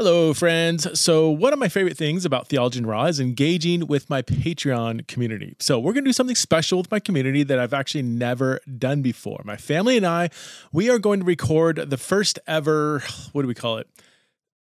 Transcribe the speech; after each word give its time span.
Hello, 0.00 0.32
friends. 0.32 1.00
So, 1.00 1.28
one 1.28 1.52
of 1.52 1.58
my 1.58 1.68
favorite 1.68 1.96
things 1.96 2.24
about 2.24 2.46
Theology 2.46 2.78
the 2.78 2.86
Raw 2.86 3.06
is 3.06 3.18
engaging 3.18 3.88
with 3.88 4.08
my 4.08 4.22
Patreon 4.22 5.08
community. 5.08 5.56
So, 5.58 5.80
we're 5.80 5.92
going 5.92 6.04
to 6.04 6.08
do 6.10 6.12
something 6.12 6.36
special 6.36 6.78
with 6.78 6.88
my 6.88 7.00
community 7.00 7.42
that 7.42 7.58
I've 7.58 7.74
actually 7.74 8.02
never 8.02 8.60
done 8.78 9.02
before. 9.02 9.42
My 9.44 9.56
family 9.56 9.96
and 9.96 10.06
I, 10.06 10.30
we 10.70 10.88
are 10.88 11.00
going 11.00 11.18
to 11.18 11.26
record 11.26 11.90
the 11.90 11.96
first 11.96 12.38
ever, 12.46 13.02
what 13.32 13.42
do 13.42 13.48
we 13.48 13.54
call 13.54 13.78
it? 13.78 13.88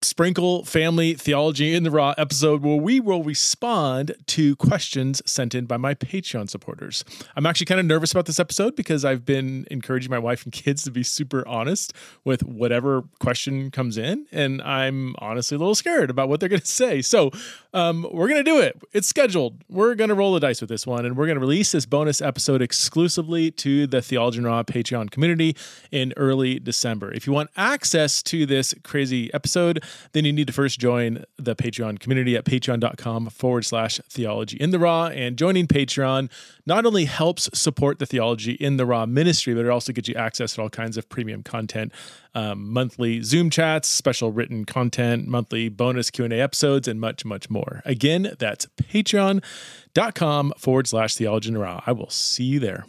Sprinkle 0.01 0.63
Family 0.63 1.15
Theology 1.15 1.73
in 1.73 1.83
the 1.83 1.89
Raw 1.89 2.13
episode 2.17 2.61
where 2.61 2.75
we 2.75 2.99
will 2.99 3.23
respond 3.23 4.15
to 4.27 4.55
questions 4.57 5.21
sent 5.25 5.55
in 5.55 5.65
by 5.65 5.77
my 5.77 5.95
Patreon 5.95 6.49
supporters. 6.49 7.03
I'm 7.35 7.45
actually 7.45 7.65
kind 7.65 7.79
of 7.79 7.87
nervous 7.87 8.11
about 8.11 8.27
this 8.27 8.39
episode 8.39 8.75
because 8.75 9.03
I've 9.03 9.25
been 9.25 9.65
encouraging 9.71 10.11
my 10.11 10.19
wife 10.19 10.43
and 10.43 10.53
kids 10.53 10.83
to 10.83 10.91
be 10.91 11.01
super 11.01 11.47
honest 11.47 11.93
with 12.23 12.43
whatever 12.43 13.03
question 13.19 13.71
comes 13.71 13.97
in. 13.97 14.27
And 14.31 14.61
I'm 14.61 15.15
honestly 15.19 15.55
a 15.55 15.57
little 15.57 15.75
scared 15.75 16.09
about 16.11 16.29
what 16.29 16.39
they're 16.39 16.49
going 16.49 16.61
to 16.61 16.67
say. 16.67 17.01
So 17.01 17.31
um, 17.73 18.05
we're 18.11 18.27
going 18.27 18.43
to 18.43 18.49
do 18.49 18.59
it. 18.59 18.79
It's 18.93 19.07
scheduled. 19.07 19.63
We're 19.69 19.95
going 19.95 20.09
to 20.09 20.15
roll 20.15 20.33
the 20.33 20.39
dice 20.39 20.61
with 20.61 20.69
this 20.69 20.85
one. 20.85 21.05
And 21.05 21.17
we're 21.17 21.25
going 21.25 21.37
to 21.37 21.41
release 21.41 21.71
this 21.71 21.85
bonus 21.85 22.21
episode 22.21 22.61
exclusively 22.61 23.49
to 23.51 23.87
the 23.87 24.01
Theology 24.01 24.37
in 24.37 24.45
Raw 24.45 24.61
Patreon 24.63 25.09
community 25.09 25.55
in 25.91 26.13
early 26.15 26.59
December. 26.59 27.11
If 27.11 27.25
you 27.25 27.33
want 27.33 27.49
access 27.57 28.21
to 28.23 28.45
this 28.45 28.75
crazy 28.83 29.33
episode, 29.33 29.83
then 30.13 30.25
you 30.25 30.33
need 30.33 30.47
to 30.47 30.53
first 30.53 30.79
join 30.79 31.23
the 31.37 31.55
Patreon 31.55 31.99
community 31.99 32.35
at 32.35 32.45
patreon.com 32.45 33.29
forward 33.29 33.65
slash 33.65 33.99
theology 34.09 34.57
in 34.57 34.71
the 34.71 34.79
raw. 34.79 35.07
And 35.07 35.37
joining 35.37 35.67
Patreon 35.67 36.29
not 36.65 36.85
only 36.85 37.05
helps 37.05 37.49
support 37.57 37.99
the 37.99 38.05
theology 38.05 38.53
in 38.53 38.77
the 38.77 38.85
raw 38.85 39.05
ministry, 39.05 39.53
but 39.53 39.65
it 39.65 39.69
also 39.69 39.93
gets 39.93 40.07
you 40.07 40.15
access 40.15 40.55
to 40.55 40.61
all 40.61 40.69
kinds 40.69 40.97
of 40.97 41.07
premium 41.09 41.43
content, 41.43 41.91
um, 42.33 42.71
monthly 42.71 43.21
Zoom 43.21 43.49
chats, 43.49 43.87
special 43.87 44.31
written 44.31 44.65
content, 44.65 45.27
monthly 45.27 45.69
bonus 45.69 46.09
Q&A 46.09 46.39
episodes, 46.39 46.87
and 46.87 46.99
much, 46.99 47.25
much 47.25 47.49
more. 47.49 47.81
Again, 47.85 48.33
that's 48.39 48.65
patreon.com 48.77 50.53
forward 50.57 50.87
slash 50.87 51.15
theology 51.15 51.49
in 51.49 51.53
the 51.53 51.59
raw. 51.59 51.81
I 51.85 51.91
will 51.91 52.09
see 52.09 52.43
you 52.43 52.59
there. 52.59 52.85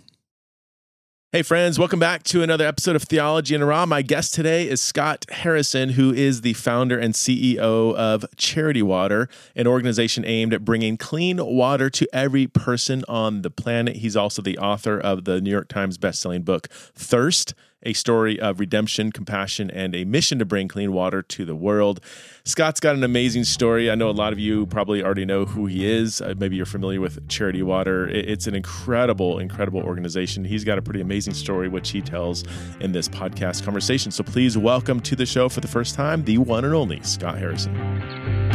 Hey, 1.32 1.42
friends, 1.42 1.76
welcome 1.76 1.98
back 1.98 2.22
to 2.24 2.44
another 2.44 2.64
episode 2.64 2.94
of 2.94 3.02
Theology 3.02 3.56
in 3.56 3.64
Raw. 3.64 3.84
My 3.84 4.00
guest 4.00 4.32
today 4.32 4.68
is 4.68 4.80
Scott 4.80 5.26
Harrison, 5.28 5.90
who 5.90 6.14
is 6.14 6.42
the 6.42 6.52
founder 6.52 6.96
and 6.96 7.14
CEO 7.14 7.96
of 7.96 8.24
Charity 8.36 8.80
Water, 8.80 9.28
an 9.56 9.66
organization 9.66 10.24
aimed 10.24 10.54
at 10.54 10.64
bringing 10.64 10.96
clean 10.96 11.44
water 11.44 11.90
to 11.90 12.06
every 12.12 12.46
person 12.46 13.04
on 13.08 13.42
the 13.42 13.50
planet. 13.50 13.96
He's 13.96 14.14
also 14.14 14.40
the 14.40 14.56
author 14.56 15.00
of 15.00 15.24
the 15.24 15.40
New 15.40 15.50
York 15.50 15.66
Times 15.66 15.98
bestselling 15.98 16.44
book, 16.44 16.68
Thirst 16.94 17.54
a 17.86 17.92
story 17.92 18.38
of 18.38 18.60
redemption, 18.60 19.12
compassion, 19.12 19.70
and 19.70 19.94
a 19.94 20.04
mission 20.04 20.38
to 20.40 20.44
bring 20.44 20.68
clean 20.68 20.92
water 20.92 21.22
to 21.22 21.44
the 21.44 21.54
world. 21.54 22.00
Scott's 22.44 22.80
got 22.80 22.94
an 22.94 23.04
amazing 23.04 23.44
story. 23.44 23.90
I 23.90 23.94
know 23.94 24.10
a 24.10 24.12
lot 24.12 24.32
of 24.32 24.38
you 24.38 24.66
probably 24.66 25.02
already 25.02 25.24
know 25.24 25.46
who 25.46 25.66
he 25.66 25.90
is. 25.90 26.20
Uh, 26.20 26.34
maybe 26.36 26.56
you're 26.56 26.66
familiar 26.66 27.00
with 27.00 27.26
Charity 27.28 27.62
Water. 27.62 28.08
It's 28.08 28.46
an 28.46 28.54
incredible, 28.54 29.38
incredible 29.38 29.80
organization. 29.80 30.44
He's 30.44 30.64
got 30.64 30.78
a 30.78 30.82
pretty 30.82 31.00
amazing 31.00 31.34
story, 31.34 31.68
which 31.68 31.90
he 31.90 32.02
tells 32.02 32.44
in 32.80 32.92
this 32.92 33.08
podcast 33.08 33.64
conversation. 33.64 34.10
So 34.10 34.22
please 34.22 34.58
welcome 34.58 35.00
to 35.00 35.16
the 35.16 35.26
show 35.26 35.48
for 35.48 35.60
the 35.60 35.68
first 35.68 35.94
time, 35.94 36.24
the 36.24 36.38
one 36.38 36.64
and 36.64 36.74
only 36.74 37.00
Scott 37.02 37.38
Harrison. 37.38 38.45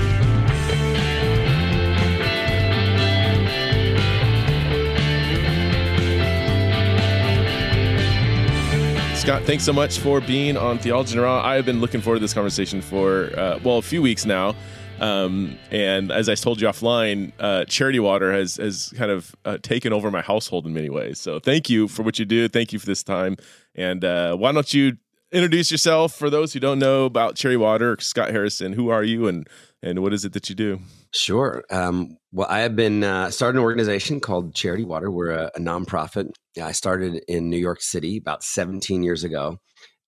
Scott, 9.21 9.43
thanks 9.43 9.63
so 9.63 9.71
much 9.71 9.99
for 9.99 10.19
being 10.19 10.57
on 10.57 10.79
Theology 10.79 11.15
in 11.15 11.21
Raw. 11.21 11.43
I 11.45 11.53
have 11.53 11.63
been 11.63 11.79
looking 11.79 12.01
forward 12.01 12.17
to 12.17 12.21
this 12.21 12.33
conversation 12.33 12.81
for, 12.81 13.31
uh, 13.37 13.59
well, 13.63 13.77
a 13.77 13.81
few 13.83 14.01
weeks 14.01 14.25
now. 14.25 14.55
Um, 14.99 15.59
and 15.69 16.11
as 16.11 16.27
I 16.27 16.33
told 16.33 16.59
you 16.59 16.67
offline, 16.67 17.31
uh, 17.39 17.65
Charity 17.65 17.99
Water 17.99 18.33
has, 18.33 18.55
has 18.55 18.91
kind 18.97 19.11
of 19.11 19.35
uh, 19.45 19.59
taken 19.61 19.93
over 19.93 20.09
my 20.09 20.21
household 20.21 20.65
in 20.65 20.73
many 20.73 20.89
ways. 20.89 21.19
So 21.19 21.39
thank 21.39 21.69
you 21.69 21.87
for 21.87 22.01
what 22.01 22.17
you 22.17 22.25
do. 22.25 22.47
Thank 22.47 22.73
you 22.73 22.79
for 22.79 22.87
this 22.87 23.03
time. 23.03 23.37
And 23.75 24.03
uh, 24.03 24.37
why 24.37 24.53
don't 24.53 24.73
you 24.73 24.97
introduce 25.31 25.69
yourself 25.69 26.15
for 26.15 26.31
those 26.31 26.53
who 26.53 26.59
don't 26.59 26.79
know 26.79 27.05
about 27.05 27.35
Charity 27.35 27.57
Water? 27.57 27.97
Scott 27.99 28.31
Harrison, 28.31 28.73
who 28.73 28.89
are 28.89 29.03
you 29.03 29.27
and, 29.27 29.47
and 29.83 30.01
what 30.01 30.13
is 30.13 30.25
it 30.25 30.33
that 30.33 30.49
you 30.49 30.55
do? 30.55 30.79
Sure. 31.13 31.63
Um, 31.69 32.17
well, 32.31 32.47
I 32.49 32.59
have 32.59 32.75
been 32.75 33.03
uh, 33.03 33.31
started 33.31 33.57
an 33.57 33.63
organization 33.63 34.21
called 34.21 34.55
Charity 34.55 34.85
Water. 34.85 35.11
We're 35.11 35.31
a, 35.31 35.51
a 35.55 35.59
nonprofit. 35.59 36.31
I 36.61 36.71
started 36.71 37.23
in 37.27 37.49
New 37.49 37.57
York 37.57 37.81
City 37.81 38.17
about 38.17 38.43
17 38.43 39.03
years 39.03 39.25
ago, 39.25 39.59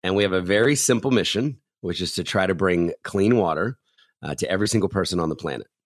and 0.02 0.16
we 0.16 0.24
have 0.24 0.32
a 0.32 0.42
very 0.42 0.76
simple 0.76 1.12
mission, 1.12 1.60
which 1.82 2.02
is 2.02 2.14
to 2.16 2.24
try 2.24 2.48
to 2.48 2.56
bring 2.56 2.94
clean 3.04 3.36
water 3.36 3.78
uh, 4.22 4.36
to 4.36 4.50
every 4.50 4.70
single 4.70 4.90
person 4.90 5.20
on 5.20 5.30
the 5.30 5.36
planet. 5.36 5.68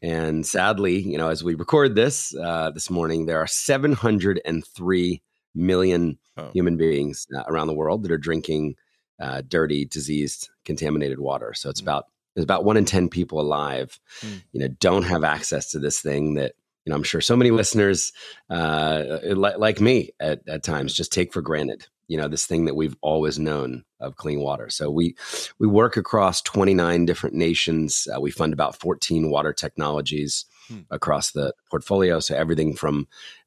And 0.00 0.46
sadly, 0.46 1.00
you 1.00 1.18
know, 1.18 1.28
as 1.28 1.42
we 1.42 1.54
record 1.54 1.96
this 1.96 2.34
uh, 2.36 2.70
this 2.70 2.88
morning, 2.88 3.26
there 3.26 3.38
are 3.38 3.48
703 3.48 5.22
million 5.54 6.18
oh. 6.36 6.50
human 6.52 6.76
beings 6.76 7.26
uh, 7.36 7.42
around 7.48 7.66
the 7.66 7.74
world 7.74 8.04
that 8.04 8.12
are 8.12 8.18
drinking 8.18 8.76
uh, 9.20 9.42
dirty, 9.46 9.84
diseased, 9.84 10.50
contaminated 10.64 11.18
water. 11.18 11.52
So 11.54 11.68
it's 11.68 11.80
mm-hmm. 11.80 11.88
about 11.88 12.06
there's 12.34 12.44
about 12.44 12.64
one 12.64 12.76
in 12.76 12.84
10 12.84 13.08
people 13.08 13.40
alive, 13.40 13.98
mm. 14.20 14.42
you 14.52 14.60
know, 14.60 14.68
don't 14.68 15.04
have 15.04 15.24
access 15.24 15.70
to 15.72 15.78
this 15.78 16.00
thing 16.00 16.34
that, 16.34 16.54
you 16.84 16.90
know, 16.90 16.96
I'm 16.96 17.02
sure 17.02 17.20
so 17.20 17.36
many 17.36 17.50
listeners, 17.50 18.12
uh, 18.50 19.18
like, 19.24 19.58
like 19.58 19.80
me 19.80 20.10
at, 20.18 20.46
at 20.48 20.62
times, 20.62 20.94
just 20.94 21.12
take 21.12 21.32
for 21.32 21.40
granted, 21.40 21.86
you 22.08 22.16
know, 22.16 22.26
this 22.26 22.46
thing 22.46 22.64
that 22.64 22.74
we've 22.74 22.96
always 23.02 23.38
known 23.38 23.84
of 24.00 24.16
clean 24.16 24.40
water. 24.40 24.68
So 24.68 24.90
we, 24.90 25.14
we 25.58 25.68
work 25.68 25.96
across 25.96 26.42
29 26.42 27.06
different 27.06 27.36
nations. 27.36 28.08
Uh, 28.14 28.20
we 28.20 28.30
fund 28.30 28.52
about 28.52 28.76
14 28.76 29.30
water 29.30 29.52
technologies 29.52 30.44
hmm. 30.68 30.80
across 30.90 31.30
the 31.30 31.54
portfolio. 31.70 32.18
So 32.18 32.34
everything 32.34 32.74
from, 32.74 33.06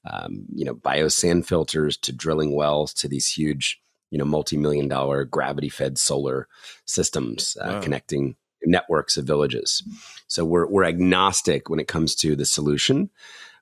um, 0.09 0.45
you 0.53 0.63
know, 0.63 0.75
biosand 0.75 1.45
filters 1.45 1.97
to 1.97 2.13
drilling 2.13 2.55
wells 2.55 2.93
to 2.95 3.09
these 3.09 3.27
huge, 3.27 3.81
you 4.11 4.17
know, 4.17 4.25
multi-million 4.25 4.87
dollar 4.87 5.25
gravity 5.25 5.69
fed 5.69 5.97
solar 5.97 6.47
systems 6.85 7.57
uh, 7.59 7.73
wow. 7.73 7.81
connecting 7.81 8.37
networks 8.65 9.17
of 9.17 9.25
villages. 9.25 9.83
So 10.27 10.45
we're 10.45 10.67
we're 10.67 10.83
agnostic 10.85 11.69
when 11.69 11.79
it 11.79 11.87
comes 11.87 12.15
to 12.15 12.35
the 12.35 12.45
solution, 12.45 13.09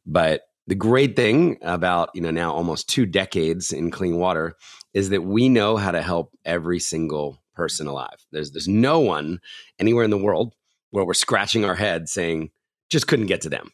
but 0.05 0.43
the 0.67 0.75
great 0.75 1.15
thing 1.15 1.57
about 1.61 2.09
you 2.13 2.21
know 2.21 2.31
now 2.31 2.53
almost 2.53 2.87
two 2.89 3.05
decades 3.05 3.71
in 3.73 3.91
clean 3.91 4.17
water 4.17 4.55
is 4.93 5.09
that 5.09 5.23
we 5.23 5.49
know 5.49 5.77
how 5.77 5.91
to 5.91 6.01
help 6.01 6.33
every 6.45 6.79
single 6.79 7.41
person 7.53 7.87
alive. 7.87 8.25
There's 8.31 8.51
there's 8.51 8.67
no 8.67 8.99
one 8.99 9.39
anywhere 9.79 10.03
in 10.03 10.11
the 10.11 10.17
world 10.17 10.53
where 10.91 11.05
we're 11.05 11.13
scratching 11.13 11.65
our 11.65 11.75
head 11.75 12.07
saying 12.07 12.51
just 12.89 13.07
couldn't 13.07 13.25
get 13.25 13.41
to 13.41 13.49
them, 13.49 13.71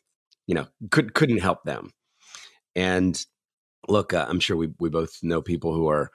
you 0.48 0.56
know, 0.56 0.68
could 0.92 1.14
couldn't 1.14 1.40
help 1.40 1.64
them. 1.64 1.92
And 2.76 3.24
look, 3.88 4.14
uh, 4.14 4.26
I'm 4.28 4.40
sure 4.40 4.58
we 4.58 4.70
we 4.80 4.90
both 4.90 5.20
know 5.22 5.42
people 5.42 5.74
who 5.74 5.90
are 5.90 6.12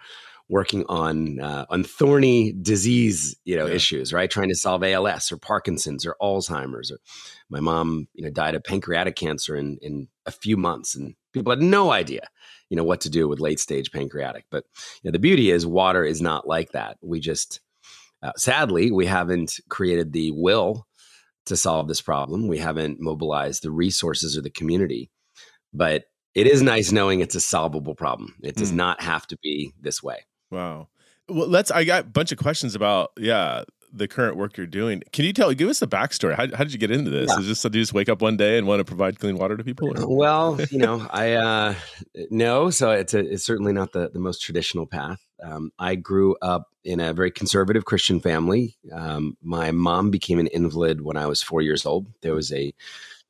working 0.49 0.85
on 0.89 1.41
uh, 1.41 1.65
on 1.71 1.83
thorny 1.85 2.53
disease 2.53 3.37
you 3.45 3.57
know 3.57 3.67
yeah. 3.67 3.75
issues 3.75 4.13
right 4.13 4.31
trying 4.31 4.49
to 4.49 4.55
solve 4.55 4.83
als 4.83 5.33
or 5.33 5.37
parkinson's 5.37 6.05
or 6.05 6.17
alzheimer's 6.21 6.91
or 6.91 6.99
my 7.49 7.61
mom 7.61 8.07
you 8.15 8.25
know 8.25 8.31
died 8.31 8.55
of 8.55 8.63
pancreatic 8.63 9.17
cancer 9.17 9.57
in 9.57 9.79
in 9.81 10.07
a 10.27 10.31
few 10.31 10.57
months 10.57 10.95
and 10.95 11.15
people 11.33 11.51
had 11.51 11.63
no 11.63 11.93
idea 11.93 12.27
you 12.69 12.77
know 12.77 12.85
what 12.85 13.01
to 13.01 13.11
do 13.11 13.27
with 13.27 13.41
late 13.41 13.59
stage 13.59 13.91
pancreatic 13.91 14.45
but 14.51 14.65
you 15.03 15.09
know, 15.09 15.13
the 15.13 15.19
beauty 15.19 15.51
is 15.51 15.67
water 15.67 16.05
is 16.05 16.21
not 16.21 16.47
like 16.47 16.73
that 16.73 16.99
we 17.03 17.21
just 17.21 17.61
uh, 18.23 18.33
sadly 18.37 18.91
we 18.91 19.07
haven't 19.07 19.61
created 19.71 20.13
the 20.13 20.31
will 20.33 20.87
to 21.47 21.57
solve 21.57 21.89
this 21.89 22.03
problem 22.03 22.49
we 22.49 22.59
haven't 22.59 23.01
mobilized 23.01 23.63
the 23.63 23.71
resources 23.71 24.37
or 24.37 24.43
the 24.43 24.51
community 24.51 25.11
but 25.73 26.05
it 26.35 26.47
is 26.49 26.63
nice 26.63 26.91
knowing 26.91 27.21
it's 27.21 27.37
a 27.37 27.41
solvable 27.41 27.95
problem. 27.95 28.35
It 28.43 28.57
does 28.57 28.73
mm. 28.73 28.77
not 28.77 29.01
have 29.01 29.27
to 29.29 29.39
be 29.43 29.73
this 29.81 30.03
way. 30.03 30.25
Wow. 30.55 30.89
Well, 31.29 31.49
let's. 31.49 31.71
I 31.71 31.85
got 31.85 32.03
a 32.03 32.07
bunch 32.07 32.33
of 32.33 32.39
questions 32.39 32.75
about 32.75 33.13
yeah 33.17 33.65
the 33.93 34.09
current 34.09 34.37
work 34.37 34.57
you're 34.57 34.67
doing. 34.67 35.03
Can 35.13 35.25
you 35.25 35.33
tell? 35.33 35.53
Give 35.55 35.69
us 35.69 35.79
the 35.79 35.87
backstory. 35.87 36.35
How, 36.35 36.49
how 36.55 36.65
did 36.65 36.73
you 36.73 36.79
get 36.79 36.91
into 36.91 37.11
this? 37.11 37.31
Yeah. 37.31 37.41
Is 37.41 37.47
this 37.47 37.63
did 37.63 37.75
you 37.75 37.83
just 37.83 37.95
wake 37.95 38.09
up 38.09 38.21
one 38.21 38.37
day 38.37 38.59
and 38.59 38.67
want 38.67 38.81
to 38.81 38.85
provide 38.85 39.19
clean 39.19 39.37
water 39.39 39.57
to 39.57 39.65
people? 39.65 39.89
Or? 39.97 40.17
Well, 40.17 40.61
you 40.71 40.79
know, 40.79 41.07
I 41.11 41.33
uh, 41.33 41.75
no. 42.31 42.71
So 42.71 42.91
it's 42.91 43.15
a, 43.15 43.21
it's 43.21 43.45
certainly 43.45 43.73
not 43.73 43.93
the 43.93 44.11
the 44.11 44.19
most 44.19 44.43
traditional 44.43 44.87
path. 44.87 45.25
Um, 45.43 45.73
I 45.79 45.95
grew 45.95 46.37
up 46.43 46.69
in 46.85 47.01
a 47.01 47.13
very 47.13 47.31
conservative 47.31 47.85
Christian 47.85 48.21
family. 48.21 48.77
Um, 48.93 49.37
my 49.43 49.71
mom 49.71 50.11
became 50.11 50.39
an 50.39 50.47
invalid 50.49 51.03
when 51.03 51.17
I 51.17 51.27
was 51.27 51.43
four 51.43 51.63
years 51.63 51.87
old. 51.87 52.07
There 52.23 52.35
was 52.35 52.53
a 52.53 52.73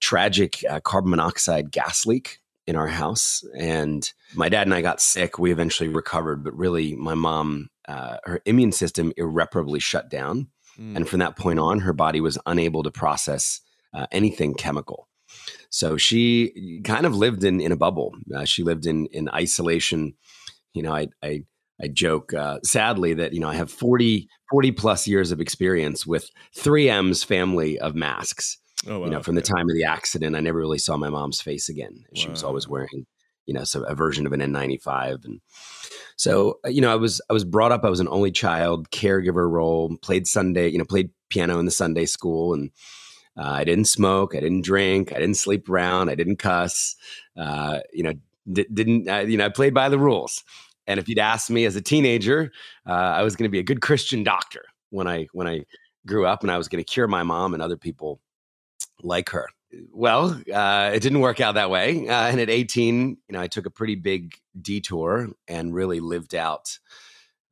tragic 0.00 0.64
uh, 0.68 0.80
carbon 0.80 1.10
monoxide 1.10 1.70
gas 1.70 2.06
leak 2.06 2.40
in 2.66 2.76
our 2.76 2.86
house. 2.86 3.42
And 3.58 4.10
my 4.34 4.48
dad 4.48 4.66
and 4.66 4.74
I 4.74 4.82
got 4.82 5.00
sick. 5.00 5.38
We 5.38 5.52
eventually 5.52 5.88
recovered, 5.88 6.42
but 6.44 6.56
really, 6.56 6.94
my 6.94 7.14
mom, 7.14 7.68
uh, 7.86 8.16
her 8.24 8.40
immune 8.46 8.72
system 8.72 9.12
irreparably 9.16 9.80
shut 9.80 10.08
down. 10.10 10.48
Mm. 10.78 10.96
And 10.96 11.08
from 11.08 11.20
that 11.20 11.36
point 11.36 11.58
on, 11.58 11.80
her 11.80 11.92
body 11.92 12.20
was 12.20 12.38
unable 12.46 12.82
to 12.82 12.90
process 12.90 13.60
uh, 13.92 14.06
anything 14.10 14.54
chemical. 14.54 15.08
So 15.70 15.96
she 15.96 16.80
kind 16.84 17.06
of 17.06 17.14
lived 17.14 17.44
in, 17.44 17.60
in 17.60 17.72
a 17.72 17.76
bubble. 17.76 18.12
Uh, 18.34 18.44
she 18.44 18.62
lived 18.62 18.86
in, 18.86 19.06
in 19.06 19.28
isolation. 19.28 20.14
You 20.72 20.82
know, 20.82 20.94
I, 20.94 21.08
I, 21.22 21.44
I 21.82 21.88
joke 21.88 22.32
uh, 22.32 22.60
sadly 22.62 23.14
that 23.14 23.32
you 23.32 23.40
know 23.40 23.48
I 23.48 23.56
have 23.56 23.70
40, 23.70 24.28
40 24.50 24.72
plus 24.72 25.08
years 25.08 25.32
of 25.32 25.40
experience 25.40 26.06
with 26.06 26.30
3M's 26.56 27.24
family 27.24 27.78
of 27.78 27.94
masks. 27.94 28.58
Oh, 28.86 28.98
wow. 28.98 29.04
You 29.06 29.10
know, 29.12 29.22
from 29.22 29.34
the 29.34 29.42
time 29.42 29.68
of 29.68 29.74
the 29.74 29.84
accident, 29.84 30.36
I 30.36 30.40
never 30.40 30.58
really 30.58 30.78
saw 30.78 30.96
my 30.96 31.08
mom's 31.08 31.40
face 31.40 31.68
again. 31.68 32.04
She 32.14 32.26
wow. 32.26 32.32
was 32.32 32.44
always 32.44 32.68
wearing, 32.68 33.06
you 33.46 33.54
know, 33.54 33.64
so 33.64 33.82
a 33.84 33.94
version 33.94 34.26
of 34.26 34.32
an 34.32 34.40
N95, 34.40 35.24
and 35.24 35.40
so 36.16 36.58
uh, 36.64 36.68
you 36.68 36.80
know, 36.80 36.92
I 36.92 36.96
was 36.96 37.20
I 37.30 37.32
was 37.32 37.44
brought 37.44 37.72
up. 37.72 37.84
I 37.84 37.90
was 37.90 38.00
an 38.00 38.08
only 38.08 38.30
child, 38.30 38.90
caregiver 38.90 39.50
role. 39.50 39.96
Played 40.02 40.26
Sunday, 40.26 40.68
you 40.68 40.78
know, 40.78 40.84
played 40.84 41.10
piano 41.30 41.58
in 41.58 41.64
the 41.64 41.70
Sunday 41.70 42.06
school, 42.06 42.54
and 42.54 42.70
uh, 43.36 43.50
I 43.50 43.64
didn't 43.64 43.86
smoke, 43.86 44.34
I 44.34 44.40
didn't 44.40 44.62
drink, 44.62 45.12
I 45.12 45.18
didn't 45.18 45.36
sleep 45.36 45.68
around, 45.68 46.08
I 46.08 46.14
didn't 46.14 46.36
cuss. 46.36 46.94
Uh, 47.36 47.80
you 47.92 48.02
know, 48.02 48.12
d- 48.50 48.66
didn't 48.72 49.08
uh, 49.08 49.20
you 49.20 49.38
know? 49.38 49.46
I 49.46 49.48
played 49.48 49.74
by 49.74 49.88
the 49.88 49.98
rules. 49.98 50.44
And 50.86 51.00
if 51.00 51.08
you'd 51.08 51.18
asked 51.18 51.50
me 51.50 51.64
as 51.64 51.76
a 51.76 51.80
teenager, 51.80 52.52
uh, 52.86 52.92
I 52.92 53.22
was 53.22 53.36
going 53.36 53.48
to 53.48 53.52
be 53.52 53.58
a 53.58 53.64
good 53.64 53.80
Christian 53.80 54.22
doctor 54.22 54.64
when 54.90 55.08
I 55.08 55.26
when 55.32 55.48
I 55.48 55.64
grew 56.06 56.26
up, 56.26 56.42
and 56.42 56.50
I 56.50 56.58
was 56.58 56.68
going 56.68 56.84
to 56.84 56.90
cure 56.90 57.08
my 57.08 57.22
mom 57.22 57.54
and 57.54 57.62
other 57.62 57.78
people 57.78 58.20
like 59.04 59.30
her. 59.30 59.48
Well, 59.92 60.40
uh, 60.52 60.90
it 60.94 61.00
didn't 61.00 61.20
work 61.20 61.40
out 61.40 61.54
that 61.54 61.70
way. 61.70 62.08
Uh, 62.08 62.28
and 62.28 62.40
at 62.40 62.50
18, 62.50 63.08
you 63.08 63.16
know, 63.30 63.40
I 63.40 63.48
took 63.48 63.66
a 63.66 63.70
pretty 63.70 63.96
big 63.96 64.34
detour 64.60 65.28
and 65.48 65.74
really 65.74 66.00
lived 66.00 66.34
out 66.34 66.78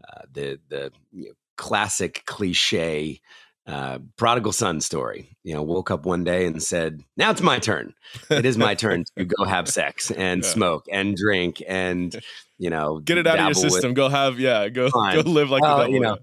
uh, 0.08 0.22
the 0.32 0.58
the 0.68 0.92
you 1.12 1.28
know, 1.28 1.32
classic 1.56 2.22
cliche 2.26 3.20
uh, 3.66 3.98
prodigal 4.16 4.52
son 4.52 4.80
story. 4.80 5.36
You 5.44 5.54
know, 5.54 5.62
woke 5.62 5.90
up 5.90 6.04
one 6.04 6.24
day 6.24 6.46
and 6.46 6.62
said, 6.62 7.02
"Now 7.16 7.30
it's 7.30 7.40
my 7.40 7.58
turn. 7.58 7.94
It 8.30 8.44
is 8.44 8.58
my 8.58 8.74
turn 8.74 9.04
to 9.16 9.24
go 9.24 9.44
have 9.44 9.68
sex 9.80 10.10
and 10.10 10.42
yeah. 10.42 10.48
smoke 10.48 10.86
and 10.90 11.16
drink 11.16 11.62
and 11.66 12.14
you 12.58 12.70
know 12.70 12.98
get 12.98 13.18
it 13.18 13.26
out 13.26 13.38
of 13.38 13.44
your 13.46 13.54
system. 13.54 13.90
With, 13.90 13.96
go 13.96 14.08
have 14.08 14.40
yeah, 14.40 14.68
go 14.68 14.90
go 14.90 15.20
live 15.24 15.50
like 15.50 15.62
well, 15.62 15.88
you 15.88 16.00
know, 16.00 16.18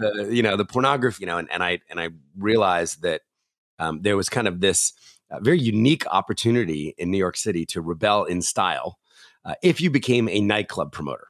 uh, 0.00 0.24
you 0.24 0.42
know 0.42 0.56
the 0.56 0.66
pornography. 0.66 1.22
You 1.22 1.26
know, 1.26 1.38
and, 1.38 1.50
and 1.50 1.62
I 1.62 1.80
and 1.90 1.98
I 1.98 2.10
realized 2.36 3.02
that 3.02 3.22
um, 3.78 4.02
there 4.02 4.16
was 4.16 4.28
kind 4.28 4.48
of 4.48 4.60
this 4.60 4.92
uh, 5.30 5.40
very 5.40 5.60
unique 5.60 6.06
opportunity 6.06 6.94
in 6.98 7.10
New 7.10 7.18
York 7.18 7.36
City 7.36 7.64
to 7.66 7.80
rebel 7.80 8.24
in 8.24 8.42
style 8.42 8.98
uh, 9.44 9.54
if 9.62 9.80
you 9.80 9.90
became 9.90 10.28
a 10.28 10.40
nightclub 10.40 10.92
promoter. 10.92 11.28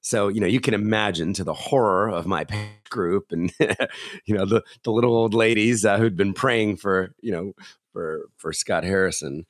So, 0.00 0.28
you 0.28 0.40
know, 0.40 0.46
you 0.46 0.60
can 0.60 0.74
imagine 0.74 1.32
to 1.34 1.44
the 1.44 1.54
horror 1.54 2.08
of 2.08 2.26
my 2.26 2.46
group 2.90 3.26
and, 3.30 3.52
you 4.24 4.34
know, 4.34 4.44
the, 4.44 4.62
the 4.82 4.90
little 4.90 5.14
old 5.14 5.34
ladies 5.34 5.84
uh, 5.84 5.98
who'd 5.98 6.16
been 6.16 6.34
praying 6.34 6.76
for, 6.76 7.14
you 7.20 7.32
know, 7.32 7.52
for, 7.92 8.28
for 8.36 8.52
Scott 8.52 8.84
Harrison. 8.84 9.44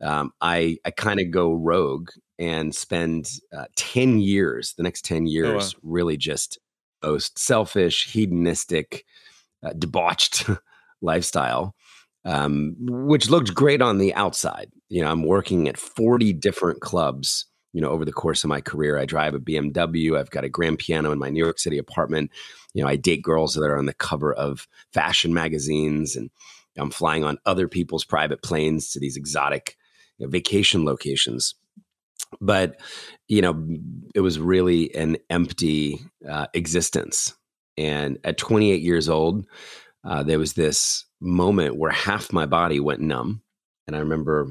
Um, 0.00 0.32
I, 0.40 0.78
I 0.84 0.90
kind 0.90 1.20
of 1.20 1.30
go 1.30 1.52
rogue 1.54 2.10
and 2.38 2.74
spend 2.74 3.30
uh, 3.56 3.66
10 3.76 4.18
years, 4.18 4.74
the 4.76 4.82
next 4.82 5.04
10 5.04 5.26
years, 5.26 5.74
oh, 5.74 5.78
wow. 5.78 5.92
really 5.92 6.16
just 6.16 6.58
most 7.02 7.38
selfish, 7.38 8.12
hedonistic, 8.12 9.04
uh, 9.64 9.72
debauched 9.78 10.50
lifestyle, 11.02 11.74
um, 12.24 12.76
which 12.78 13.28
looked 13.28 13.54
great 13.54 13.82
on 13.82 13.98
the 13.98 14.14
outside. 14.14 14.70
You 14.88 15.02
know, 15.02 15.10
I'm 15.10 15.24
working 15.24 15.68
at 15.68 15.76
40 15.76 16.32
different 16.32 16.80
clubs 16.80 17.46
you 17.72 17.80
know 17.80 17.90
over 17.90 18.04
the 18.04 18.12
course 18.12 18.44
of 18.44 18.48
my 18.48 18.60
career. 18.60 18.98
I 18.98 19.04
drive 19.04 19.34
a 19.34 19.40
bmw 19.40 20.18
i've 20.18 20.30
got 20.30 20.44
a 20.44 20.48
grand 20.48 20.78
piano 20.78 21.10
in 21.10 21.18
my 21.18 21.30
new 21.30 21.42
york 21.42 21.58
city 21.58 21.78
apartment. 21.78 22.30
You 22.74 22.82
know 22.82 22.88
i 22.88 22.96
date 22.96 23.22
girls 23.22 23.54
that 23.54 23.64
are 23.64 23.78
on 23.78 23.86
the 23.86 23.94
cover 23.94 24.32
of 24.32 24.68
fashion 24.92 25.34
magazines 25.34 26.16
and 26.16 26.30
i'm 26.78 26.90
flying 26.90 27.24
on 27.24 27.38
other 27.46 27.68
people's 27.68 28.04
private 28.04 28.42
planes 28.42 28.90
to 28.90 29.00
these 29.00 29.16
exotic 29.16 29.76
you 30.18 30.26
know, 30.26 30.30
vacation 30.30 30.84
locations. 30.84 31.54
But 32.40 32.80
you 33.28 33.42
know 33.42 33.62
it 34.14 34.20
was 34.20 34.38
really 34.38 34.94
an 34.94 35.18
empty 35.30 36.00
uh, 36.28 36.46
existence. 36.54 37.34
And 37.78 38.18
at 38.22 38.36
28 38.36 38.82
years 38.82 39.08
old 39.08 39.46
uh, 40.04 40.22
there 40.22 40.38
was 40.38 40.54
this 40.54 41.04
moment 41.20 41.76
where 41.76 41.92
half 41.92 42.32
my 42.32 42.46
body 42.46 42.80
went 42.80 43.00
numb 43.00 43.42
and 43.86 43.96
i 43.96 43.98
remember 43.98 44.48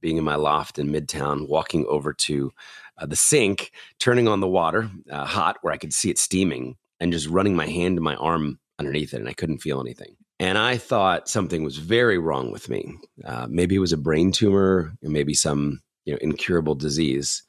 being 0.00 0.16
in 0.16 0.24
my 0.24 0.36
loft 0.36 0.78
in 0.78 0.90
Midtown, 0.90 1.48
walking 1.48 1.84
over 1.86 2.12
to 2.12 2.52
uh, 2.98 3.06
the 3.06 3.16
sink, 3.16 3.72
turning 3.98 4.28
on 4.28 4.40
the 4.40 4.48
water 4.48 4.90
uh, 5.10 5.24
hot 5.24 5.56
where 5.62 5.72
I 5.72 5.78
could 5.78 5.92
see 5.92 6.10
it 6.10 6.18
steaming, 6.18 6.76
and 7.00 7.12
just 7.12 7.28
running 7.28 7.56
my 7.56 7.66
hand 7.66 7.96
to 7.96 8.02
my 8.02 8.16
arm 8.16 8.58
underneath 8.78 9.14
it, 9.14 9.20
and 9.20 9.28
I 9.28 9.32
couldn't 9.32 9.58
feel 9.58 9.80
anything. 9.80 10.16
And 10.40 10.56
I 10.56 10.76
thought 10.76 11.28
something 11.28 11.64
was 11.64 11.78
very 11.78 12.18
wrong 12.18 12.52
with 12.52 12.68
me. 12.68 12.96
Uh, 13.24 13.46
maybe 13.50 13.74
it 13.74 13.80
was 13.80 13.92
a 13.92 13.98
brain 13.98 14.30
tumor, 14.30 14.92
maybe 15.02 15.34
some 15.34 15.80
you 16.04 16.12
know 16.12 16.18
incurable 16.20 16.74
disease. 16.74 17.42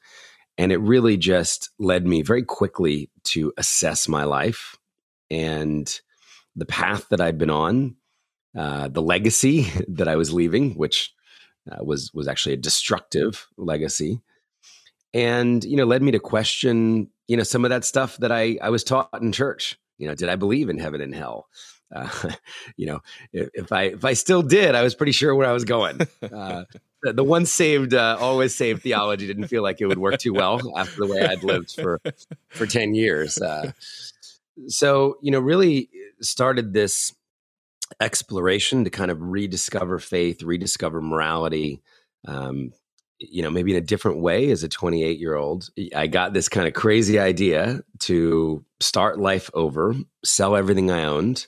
And 0.58 0.72
it 0.72 0.78
really 0.78 1.16
just 1.16 1.70
led 1.78 2.06
me 2.06 2.22
very 2.22 2.42
quickly 2.42 3.10
to 3.24 3.52
assess 3.56 4.08
my 4.08 4.24
life 4.24 4.76
and 5.30 6.00
the 6.56 6.66
path 6.66 7.08
that 7.10 7.20
I'd 7.20 7.38
been 7.38 7.50
on, 7.50 7.96
uh, 8.56 8.88
the 8.88 9.02
legacy 9.02 9.66
that 9.88 10.08
I 10.08 10.16
was 10.16 10.32
leaving, 10.32 10.74
which 10.74 11.12
uh, 11.70 11.84
was 11.84 12.12
was 12.12 12.28
actually 12.28 12.54
a 12.54 12.58
destructive 12.58 13.46
legacy, 13.56 14.20
and 15.14 15.62
you 15.64 15.76
know 15.76 15.84
led 15.84 16.02
me 16.02 16.12
to 16.12 16.20
question 16.20 17.10
you 17.28 17.36
know 17.36 17.42
some 17.42 17.64
of 17.64 17.70
that 17.70 17.84
stuff 17.84 18.16
that 18.18 18.32
I 18.32 18.58
I 18.60 18.70
was 18.70 18.84
taught 18.84 19.10
in 19.20 19.32
church. 19.32 19.78
You 19.98 20.08
know, 20.08 20.14
did 20.14 20.30
I 20.30 20.36
believe 20.36 20.70
in 20.70 20.78
heaven 20.78 21.00
and 21.00 21.14
hell? 21.14 21.46
Uh, 21.94 22.08
you 22.76 22.86
know, 22.86 23.00
if, 23.32 23.50
if, 23.54 23.72
I 23.72 23.82
if 23.84 24.04
I 24.04 24.14
still 24.14 24.42
did, 24.42 24.74
I 24.74 24.82
was 24.82 24.94
pretty 24.94 25.12
sure 25.12 25.34
where 25.34 25.48
I 25.48 25.52
was 25.52 25.64
going. 25.64 26.00
Uh, 26.22 26.64
the, 27.02 27.12
the 27.12 27.24
once 27.24 27.50
saved, 27.50 27.94
uh, 27.94 28.16
always 28.18 28.54
saved 28.54 28.82
theology 28.82 29.26
didn't 29.26 29.48
feel 29.48 29.62
like 29.62 29.80
it 29.80 29.86
would 29.86 29.98
work 29.98 30.18
too 30.18 30.32
well 30.32 30.60
after 30.76 31.00
the 31.00 31.06
way 31.06 31.22
I'd 31.22 31.44
lived 31.44 31.72
for 31.72 32.00
for 32.48 32.66
ten 32.66 32.94
years. 32.94 33.38
Uh, 34.60 34.68
so 34.68 35.16
you 35.22 35.30
know, 35.30 35.40
really 35.40 35.90
started 36.20 36.72
this 36.72 37.14
exploration 38.00 38.84
to 38.84 38.90
kind 38.90 39.10
of 39.10 39.20
rediscover 39.20 39.98
faith, 39.98 40.42
rediscover 40.42 41.00
morality. 41.00 41.82
Um, 42.26 42.72
you 43.18 43.42
know, 43.42 43.50
maybe 43.50 43.72
in 43.72 43.76
a 43.76 43.86
different 43.86 44.20
way 44.20 44.50
as 44.50 44.62
a 44.62 44.68
28 44.68 45.18
year 45.18 45.34
old. 45.34 45.68
I 45.94 46.06
got 46.06 46.32
this 46.32 46.48
kind 46.48 46.66
of 46.66 46.72
crazy 46.72 47.18
idea 47.18 47.82
to 48.00 48.64
start 48.80 49.18
life 49.18 49.50
over, 49.52 49.94
sell 50.24 50.56
everything 50.56 50.90
I 50.90 51.04
owned, 51.04 51.46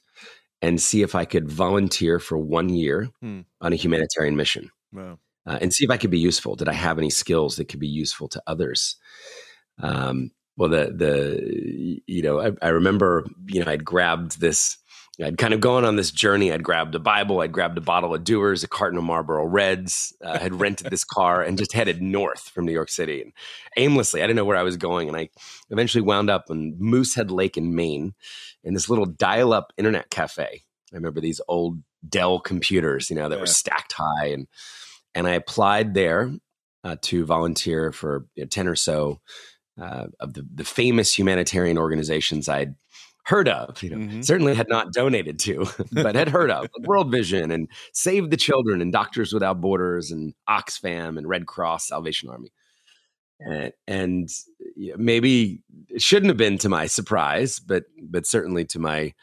and 0.60 0.80
see 0.80 1.02
if 1.02 1.14
I 1.14 1.24
could 1.24 1.50
volunteer 1.50 2.18
for 2.18 2.36
one 2.36 2.68
year 2.68 3.08
hmm. 3.20 3.40
on 3.60 3.72
a 3.72 3.76
humanitarian 3.76 4.36
mission. 4.36 4.70
Wow. 4.92 5.18
Uh, 5.46 5.58
and 5.60 5.72
see 5.72 5.84
if 5.84 5.90
I 5.90 5.96
could 5.96 6.10
be 6.10 6.20
useful. 6.20 6.54
Did 6.54 6.68
I 6.68 6.74
have 6.74 6.98
any 6.98 7.10
skills 7.10 7.56
that 7.56 7.68
could 7.68 7.80
be 7.80 7.88
useful 7.88 8.28
to 8.28 8.42
others? 8.46 8.96
Um, 9.80 10.30
well, 10.56 10.68
the 10.68 10.92
the 10.94 12.02
you 12.06 12.22
know 12.22 12.40
I, 12.40 12.52
I 12.60 12.68
remember 12.68 13.26
you 13.46 13.64
know 13.64 13.70
I'd 13.70 13.84
grabbed 13.84 14.40
this 14.40 14.78
I'd 15.20 15.38
kind 15.38 15.52
of 15.52 15.60
gone 15.60 15.84
on 15.84 15.96
this 15.96 16.10
journey. 16.10 16.52
I'd 16.52 16.62
grabbed 16.62 16.94
a 16.94 16.98
Bible, 16.98 17.40
I'd 17.40 17.52
grabbed 17.52 17.76
a 17.76 17.82
bottle 17.82 18.14
of 18.14 18.24
Dewar's, 18.24 18.64
a 18.64 18.68
carton 18.68 18.98
of 18.98 19.04
Marlboro 19.04 19.44
Reds, 19.44 20.14
uh, 20.22 20.38
had 20.38 20.58
rented 20.58 20.90
this 20.90 21.04
car 21.04 21.42
and 21.42 21.58
just 21.58 21.72
headed 21.72 22.00
north 22.00 22.48
from 22.48 22.64
New 22.64 22.72
York 22.72 22.88
City. 22.88 23.20
And 23.20 23.32
aimlessly, 23.76 24.22
I 24.22 24.26
didn't 24.26 24.36
know 24.36 24.44
where 24.44 24.56
I 24.56 24.62
was 24.62 24.76
going. 24.76 25.08
And 25.08 25.16
I 25.16 25.28
eventually 25.70 26.02
wound 26.02 26.30
up 26.30 26.46
in 26.50 26.76
Moosehead 26.78 27.30
Lake 27.30 27.56
in 27.56 27.74
Maine 27.74 28.14
in 28.64 28.74
this 28.74 28.88
little 28.88 29.04
dial 29.04 29.52
up 29.52 29.72
internet 29.76 30.10
cafe. 30.10 30.62
I 30.92 30.96
remember 30.96 31.20
these 31.20 31.40
old 31.46 31.82
Dell 32.08 32.40
computers, 32.40 33.10
you 33.10 33.16
know, 33.16 33.28
that 33.28 33.36
yeah. 33.36 33.40
were 33.42 33.46
stacked 33.46 33.92
high. 33.92 34.28
And, 34.28 34.48
and 35.14 35.26
I 35.26 35.34
applied 35.34 35.94
there 35.94 36.32
uh, 36.84 36.96
to 37.02 37.24
volunteer 37.24 37.92
for 37.92 38.26
you 38.34 38.44
know, 38.44 38.48
10 38.48 38.66
or 38.66 38.74
so 38.74 39.20
uh, 39.80 40.06
of 40.20 40.34
the, 40.34 40.46
the 40.54 40.64
famous 40.64 41.16
humanitarian 41.16 41.78
organizations 41.78 42.48
I'd 42.48 42.74
heard 43.24 43.48
of, 43.48 43.82
you 43.82 43.90
know, 43.90 43.96
mm-hmm. 43.96 44.22
certainly 44.22 44.54
had 44.54 44.68
not 44.68 44.92
donated 44.92 45.38
to, 45.40 45.66
but 45.92 46.14
had 46.14 46.28
heard 46.28 46.50
of 46.50 46.62
like 46.62 46.86
World 46.86 47.10
Vision 47.10 47.50
and 47.50 47.68
Save 47.92 48.30
the 48.30 48.36
Children 48.36 48.80
and 48.80 48.92
Doctors 48.92 49.32
Without 49.32 49.60
Borders 49.60 50.10
and 50.10 50.34
Oxfam 50.48 51.16
and 51.16 51.28
Red 51.28 51.46
Cross 51.46 51.88
Salvation 51.88 52.28
Army. 52.28 52.52
And, 53.40 53.72
and 53.86 54.28
maybe 54.96 55.62
it 55.88 56.02
shouldn't 56.02 56.30
have 56.30 56.36
been 56.36 56.58
to 56.58 56.68
my 56.68 56.86
surprise, 56.86 57.58
but 57.58 57.84
but 58.00 58.24
certainly 58.24 58.64
to 58.66 58.78
my 58.78 59.14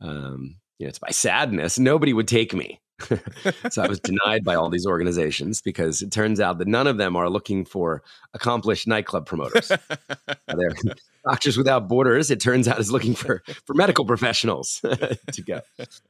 um, 0.00 0.56
you 0.78 0.86
know, 0.86 0.90
to 0.90 1.00
my 1.02 1.10
sadness, 1.10 1.78
nobody 1.78 2.12
would 2.12 2.28
take 2.28 2.52
me. 2.52 2.80
so 3.70 3.82
I 3.82 3.88
was 3.88 4.00
denied 4.00 4.44
by 4.44 4.54
all 4.54 4.70
these 4.70 4.86
organizations 4.86 5.60
because 5.60 6.02
it 6.02 6.10
turns 6.10 6.40
out 6.40 6.58
that 6.58 6.68
none 6.68 6.86
of 6.86 6.96
them 6.96 7.16
are 7.16 7.28
looking 7.28 7.64
for 7.64 8.02
accomplished 8.32 8.86
nightclub 8.86 9.26
promoters. 9.26 9.68
they're 9.68 10.72
Doctors 11.24 11.56
Without 11.56 11.88
Borders, 11.88 12.30
it 12.30 12.38
turns 12.38 12.68
out, 12.68 12.78
is 12.78 12.92
looking 12.92 13.14
for 13.14 13.42
for 13.64 13.74
medical 13.74 14.04
professionals 14.04 14.80
to 14.82 15.42
go. 15.42 15.60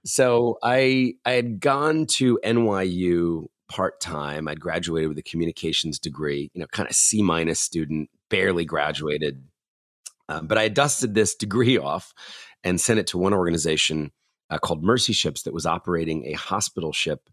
So 0.05 0.59
I 0.63 1.15
I 1.25 1.33
had 1.33 1.61
gone 1.61 2.07
to 2.17 2.41
NYU 2.45 3.47
part 3.71 4.01
time. 4.01 4.49
I'd 4.49 4.61
graduated 4.61 5.09
with 5.09 5.19
a 5.19 5.23
communications 5.23 5.99
degree, 5.99 6.51
you 6.53 6.61
know, 6.61 6.67
kind 6.67 6.89
of 6.89 6.97
C 6.97 7.23
minus 7.23 7.61
student, 7.61 8.11
barely 8.29 8.65
graduated. 8.65 9.45
Um, 10.29 10.47
but 10.47 10.59
I 10.59 10.69
dusted 10.69 11.15
this 11.15 11.35
degree 11.35 11.79
off 11.79 12.13
and 12.65 12.81
sent 12.81 12.99
it 12.99 13.07
to 13.09 13.19
one 13.19 13.35
organization 13.35 14.11
uh, 14.51 14.59
called 14.59 14.85
Mercy 14.85 15.13
Ships 15.13 15.43
that 15.43 15.55
was 15.55 15.67
operating 15.67 16.27
a 16.27 16.33
hospital 16.33 16.93
ship 16.93 17.29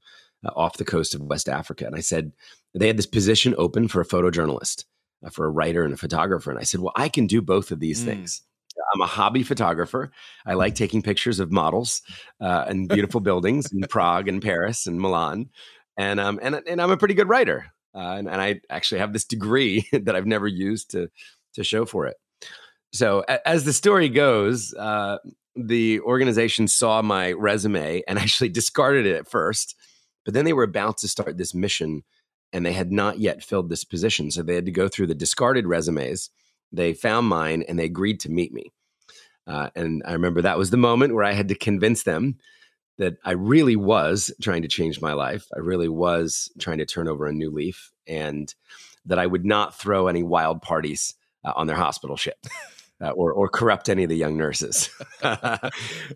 uh, 0.45 0.51
off 0.55 0.77
the 0.77 0.85
coast 0.85 1.13
of 1.15 1.21
West 1.21 1.49
Africa. 1.49 1.85
And 1.85 1.95
I 1.95 2.01
said, 2.01 2.31
they 2.73 2.87
had 2.87 2.97
this 2.97 3.05
position 3.05 3.53
open 3.57 3.87
for 3.87 4.01
a 4.01 4.05
photojournalist. 4.05 4.85
uh, 5.25 5.29
for 5.29 5.45
a 5.45 5.49
writer 5.49 5.83
and 5.83 5.93
a 5.93 5.97
photographer. 5.97 6.49
And 6.49 6.59
I 6.59 6.63
said, 6.63 6.81
well, 6.81 6.93
I 6.95 7.09
can 7.09 7.27
do 7.27 7.41
both 7.41 7.71
of 7.71 7.79
these 7.79 8.01
mm. 8.01 8.05
things. 8.05 8.41
I'm 8.93 9.01
a 9.01 9.05
hobby 9.05 9.43
photographer. 9.43 10.11
I 10.45 10.53
like 10.53 10.75
taking 10.75 11.01
pictures 11.01 11.39
of 11.39 11.51
models 11.51 12.01
uh, 12.39 12.65
and 12.67 12.87
beautiful 12.87 13.19
buildings 13.29 13.71
in 13.71 13.81
Prague 13.81 14.27
and 14.27 14.41
Paris 14.41 14.87
and 14.87 14.99
Milan, 14.99 15.49
and 15.97 16.19
um, 16.19 16.39
and 16.41 16.55
and 16.67 16.81
I'm 16.81 16.91
a 16.91 16.97
pretty 16.97 17.13
good 17.13 17.29
writer. 17.29 17.65
Uh, 17.93 18.15
and, 18.17 18.29
and, 18.29 18.41
I 18.41 18.61
actually 18.69 18.99
have 18.99 19.11
this 19.11 19.25
degree 19.25 19.85
that 19.91 20.15
I've 20.15 20.25
never 20.25 20.47
used 20.47 20.91
to 20.91 21.09
to 21.55 21.63
show 21.63 21.85
for 21.85 22.07
it. 22.07 22.15
So 22.93 23.23
as 23.45 23.63
the 23.65 23.73
story 23.73 24.09
goes, 24.09 24.73
uh, 24.73 25.17
the 25.67 25.99
organization 26.01 26.67
saw 26.67 27.01
my 27.01 27.31
resume 27.33 28.01
and 28.07 28.19
actually 28.19 28.49
discarded 28.49 29.05
it 29.05 29.15
at 29.15 29.29
first, 29.29 29.75
but 30.25 30.33
then 30.33 30.45
they 30.45 30.53
were 30.53 30.63
about 30.63 30.97
to 30.99 31.07
start 31.07 31.37
this 31.37 31.53
mission, 31.53 32.03
and 32.53 32.65
they 32.65 32.73
had 32.73 32.91
not 32.91 33.19
yet 33.19 33.43
filled 33.43 33.69
this 33.69 33.83
position, 33.83 34.31
so 34.31 34.43
they 34.43 34.55
had 34.55 34.65
to 34.65 34.71
go 34.71 34.87
through 34.87 35.07
the 35.07 35.15
discarded 35.15 35.65
resumes. 35.65 36.29
They 36.71 36.93
found 36.93 37.27
mine 37.27 37.63
and 37.67 37.77
they 37.77 37.85
agreed 37.85 38.19
to 38.21 38.31
meet 38.31 38.53
me. 38.53 38.71
Uh, 39.47 39.69
and 39.75 40.01
I 40.05 40.13
remember 40.13 40.41
that 40.41 40.57
was 40.57 40.69
the 40.69 40.77
moment 40.77 41.15
where 41.15 41.23
I 41.23 41.33
had 41.33 41.49
to 41.49 41.55
convince 41.55 42.03
them 42.03 42.37
that 42.97 43.17
I 43.25 43.31
really 43.31 43.75
was 43.75 44.31
trying 44.41 44.61
to 44.61 44.67
change 44.67 45.01
my 45.01 45.13
life. 45.13 45.47
I 45.55 45.59
really 45.59 45.89
was 45.89 46.51
trying 46.59 46.77
to 46.77 46.85
turn 46.85 47.07
over 47.07 47.25
a 47.25 47.33
new 47.33 47.49
leaf 47.49 47.91
and 48.07 48.53
that 49.05 49.17
I 49.17 49.25
would 49.25 49.45
not 49.45 49.77
throw 49.77 50.07
any 50.07 50.23
wild 50.23 50.61
parties 50.61 51.15
uh, 51.43 51.53
on 51.55 51.67
their 51.67 51.75
hospital 51.75 52.15
ship. 52.15 52.37
Uh, 53.01 53.09
or, 53.11 53.33
or 53.33 53.49
corrupt 53.49 53.89
any 53.89 54.03
of 54.03 54.09
the 54.09 54.15
young 54.15 54.37
nurses, 54.37 54.91
and 55.23 55.69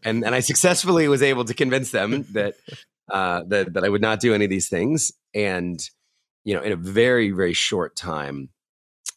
and 0.03 0.35
I 0.35 0.39
successfully 0.39 1.07
was 1.07 1.23
able 1.23 1.43
to 1.45 1.55
convince 1.55 1.89
them 1.89 2.27
that 2.33 2.53
uh, 3.09 3.41
that 3.47 3.73
that 3.73 3.83
I 3.83 3.89
would 3.89 4.01
not 4.01 4.19
do 4.19 4.35
any 4.35 4.45
of 4.45 4.51
these 4.51 4.69
things. 4.69 5.11
And 5.33 5.79
you 6.43 6.53
know, 6.53 6.61
in 6.61 6.71
a 6.71 6.75
very 6.75 7.31
very 7.31 7.53
short 7.53 7.95
time, 7.95 8.49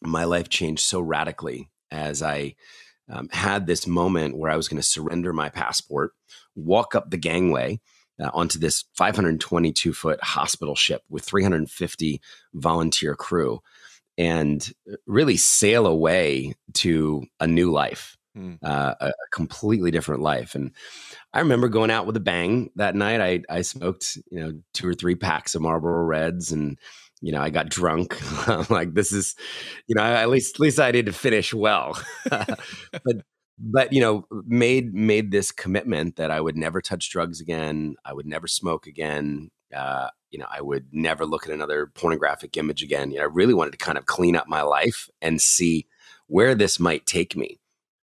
my 0.01 0.23
life 0.23 0.49
changed 0.49 0.81
so 0.81 0.99
radically 0.99 1.69
as 1.91 2.23
I 2.23 2.55
um, 3.09 3.29
had 3.31 3.65
this 3.65 3.87
moment 3.87 4.37
where 4.37 4.51
I 4.51 4.55
was 4.55 4.67
going 4.67 4.81
to 4.81 4.87
surrender 4.87 5.33
my 5.33 5.49
passport, 5.49 6.11
walk 6.55 6.95
up 6.95 7.09
the 7.09 7.17
gangway 7.17 7.79
uh, 8.19 8.29
onto 8.33 8.59
this 8.59 8.85
522 8.95 9.93
foot 9.93 10.21
hospital 10.21 10.75
ship 10.75 11.01
with 11.09 11.25
350 11.25 12.21
volunteer 12.53 13.15
crew 13.15 13.61
and 14.19 14.71
really 15.07 15.37
sail 15.37 15.87
away 15.87 16.53
to 16.73 17.23
a 17.39 17.47
new 17.47 17.71
life, 17.71 18.17
mm. 18.37 18.57
uh, 18.61 18.93
a, 18.99 19.11
completely 19.31 19.91
different 19.91 20.21
life. 20.21 20.55
And 20.55 20.71
I 21.33 21.39
remember 21.39 21.69
going 21.69 21.89
out 21.89 22.05
with 22.05 22.17
a 22.17 22.19
bang 22.21 22.69
that 22.75 22.95
night. 22.95 23.21
I, 23.21 23.41
I 23.49 23.61
smoked, 23.61 24.17
you 24.29 24.41
know, 24.41 24.51
two 24.73 24.89
or 24.89 24.93
three 24.93 25.15
packs 25.15 25.55
of 25.55 25.61
Marlboro 25.61 26.03
Reds 26.03 26.51
and 26.51 26.77
you 27.21 27.33
know, 27.33 27.41
I 27.41 27.49
got 27.49 27.69
drunk. 27.69 28.17
Like, 28.69 28.93
this 28.93 29.11
is, 29.11 29.35
you 29.87 29.95
know, 29.95 30.03
at 30.03 30.29
least 30.29 30.55
at 30.55 30.59
least 30.59 30.79
I 30.79 30.91
did 30.91 31.13
finish 31.15 31.53
well. 31.53 32.01
but 32.29 33.17
but 33.59 33.91
you 33.93 34.01
know, 34.01 34.25
made 34.45 34.93
made 34.93 35.31
this 35.31 35.51
commitment 35.51 36.15
that 36.15 36.31
I 36.31 36.39
would 36.39 36.55
never 36.55 36.81
touch 36.81 37.09
drugs 37.09 37.41
again. 37.41 37.95
I 38.05 38.13
would 38.13 38.25
never 38.25 38.47
smoke 38.47 38.87
again. 38.87 39.49
Uh, 39.75 40.09
you 40.31 40.39
know, 40.39 40.47
I 40.49 40.61
would 40.61 40.87
never 40.91 41.25
look 41.25 41.47
at 41.47 41.53
another 41.53 41.87
pornographic 41.87 42.55
image 42.57 42.83
again. 42.83 43.11
You 43.11 43.17
know, 43.17 43.23
I 43.23 43.27
really 43.27 43.53
wanted 43.53 43.71
to 43.71 43.77
kind 43.77 43.97
of 43.97 44.05
clean 44.05 44.35
up 44.35 44.47
my 44.47 44.61
life 44.61 45.09
and 45.21 45.41
see 45.41 45.87
where 46.27 46.55
this 46.55 46.79
might 46.79 47.05
take 47.05 47.35
me. 47.35 47.59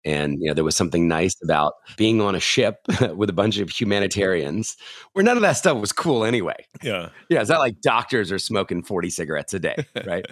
And 0.05 0.39
you 0.41 0.49
know, 0.49 0.55
there 0.55 0.65
was 0.65 0.77
something 0.77 1.09
nice 1.09 1.35
about 1.43 1.75
being 1.97 2.21
on 2.21 2.35
a 2.37 2.41
ship 2.41 2.79
with 3.17 3.29
a 3.29 3.35
bunch 3.35 3.59
of 3.59 3.71
humanitarians 3.71 4.77
where 5.13 5.25
none 5.25 5.37
of 5.37 5.43
that 5.43 5.55
stuff 5.55 5.79
was 5.79 5.93
cool 5.93 6.25
anyway. 6.25 6.65
Yeah. 6.83 7.09
Yeah. 7.29 7.41
It's 7.41 7.51
not 7.51 7.59
like 7.59 7.81
doctors 7.81 8.31
are 8.31 8.39
smoking 8.39 8.83
40 8.83 9.11
cigarettes 9.11 9.53
a 9.53 9.59
day, 9.59 9.85
right? 10.07 10.25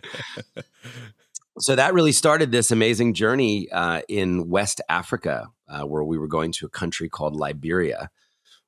so 1.58 1.74
that 1.74 1.92
really 1.92 2.12
started 2.12 2.52
this 2.52 2.70
amazing 2.70 3.14
journey 3.14 3.68
uh, 3.70 4.02
in 4.08 4.48
West 4.48 4.80
Africa, 4.88 5.48
uh, 5.68 5.82
where 5.82 6.04
we 6.04 6.18
were 6.18 6.28
going 6.28 6.52
to 6.52 6.66
a 6.66 6.70
country 6.70 7.08
called 7.08 7.34
Liberia, 7.34 8.10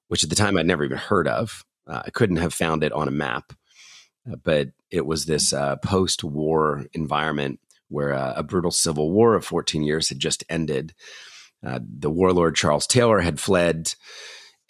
which 0.09 0.25
at 0.25 0.31
the 0.31 0.37
time 0.37 0.59
I'd 0.59 0.67
never 0.67 0.85
even 0.85 0.99
heard 0.99 1.29
of. 1.29 1.65
Uh, 1.87 2.03
I 2.05 2.11
couldn't 2.11 2.39
have 2.39 2.55
found 2.55 2.83
it 2.83 2.93
on 2.93 3.09
a 3.09 3.13
map, 3.13 3.53
uh, 4.31 4.37
but 4.43 4.69
it 4.91 5.07
was 5.07 5.25
this 5.25 5.53
uh, 5.53 5.77
post 5.77 6.25
war 6.25 6.87
environment 6.93 7.61
where 7.89 8.13
uh, 8.13 8.35
a 8.37 8.43
brutal 8.43 8.71
civil 8.71 9.13
war 9.13 9.35
of 9.35 9.45
14 9.45 9.83
years 9.83 10.09
had 10.09 10.19
just 10.19 10.45
ended. 10.49 10.95
Uh, 11.65 11.81
the 11.83 12.11
warlord 12.11 12.57
Charles 12.57 12.87
Taylor 12.87 13.21
had 13.21 13.41
fled, 13.41 13.95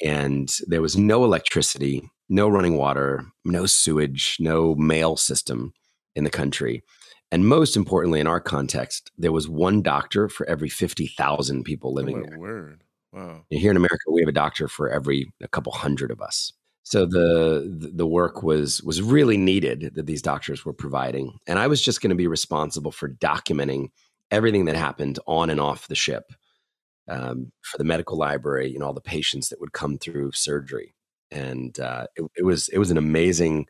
and 0.03 0.55
there 0.67 0.83
was 0.83 0.97
no 0.97 1.25
electricity, 1.25 2.09
no 2.29 2.49
running 2.49 2.77
water, 2.77 3.25
no 3.45 3.67
sewage, 3.67 4.37
no 4.39 4.75
mail 4.75 5.17
system 5.17 5.73
in 6.15 6.25
the 6.25 6.31
country. 6.31 6.83
And 7.33 7.49
most 7.49 7.77
importantly, 7.77 8.21
in 8.21 8.27
our 8.27 8.41
context, 8.41 9.11
there 9.19 9.33
was 9.33 9.49
one 9.49 9.83
doctor 9.83 10.29
for 10.29 10.49
every 10.49 10.69
50,000 10.69 11.65
people 11.65 11.93
living 11.93 12.19
oh, 12.19 12.29
there. 12.29 12.39
Word. 12.39 12.85
Wow. 13.13 13.45
Here 13.51 13.71
in 13.71 13.77
America, 13.77 14.11
we 14.13 14.21
have 14.21 14.29
a 14.29 14.33
doctor 14.33 14.69
for 14.69 14.91
every 14.91 15.33
a 15.43 15.49
couple 15.49 15.73
hundred 15.73 16.11
of 16.11 16.21
us 16.21 16.53
so 16.87 17.05
the 17.05 17.91
the 17.93 18.07
work 18.07 18.45
was 18.45 18.81
was 18.85 19.03
really 19.03 19.37
needed 19.37 19.91
that 19.97 20.07
these 20.07 20.23
doctors 20.23 20.65
were 20.65 20.73
providing. 20.73 21.37
And 21.49 21.59
i 21.59 21.67
was 21.67 21.83
just 21.83 22.01
going 22.01 22.11
to 22.11 22.17
be 22.17 22.29
responsible 22.29 22.93
for 22.93 23.09
documenting 23.09 23.89
everything 24.31 24.67
that 24.67 24.77
happened 24.77 25.19
on 25.27 25.51
and 25.51 25.61
off 25.61 25.89
the 25.89 25.97
ship 25.97 26.31
um, 27.09 27.51
for 27.63 27.77
the 27.79 27.85
medical 27.85 28.17
library 28.17 28.73
and 28.73 28.85
all 28.85 28.93
the 28.93 29.01
patients 29.01 29.49
that 29.49 29.61
would 29.61 29.73
come 29.73 29.99
through 29.99 30.31
surgery. 30.31 30.95
And 31.33 31.79
uh, 31.81 32.07
it, 32.15 32.25
it 32.37 32.45
was 32.45 32.69
it 32.69 32.79
was 32.79 32.93
an 32.93 32.99
amazing 32.99 33.67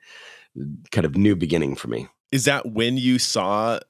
kind 0.90 1.06
of 1.06 1.16
new 1.16 1.35
beginning 1.35 1.75
for 1.75 1.88
me. 1.88 2.08
Is 2.32 2.44
that 2.44 2.70
when 2.73 2.99
you 2.99 3.18
saw 3.18 3.80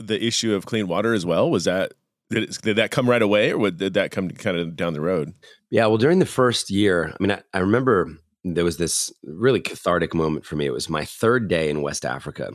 the 0.00 0.20
issue 0.20 0.54
of 0.56 0.66
clean 0.66 0.88
water 0.88 1.14
as 1.14 1.24
well? 1.24 1.48
Was 1.48 1.64
that 1.64 1.92
did, 2.30 2.42
it, 2.42 2.58
did 2.62 2.76
that 2.78 2.90
come 2.90 3.08
right 3.08 3.22
away 3.22 3.52
or 3.52 3.70
did 3.70 3.94
that 3.94 4.10
come 4.10 4.28
kind 4.28 4.56
of 4.56 4.74
down 4.74 4.92
the 4.92 5.00
road? 5.00 5.34
Yeah 5.70 5.86
well 5.86 5.98
during 5.98 6.18
the 6.18 6.26
first 6.26 6.68
year 6.68 7.14
i 7.14 7.22
mean 7.22 7.30
I, 7.30 7.42
I 7.54 7.60
remember 7.60 8.18
there 8.44 8.64
was 8.64 8.76
this 8.76 9.12
really 9.22 9.60
cathartic 9.60 10.14
moment 10.14 10.44
for 10.44 10.56
me. 10.56 10.66
It 10.66 10.72
was 10.72 10.88
my 10.88 11.04
third 11.04 11.48
day 11.48 11.70
in 11.70 11.82
West 11.82 12.04
Africa. 12.04 12.50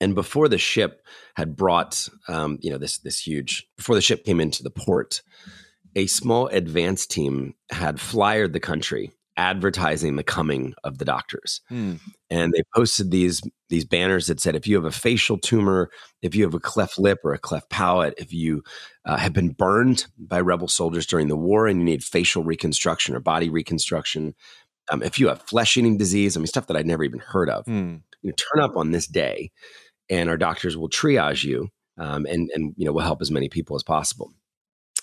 And 0.00 0.14
before 0.14 0.48
the 0.48 0.58
ship 0.58 1.04
had 1.34 1.56
brought, 1.56 2.08
um, 2.28 2.58
you 2.60 2.70
know, 2.70 2.78
this 2.78 2.98
this 2.98 3.18
huge, 3.18 3.66
before 3.76 3.94
the 3.94 4.00
ship 4.00 4.24
came 4.24 4.40
into 4.40 4.62
the 4.62 4.70
port, 4.70 5.22
a 5.96 6.06
small 6.06 6.46
advance 6.48 7.06
team 7.06 7.54
had 7.70 8.00
flyered 8.00 8.52
the 8.52 8.60
country 8.60 9.12
advertising 9.38 10.16
the 10.16 10.24
coming 10.24 10.74
of 10.82 10.98
the 10.98 11.04
doctors. 11.04 11.60
Hmm. 11.68 11.94
And 12.28 12.52
they 12.52 12.62
posted 12.74 13.10
these 13.10 13.40
these 13.70 13.84
banners 13.84 14.26
that 14.26 14.40
said, 14.40 14.56
if 14.56 14.66
you 14.66 14.74
have 14.74 14.84
a 14.84 14.90
facial 14.90 15.38
tumor, 15.38 15.90
if 16.22 16.34
you 16.34 16.42
have 16.42 16.54
a 16.54 16.60
cleft 16.60 16.98
lip 16.98 17.18
or 17.22 17.32
a 17.32 17.38
cleft 17.38 17.70
palate, 17.70 18.14
if 18.18 18.32
you 18.32 18.62
uh, 19.04 19.16
have 19.16 19.32
been 19.32 19.50
burned 19.50 20.06
by 20.18 20.40
rebel 20.40 20.68
soldiers 20.68 21.06
during 21.06 21.28
the 21.28 21.36
war 21.36 21.66
and 21.66 21.78
you 21.80 21.84
need 21.84 22.02
facial 22.02 22.42
reconstruction 22.42 23.14
or 23.14 23.20
body 23.20 23.48
reconstruction, 23.48 24.34
um, 24.90 25.02
if 25.02 25.18
you 25.18 25.28
have 25.28 25.42
flesh 25.42 25.76
eating 25.76 25.96
disease, 25.96 26.36
I 26.36 26.40
mean, 26.40 26.46
stuff 26.46 26.66
that 26.66 26.76
I'd 26.76 26.86
never 26.86 27.04
even 27.04 27.20
heard 27.20 27.50
of, 27.50 27.64
mm. 27.66 28.00
you 28.22 28.30
know, 28.30 28.34
turn 28.34 28.62
up 28.62 28.76
on 28.76 28.90
this 28.90 29.06
day 29.06 29.50
and 30.08 30.28
our 30.28 30.36
doctors 30.36 30.76
will 30.76 30.88
triage 30.88 31.44
you 31.44 31.68
um, 31.98 32.26
and, 32.26 32.50
and, 32.54 32.74
you 32.76 32.84
know, 32.84 32.92
will 32.92 33.00
help 33.00 33.20
as 33.20 33.30
many 33.30 33.48
people 33.48 33.76
as 33.76 33.82
possible. 33.82 34.32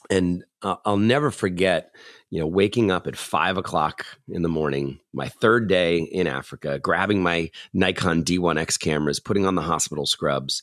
And 0.10 0.44
uh, 0.62 0.75
I'll 0.86 0.98
never 0.98 1.32
forget, 1.32 1.92
you 2.30 2.39
know, 2.39 2.48
waking 2.48 2.92
up 2.92 3.08
at 3.08 3.15
five 3.15 3.58
o'clock 3.58 4.06
in 4.30 4.44
the 4.44 4.50
morning, 4.50 5.00
my 5.13 5.30
third 5.30 5.68
day 5.68 5.98
in 6.00 6.27
Africa, 6.27 6.80
grabbing 6.80 7.24
my 7.24 7.50
Nikon 7.74 8.24
D1X 8.24 8.80
cameras, 8.80 9.20
putting 9.20 9.46
on 9.46 9.56
the 9.56 9.63
hospital 9.63 10.06
scrubs. 10.06 10.62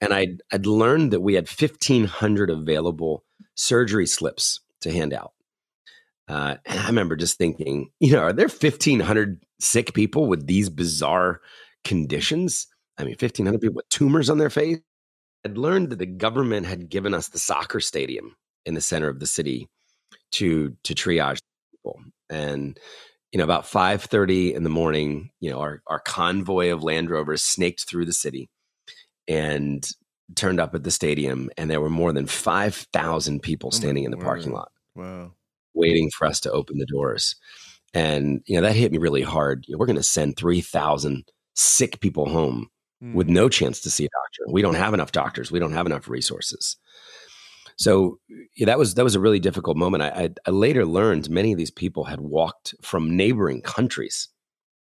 And 0.00 0.12
I'd, 0.12 0.42
I'd 0.52 0.66
learned 0.66 1.12
that 1.12 1.20
we 1.20 1.34
had 1.34 1.48
1,500 1.48 2.50
available 2.50 3.24
surgery 3.54 4.06
slips 4.06 4.60
to 4.80 4.90
hand 4.90 5.12
out. 5.12 5.32
Uh, 6.28 6.56
and 6.64 6.78
I 6.78 6.86
remember 6.86 7.16
just 7.16 7.38
thinking, 7.38 7.90
you 8.00 8.12
know, 8.12 8.20
are 8.20 8.32
there 8.32 8.48
1,500 8.48 9.44
sick 9.60 9.92
people 9.94 10.28
with 10.28 10.46
these 10.46 10.70
bizarre 10.70 11.40
conditions? 11.84 12.66
I 12.98 13.04
mean, 13.04 13.16
1,500 13.18 13.60
people 13.60 13.76
with 13.76 13.88
tumors 13.88 14.30
on 14.30 14.38
their 14.38 14.50
face. 14.50 14.78
I'd 15.44 15.58
learned 15.58 15.90
that 15.90 15.98
the 15.98 16.06
government 16.06 16.66
had 16.66 16.88
given 16.88 17.14
us 17.14 17.28
the 17.28 17.38
soccer 17.38 17.80
stadium 17.80 18.36
in 18.64 18.74
the 18.74 18.80
center 18.80 19.08
of 19.08 19.18
the 19.18 19.26
city 19.26 19.68
to 20.32 20.76
to 20.84 20.94
triage 20.94 21.40
people. 21.72 22.00
And 22.30 22.78
you 23.32 23.38
know, 23.38 23.44
about 23.44 23.64
5:30 23.64 24.54
in 24.54 24.62
the 24.62 24.70
morning, 24.70 25.30
you 25.40 25.50
know, 25.50 25.58
our 25.58 25.82
our 25.88 25.98
convoy 25.98 26.72
of 26.72 26.84
Land 26.84 27.10
Rovers 27.10 27.42
snaked 27.42 27.88
through 27.88 28.04
the 28.04 28.12
city 28.12 28.48
and 29.26 29.84
turned 30.36 30.60
up 30.60 30.76
at 30.76 30.84
the 30.84 30.92
stadium, 30.92 31.50
and 31.58 31.68
there 31.68 31.80
were 31.80 31.90
more 31.90 32.12
than 32.12 32.26
5,000 32.26 33.42
people 33.42 33.70
oh 33.72 33.76
standing 33.76 34.04
oh 34.04 34.06
in 34.06 34.10
the 34.12 34.18
parking 34.18 34.52
lot. 34.52 34.70
Wow 34.94 35.32
waiting 35.74 36.10
for 36.10 36.26
us 36.26 36.40
to 36.40 36.52
open 36.52 36.78
the 36.78 36.86
doors. 36.86 37.36
And, 37.94 38.40
you 38.46 38.56
know, 38.56 38.62
that 38.66 38.76
hit 38.76 38.92
me 38.92 38.98
really 38.98 39.22
hard. 39.22 39.64
You 39.66 39.74
know, 39.74 39.78
we're 39.78 39.86
going 39.86 39.96
to 39.96 40.02
send 40.02 40.36
3,000 40.36 41.24
sick 41.54 42.00
people 42.00 42.28
home 42.28 42.68
mm. 43.02 43.14
with 43.14 43.28
no 43.28 43.48
chance 43.48 43.80
to 43.82 43.90
see 43.90 44.04
a 44.04 44.08
doctor. 44.08 44.52
We 44.52 44.62
don't 44.62 44.74
have 44.74 44.94
enough 44.94 45.12
doctors. 45.12 45.52
We 45.52 45.58
don't 45.58 45.72
have 45.72 45.86
enough 45.86 46.08
resources. 46.08 46.76
So 47.76 48.18
yeah, 48.56 48.66
that 48.66 48.78
was 48.78 48.94
that 48.94 49.04
was 49.04 49.14
a 49.14 49.20
really 49.20 49.40
difficult 49.40 49.76
moment. 49.76 50.02
I, 50.02 50.08
I, 50.08 50.30
I 50.46 50.50
later 50.50 50.84
learned 50.84 51.30
many 51.30 51.52
of 51.52 51.58
these 51.58 51.70
people 51.70 52.04
had 52.04 52.20
walked 52.20 52.74
from 52.82 53.16
neighboring 53.16 53.62
countries. 53.62 54.28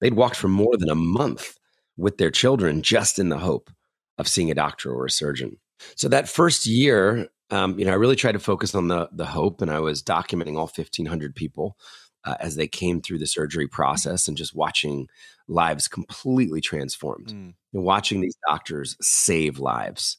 They'd 0.01 0.15
walked 0.15 0.37
for 0.37 0.49
more 0.49 0.77
than 0.77 0.89
a 0.89 0.95
month 0.95 1.57
with 1.97 2.19
their 2.19 2.31
children 2.31 2.83
just 2.83 3.19
in 3.19 3.29
the 3.29 3.39
hope 3.39 3.71
of 4.19 4.29
seeing 4.29 4.51
a 4.51 4.55
doctor 4.55 4.93
or 4.93 5.07
a 5.07 5.11
surgeon. 5.11 5.59
So 5.97 6.09
that 6.09 6.29
first 6.29 6.67
year, 6.67 7.29
um, 7.51 7.79
you 7.79 7.85
know, 7.85 7.93
I 7.93 7.97
really 7.97 8.17
tried 8.17 8.33
to 8.33 8.39
focus 8.39 8.75
on 8.75 8.89
the 8.89 9.09
the 9.13 9.27
hope, 9.27 9.61
and 9.63 9.71
I 9.71 9.81
was 9.81 10.03
documenting 10.03 10.57
all 10.57 10.67
1,500 10.69 11.35
people 11.35 11.77
uh, 12.25 12.37
as 12.41 12.57
they 12.57 12.69
came 12.69 13.01
through 13.01 13.19
the 13.19 13.27
surgery 13.27 13.69
process, 13.69 14.29
and 14.29 14.37
just 14.37 14.55
watching 14.55 15.09
lives 15.49 15.89
completely 15.89 16.61
transformed, 16.61 17.29
Mm. 17.29 17.55
and 17.75 17.85
watching 17.85 18.21
these 18.21 18.37
doctors 18.49 18.97
save 19.01 19.59
lives. 19.59 20.19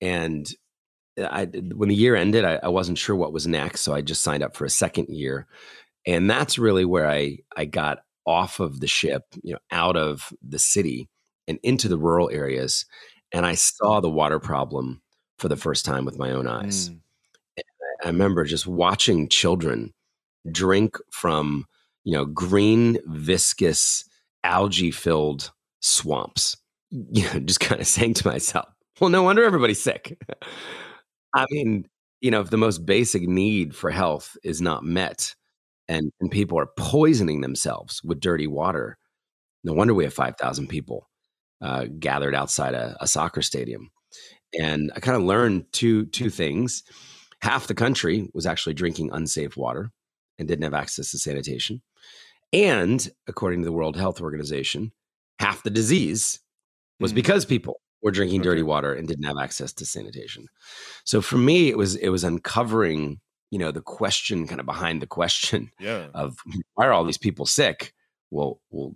And 0.00 0.52
I, 1.18 1.46
when 1.46 1.88
the 1.90 1.94
year 1.94 2.16
ended, 2.16 2.44
I, 2.44 2.56
I 2.62 2.68
wasn't 2.68 2.98
sure 2.98 3.16
what 3.16 3.32
was 3.32 3.46
next, 3.46 3.82
so 3.82 3.94
I 3.94 4.02
just 4.02 4.22
signed 4.22 4.42
up 4.42 4.56
for 4.56 4.64
a 4.64 4.70
second 4.70 5.08
year, 5.10 5.46
and 6.06 6.28
that's 6.30 6.58
really 6.58 6.84
where 6.84 7.08
I 7.10 7.38
I 7.56 7.66
got 7.66 8.00
off 8.26 8.60
of 8.60 8.80
the 8.80 8.86
ship, 8.88 9.24
you 9.42 9.52
know, 9.54 9.60
out 9.72 9.96
of 9.96 10.32
the 10.42 10.58
city 10.58 11.08
and 11.48 11.58
into 11.62 11.88
the 11.88 11.98
rural 11.98 12.30
areas, 12.30 12.86
and 13.32 13.46
I 13.46 13.54
saw 13.56 14.00
the 14.00 14.10
water 14.10 14.40
problem 14.40 15.02
for 15.38 15.48
the 15.48 15.56
first 15.56 15.84
time 15.84 16.04
with 16.04 16.18
my 16.18 16.30
own 16.30 16.46
eyes. 16.46 16.90
Mm. 16.90 17.00
I 18.04 18.08
remember 18.08 18.44
just 18.44 18.66
watching 18.66 19.28
children 19.28 19.92
drink 20.50 20.96
from, 21.10 21.66
you 22.04 22.12
know, 22.12 22.24
green, 22.24 22.98
viscous, 23.06 24.04
algae 24.42 24.90
filled 24.90 25.52
swamps. 25.80 26.56
You 26.90 27.24
know, 27.24 27.40
just 27.40 27.58
kind 27.58 27.80
of 27.80 27.88
saying 27.88 28.14
to 28.14 28.28
myself, 28.28 28.68
well, 29.00 29.10
no 29.10 29.24
wonder 29.24 29.42
everybody's 29.42 29.82
sick. 29.82 30.16
I 31.34 31.44
mean, 31.50 31.88
you 32.20 32.30
know, 32.30 32.40
if 32.40 32.50
the 32.50 32.56
most 32.56 32.86
basic 32.86 33.22
need 33.22 33.74
for 33.74 33.90
health 33.90 34.36
is 34.44 34.60
not 34.62 34.84
met 34.84 35.34
and, 35.88 36.12
and 36.20 36.30
people 36.30 36.56
are 36.56 36.70
poisoning 36.78 37.40
themselves 37.40 38.00
with 38.04 38.20
dirty 38.20 38.46
water, 38.46 38.96
no 39.64 39.72
wonder 39.72 39.92
we 39.92 40.04
have 40.04 40.14
5,000 40.14 40.68
people 40.68 41.08
uh, 41.60 41.86
gathered 41.98 42.34
outside 42.34 42.74
a, 42.74 42.96
a 43.00 43.08
soccer 43.08 43.42
stadium. 43.42 43.90
And 44.60 44.92
I 44.94 45.00
kind 45.00 45.16
of 45.16 45.22
learned 45.24 45.66
two, 45.72 46.06
two 46.06 46.30
things 46.30 46.82
half 47.40 47.66
the 47.66 47.74
country 47.74 48.28
was 48.32 48.46
actually 48.46 48.72
drinking 48.74 49.10
unsafe 49.12 49.56
water 49.56 49.90
and 50.38 50.48
didn't 50.48 50.64
have 50.64 50.74
access 50.74 51.10
to 51.10 51.18
sanitation. 51.18 51.82
And 52.52 53.06
according 53.26 53.60
to 53.60 53.66
the 53.66 53.72
World 53.72 53.96
Health 53.96 54.20
Organization, 54.20 54.92
half 55.38 55.62
the 55.62 55.70
disease 55.70 56.40
was 57.00 57.12
Mm. 57.12 57.16
because 57.16 57.44
people 57.44 57.80
were 58.02 58.10
drinking 58.12 58.42
dirty 58.42 58.62
water 58.62 58.92
and 58.94 59.06
didn't 59.08 59.24
have 59.24 59.38
access 59.38 59.72
to 59.74 59.84
sanitation. 59.86 60.46
So 61.04 61.20
for 61.20 61.36
me, 61.38 61.68
it 61.68 61.76
was 61.76 61.96
it 61.96 62.08
was 62.10 62.24
uncovering, 62.24 63.20
you 63.50 63.58
know, 63.58 63.70
the 63.72 63.80
question 63.82 64.46
kind 64.46 64.60
of 64.60 64.66
behind 64.66 65.02
the 65.02 65.06
question 65.06 65.70
Yeah. 65.80 66.08
of 66.14 66.36
why 66.74 66.86
are 66.86 66.92
all 66.92 67.04
these 67.04 67.18
people 67.18 67.46
sick? 67.46 67.92
Well, 68.30 68.60
well, 68.70 68.92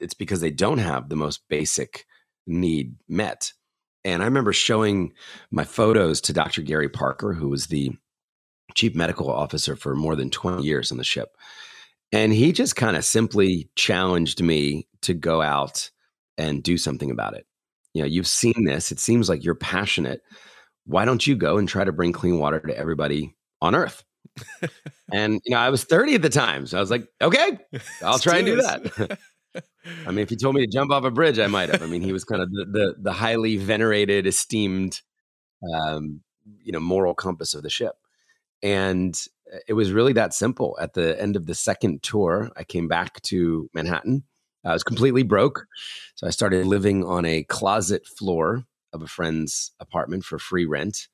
it's 0.00 0.14
because 0.14 0.40
they 0.40 0.50
don't 0.50 0.78
have 0.78 1.08
the 1.08 1.16
most 1.16 1.42
basic 1.48 2.06
need 2.46 2.96
met. 3.08 3.52
And 4.04 4.22
I 4.22 4.26
remember 4.26 4.52
showing 4.52 5.12
my 5.50 5.64
photos 5.64 6.20
to 6.22 6.32
Dr. 6.32 6.62
Gary 6.62 6.88
Parker, 6.88 7.32
who 7.32 7.48
was 7.48 7.66
the 7.66 7.92
chief 8.74 8.94
medical 8.94 9.30
officer 9.30 9.76
for 9.76 9.94
more 9.94 10.16
than 10.16 10.30
20 10.30 10.62
years 10.62 10.90
on 10.90 10.98
the 10.98 11.04
ship. 11.04 11.36
And 12.12 12.32
he 12.32 12.52
just 12.52 12.76
kind 12.76 12.96
of 12.96 13.04
simply 13.04 13.68
challenged 13.76 14.42
me 14.42 14.86
to 15.02 15.14
go 15.14 15.42
out 15.42 15.90
and 16.36 16.62
do 16.62 16.76
something 16.76 17.10
about 17.10 17.34
it. 17.34 17.46
You 17.92 18.02
know, 18.02 18.08
you've 18.08 18.26
seen 18.26 18.64
this, 18.64 18.92
it 18.92 18.98
seems 18.98 19.28
like 19.28 19.44
you're 19.44 19.54
passionate. 19.54 20.22
Why 20.84 21.04
don't 21.04 21.26
you 21.26 21.36
go 21.36 21.56
and 21.56 21.68
try 21.68 21.84
to 21.84 21.92
bring 21.92 22.12
clean 22.12 22.38
water 22.38 22.60
to 22.60 22.76
everybody 22.76 23.34
on 23.60 23.74
earth? 23.74 24.04
and 25.12 25.40
you 25.44 25.54
know, 25.54 25.58
I 25.58 25.70
was 25.70 25.84
30 25.84 26.16
at 26.16 26.22
the 26.22 26.28
time, 26.28 26.66
so 26.66 26.76
I 26.76 26.80
was 26.80 26.90
like, 26.90 27.08
okay, 27.22 27.58
I'll 28.02 28.18
try 28.18 28.38
and 28.38 28.46
do 28.46 28.56
this. 28.56 28.66
that. 28.66 29.18
I 29.54 30.10
mean, 30.10 30.18
if 30.18 30.30
he 30.30 30.36
told 30.36 30.54
me 30.54 30.62
to 30.62 30.72
jump 30.72 30.90
off 30.90 31.04
a 31.04 31.10
bridge, 31.10 31.38
I 31.38 31.46
might 31.46 31.68
have. 31.68 31.82
I 31.82 31.86
mean, 31.86 32.02
he 32.02 32.12
was 32.12 32.24
kind 32.24 32.42
of 32.42 32.50
the 32.50 32.64
the, 32.64 32.94
the 32.98 33.12
highly 33.12 33.56
venerated, 33.56 34.26
esteemed, 34.26 35.00
um, 35.74 36.20
you 36.62 36.72
know, 36.72 36.80
moral 36.80 37.14
compass 37.14 37.54
of 37.54 37.62
the 37.62 37.70
ship. 37.70 37.94
And 38.62 39.18
uh, 39.52 39.58
it 39.68 39.74
was 39.74 39.92
really 39.92 40.14
that 40.14 40.34
simple. 40.34 40.76
At 40.80 40.94
the 40.94 41.20
end 41.20 41.36
of 41.36 41.46
the 41.46 41.54
second 41.54 42.02
tour, 42.02 42.50
I 42.56 42.64
came 42.64 42.88
back 42.88 43.20
to 43.22 43.68
Manhattan. 43.74 44.24
I 44.64 44.72
was 44.72 44.82
completely 44.82 45.22
broke, 45.22 45.66
so 46.14 46.26
I 46.26 46.30
started 46.30 46.64
living 46.66 47.04
on 47.04 47.26
a 47.26 47.42
closet 47.44 48.06
floor 48.06 48.64
of 48.94 49.02
a 49.02 49.06
friend's 49.06 49.72
apartment 49.78 50.24
for 50.24 50.38
free 50.38 50.64
rent. 50.64 51.08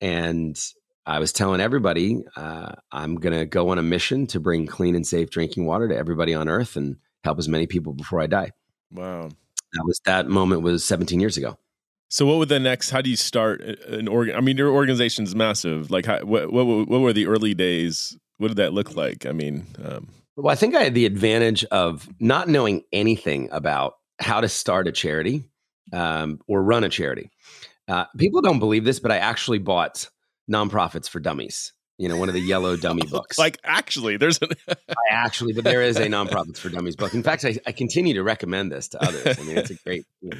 And 0.00 0.58
I 1.04 1.18
was 1.18 1.32
telling 1.32 1.60
everybody 1.60 2.22
uh, 2.36 2.72
I'm 2.92 3.16
going 3.16 3.38
to 3.38 3.44
go 3.44 3.70
on 3.70 3.78
a 3.78 3.82
mission 3.82 4.26
to 4.28 4.40
bring 4.40 4.66
clean 4.66 4.94
and 4.94 5.06
safe 5.06 5.28
drinking 5.28 5.66
water 5.66 5.88
to 5.88 5.96
everybody 5.96 6.34
on 6.34 6.48
Earth 6.48 6.76
and 6.76 6.96
help 7.24 7.38
as 7.38 7.48
many 7.48 7.66
people 7.66 7.92
before 7.92 8.20
I 8.20 8.26
die. 8.26 8.52
wow. 8.92 9.28
That 9.74 9.84
was 9.84 10.00
that 10.04 10.26
moment 10.26 10.62
was 10.62 10.82
17 10.82 11.20
years 11.20 11.36
ago. 11.36 11.56
So 12.08 12.26
what 12.26 12.38
would 12.38 12.48
the 12.48 12.58
next? 12.58 12.90
How 12.90 13.00
do 13.00 13.08
you 13.08 13.16
start 13.16 13.60
an 13.60 14.08
organ? 14.08 14.34
I 14.34 14.40
mean, 14.40 14.56
your 14.56 14.70
organization's 14.70 15.36
massive. 15.36 15.92
Like, 15.92 16.06
how, 16.06 16.24
what, 16.24 16.52
what 16.52 16.64
what 16.66 17.00
were 17.00 17.12
the 17.12 17.26
early 17.26 17.54
days? 17.54 18.18
What 18.38 18.48
did 18.48 18.56
that 18.56 18.72
look 18.72 18.96
like? 18.96 19.26
I 19.26 19.32
mean, 19.32 19.64
um, 19.84 20.08
Well, 20.34 20.50
I 20.50 20.56
think 20.56 20.74
I 20.74 20.82
had 20.82 20.94
the 20.94 21.06
advantage 21.06 21.64
of 21.66 22.08
not 22.18 22.48
knowing 22.48 22.82
anything 22.92 23.48
about 23.52 23.94
how 24.18 24.40
to 24.40 24.48
start 24.48 24.88
a 24.88 24.92
charity 24.92 25.44
um, 25.92 26.40
or 26.48 26.64
run 26.64 26.82
a 26.82 26.88
charity. 26.88 27.30
Uh, 27.86 28.06
people 28.18 28.40
don't 28.40 28.58
believe 28.58 28.84
this, 28.84 28.98
but 28.98 29.12
I 29.12 29.18
actually 29.18 29.58
bought 29.58 30.08
nonprofits 30.50 31.08
for 31.08 31.20
dummies. 31.20 31.72
You 32.00 32.08
know, 32.08 32.16
one 32.16 32.28
of 32.30 32.34
the 32.34 32.40
yellow 32.40 32.76
dummy 32.78 33.02
books. 33.10 33.38
like 33.38 33.58
actually, 33.62 34.16
there's 34.16 34.38
an 34.40 34.48
I 34.68 34.94
actually, 35.10 35.52
but 35.52 35.64
there 35.64 35.82
is 35.82 35.98
a 35.98 36.06
nonprofits 36.06 36.56
for 36.56 36.70
dummies 36.70 36.96
book. 36.96 37.12
In 37.12 37.22
fact, 37.22 37.44
I, 37.44 37.58
I 37.66 37.72
continue 37.72 38.14
to 38.14 38.22
recommend 38.22 38.72
this 38.72 38.88
to 38.88 39.04
others. 39.04 39.38
I 39.38 39.42
mean, 39.42 39.58
it's 39.58 39.70
a 39.70 39.74
great. 39.74 40.06
You 40.22 40.30
know, 40.30 40.38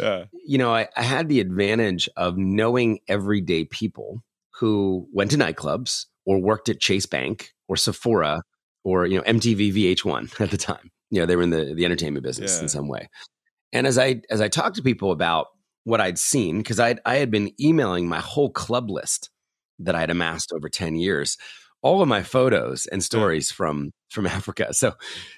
yeah, 0.00 0.24
you 0.46 0.56
know, 0.56 0.74
I, 0.74 0.88
I 0.96 1.02
had 1.02 1.28
the 1.28 1.40
advantage 1.40 2.08
of 2.16 2.38
knowing 2.38 3.00
everyday 3.08 3.66
people 3.66 4.22
who 4.58 5.06
went 5.12 5.32
to 5.32 5.36
nightclubs 5.36 6.06
or 6.24 6.38
worked 6.40 6.70
at 6.70 6.80
Chase 6.80 7.04
Bank 7.06 7.52
or 7.68 7.76
Sephora 7.76 8.42
or 8.82 9.04
you 9.06 9.18
know 9.18 9.22
MTV 9.24 9.74
VH1 9.74 10.40
at 10.40 10.50
the 10.50 10.56
time. 10.56 10.90
You 11.10 11.20
know, 11.20 11.26
they 11.26 11.36
were 11.36 11.42
in 11.42 11.50
the 11.50 11.74
the 11.74 11.84
entertainment 11.84 12.24
business 12.24 12.56
Yeah. 12.56 12.62
in 12.62 12.68
some 12.70 12.88
way. 12.88 13.10
And 13.74 13.86
as 13.86 13.98
I 13.98 14.22
as 14.30 14.40
I 14.40 14.48
talked 14.48 14.76
to 14.76 14.82
people 14.82 15.12
about 15.12 15.48
what 15.84 16.00
I'd 16.00 16.18
seen, 16.18 16.56
because 16.58 16.80
I 16.80 16.96
I 17.04 17.16
had 17.16 17.30
been 17.30 17.50
emailing 17.60 18.08
my 18.08 18.20
whole 18.20 18.48
club 18.50 18.88
list 18.90 19.28
that 19.78 19.94
I 19.94 20.00
had 20.00 20.10
amassed 20.10 20.52
over 20.52 20.68
ten 20.68 20.96
years, 20.96 21.36
all 21.82 22.02
of 22.02 22.08
my 22.08 22.22
photos 22.22 22.86
and 22.86 23.02
stories 23.02 23.50
from 23.50 23.92
from 24.10 24.26
Africa. 24.38 24.72
So, 24.74 24.94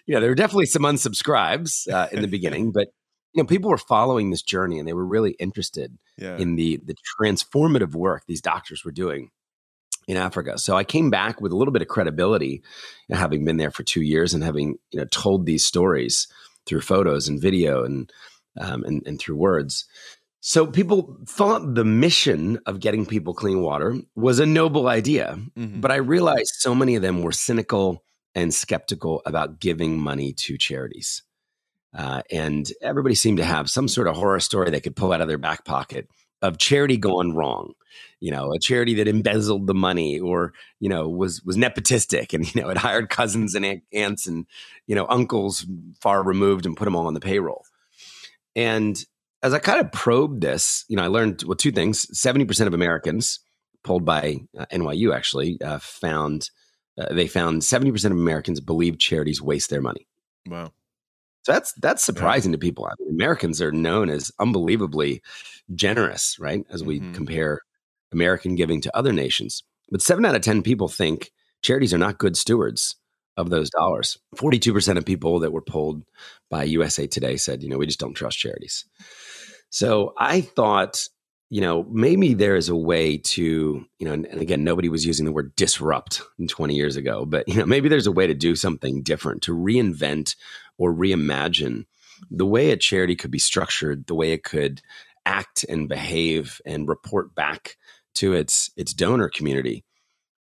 you 0.06 0.14
know, 0.14 0.20
there 0.20 0.30
were 0.30 0.34
definitely 0.34 0.66
some 0.66 0.82
unsubscribes 0.82 1.90
uh, 1.92 2.08
in 2.12 2.22
the 2.22 2.28
beginning, 2.38 2.72
but 2.72 2.88
you 3.34 3.42
know, 3.42 3.46
people 3.46 3.70
were 3.70 3.78
following 3.78 4.30
this 4.30 4.42
journey 4.42 4.78
and 4.78 4.88
they 4.88 4.94
were 4.94 5.06
really 5.06 5.32
interested 5.32 5.96
yeah. 6.16 6.36
in 6.38 6.56
the 6.56 6.80
the 6.84 6.94
transformative 7.20 7.94
work 7.94 8.24
these 8.26 8.40
doctors 8.40 8.84
were 8.84 8.92
doing 8.92 9.30
in 10.06 10.16
Africa. 10.16 10.58
So 10.58 10.76
I 10.76 10.84
came 10.84 11.10
back 11.10 11.40
with 11.40 11.52
a 11.52 11.56
little 11.56 11.72
bit 11.72 11.82
of 11.82 11.88
credibility, 11.88 12.62
you 13.08 13.14
know, 13.14 13.18
having 13.18 13.44
been 13.44 13.58
there 13.58 13.70
for 13.70 13.82
two 13.82 14.00
years 14.00 14.32
and 14.32 14.42
having 14.42 14.76
you 14.90 14.98
know 14.98 15.06
told 15.10 15.44
these 15.44 15.64
stories 15.64 16.26
through 16.66 16.80
photos 16.80 17.28
and 17.28 17.40
video 17.40 17.84
and 17.84 18.10
um, 18.58 18.82
and, 18.84 19.02
and 19.06 19.20
through 19.20 19.36
words. 19.36 19.84
So 20.40 20.66
people 20.66 21.18
thought 21.26 21.74
the 21.74 21.84
mission 21.84 22.60
of 22.64 22.80
getting 22.80 23.04
people 23.06 23.34
clean 23.34 23.60
water 23.60 23.96
was 24.14 24.38
a 24.38 24.46
noble 24.46 24.86
idea, 24.88 25.38
Mhm. 25.56 25.80
but 25.80 25.90
I 25.90 25.96
realized 25.96 26.52
so 26.58 26.74
many 26.74 26.94
of 26.94 27.02
them 27.02 27.22
were 27.22 27.32
cynical 27.32 28.04
and 28.34 28.54
skeptical 28.54 29.20
about 29.26 29.58
giving 29.58 29.98
money 29.98 30.32
to 30.32 30.56
charities. 30.56 31.22
Uh, 31.92 32.22
and 32.30 32.70
everybody 32.82 33.14
seemed 33.14 33.38
to 33.38 33.44
have 33.44 33.68
some 33.68 33.88
sort 33.88 34.06
of 34.06 34.14
horror 34.14 34.38
story 34.38 34.70
they 34.70 34.80
could 34.80 34.94
pull 34.94 35.12
out 35.12 35.20
of 35.20 35.26
their 35.28 35.38
back 35.38 35.64
pocket 35.64 36.08
of 36.40 36.58
charity 36.58 36.96
gone 36.96 37.34
wrong. 37.34 37.72
You 38.20 38.30
know, 38.30 38.52
a 38.52 38.58
charity 38.60 38.94
that 38.94 39.08
embezzled 39.08 39.66
the 39.66 39.74
money 39.74 40.20
or, 40.20 40.52
you 40.78 40.88
know, 40.88 41.08
was 41.08 41.42
was 41.42 41.56
nepotistic 41.56 42.32
and, 42.32 42.44
you 42.54 42.60
know, 42.60 42.68
had 42.68 42.76
hired 42.78 43.08
cousins 43.08 43.56
and 43.56 43.82
aunts 43.92 44.28
and, 44.28 44.46
you 44.86 44.94
know, 44.94 45.06
uncles 45.08 45.66
far 46.00 46.22
removed 46.22 46.64
and 46.64 46.76
put 46.76 46.84
them 46.84 46.94
all 46.94 47.06
on 47.08 47.14
the 47.14 47.20
payroll. 47.20 47.64
And 48.54 49.02
as 49.42 49.54
I 49.54 49.58
kind 49.58 49.80
of 49.80 49.92
probed 49.92 50.40
this, 50.40 50.84
you 50.88 50.96
know, 50.96 51.04
I 51.04 51.08
learned 51.08 51.42
well 51.44 51.56
two 51.56 51.72
things. 51.72 52.06
70% 52.06 52.66
of 52.66 52.74
Americans 52.74 53.40
polled 53.84 54.04
by 54.04 54.38
uh, 54.58 54.66
NYU 54.72 55.14
actually 55.14 55.60
uh, 55.62 55.78
found 55.78 56.50
uh, 56.98 57.12
they 57.14 57.28
found 57.28 57.62
70% 57.62 58.04
of 58.06 58.12
Americans 58.12 58.60
believe 58.60 58.98
charities 58.98 59.40
waste 59.40 59.70
their 59.70 59.80
money. 59.82 60.06
wow. 60.48 60.72
So 61.44 61.52
that's 61.52 61.72
that's 61.74 62.04
surprising 62.04 62.52
to 62.52 62.58
people. 62.58 62.84
I 62.86 62.92
mean, 62.98 63.14
Americans 63.14 63.62
are 63.62 63.72
known 63.72 64.10
as 64.10 64.30
unbelievably 64.38 65.22
generous, 65.74 66.36
right? 66.38 66.64
As 66.68 66.82
we 66.82 67.00
Mhm. 67.00 67.14
compare 67.14 67.60
American 68.12 68.54
giving 68.56 68.80
to 68.82 68.96
other 68.96 69.12
nations. 69.12 69.62
But 69.90 70.02
seven 70.02 70.24
out 70.26 70.34
of 70.34 70.42
10 70.42 70.62
people 70.62 70.88
think 70.88 71.30
charities 71.62 71.94
are 71.94 71.98
not 71.98 72.18
good 72.18 72.36
stewards 72.36 72.96
of 73.36 73.50
those 73.50 73.70
dollars. 73.70 74.18
42% 74.36 74.98
of 74.98 75.06
people 75.06 75.38
that 75.38 75.52
were 75.52 75.62
polled 75.62 76.02
by 76.50 76.64
USA 76.64 77.06
Today 77.06 77.36
said, 77.36 77.62
you 77.62 77.68
know, 77.68 77.78
we 77.78 77.86
just 77.86 78.00
don't 78.00 78.14
trust 78.14 78.38
charities. 78.38 78.84
So 79.70 80.14
I 80.18 80.40
thought, 80.40 81.08
you 81.50 81.60
know, 81.60 81.86
maybe 81.90 82.34
there 82.34 82.56
is 82.56 82.68
a 82.68 82.76
way 82.76 83.18
to, 83.18 83.84
you 83.98 84.06
know, 84.06 84.12
and, 84.12 84.26
again, 84.26 84.64
nobody 84.64 84.88
was 84.88 85.06
using 85.06 85.26
the 85.26 85.32
word 85.32 85.54
disrupt 85.56 86.22
20 86.48 86.74
years 86.74 86.96
ago, 86.96 87.24
but, 87.24 87.48
you 87.48 87.54
know, 87.54 87.66
maybe 87.66 87.88
there's 87.88 88.06
a 88.06 88.12
way 88.12 88.26
to 88.26 88.34
do 88.34 88.54
something 88.54 89.02
different, 89.02 89.42
to 89.42 89.54
reinvent 89.54 90.36
or 90.76 90.92
reimagine 90.92 91.84
the 92.30 92.46
way 92.46 92.70
a 92.70 92.76
charity 92.76 93.16
could 93.16 93.30
be 93.30 93.38
structured, 93.38 94.06
the 94.06 94.14
way 94.14 94.32
it 94.32 94.44
could 94.44 94.82
act 95.24 95.64
and 95.68 95.88
behave 95.88 96.60
and 96.64 96.88
report 96.88 97.34
back 97.34 97.76
to 98.14 98.32
its 98.32 98.70
its 98.76 98.92
donor 98.92 99.28
community 99.28 99.84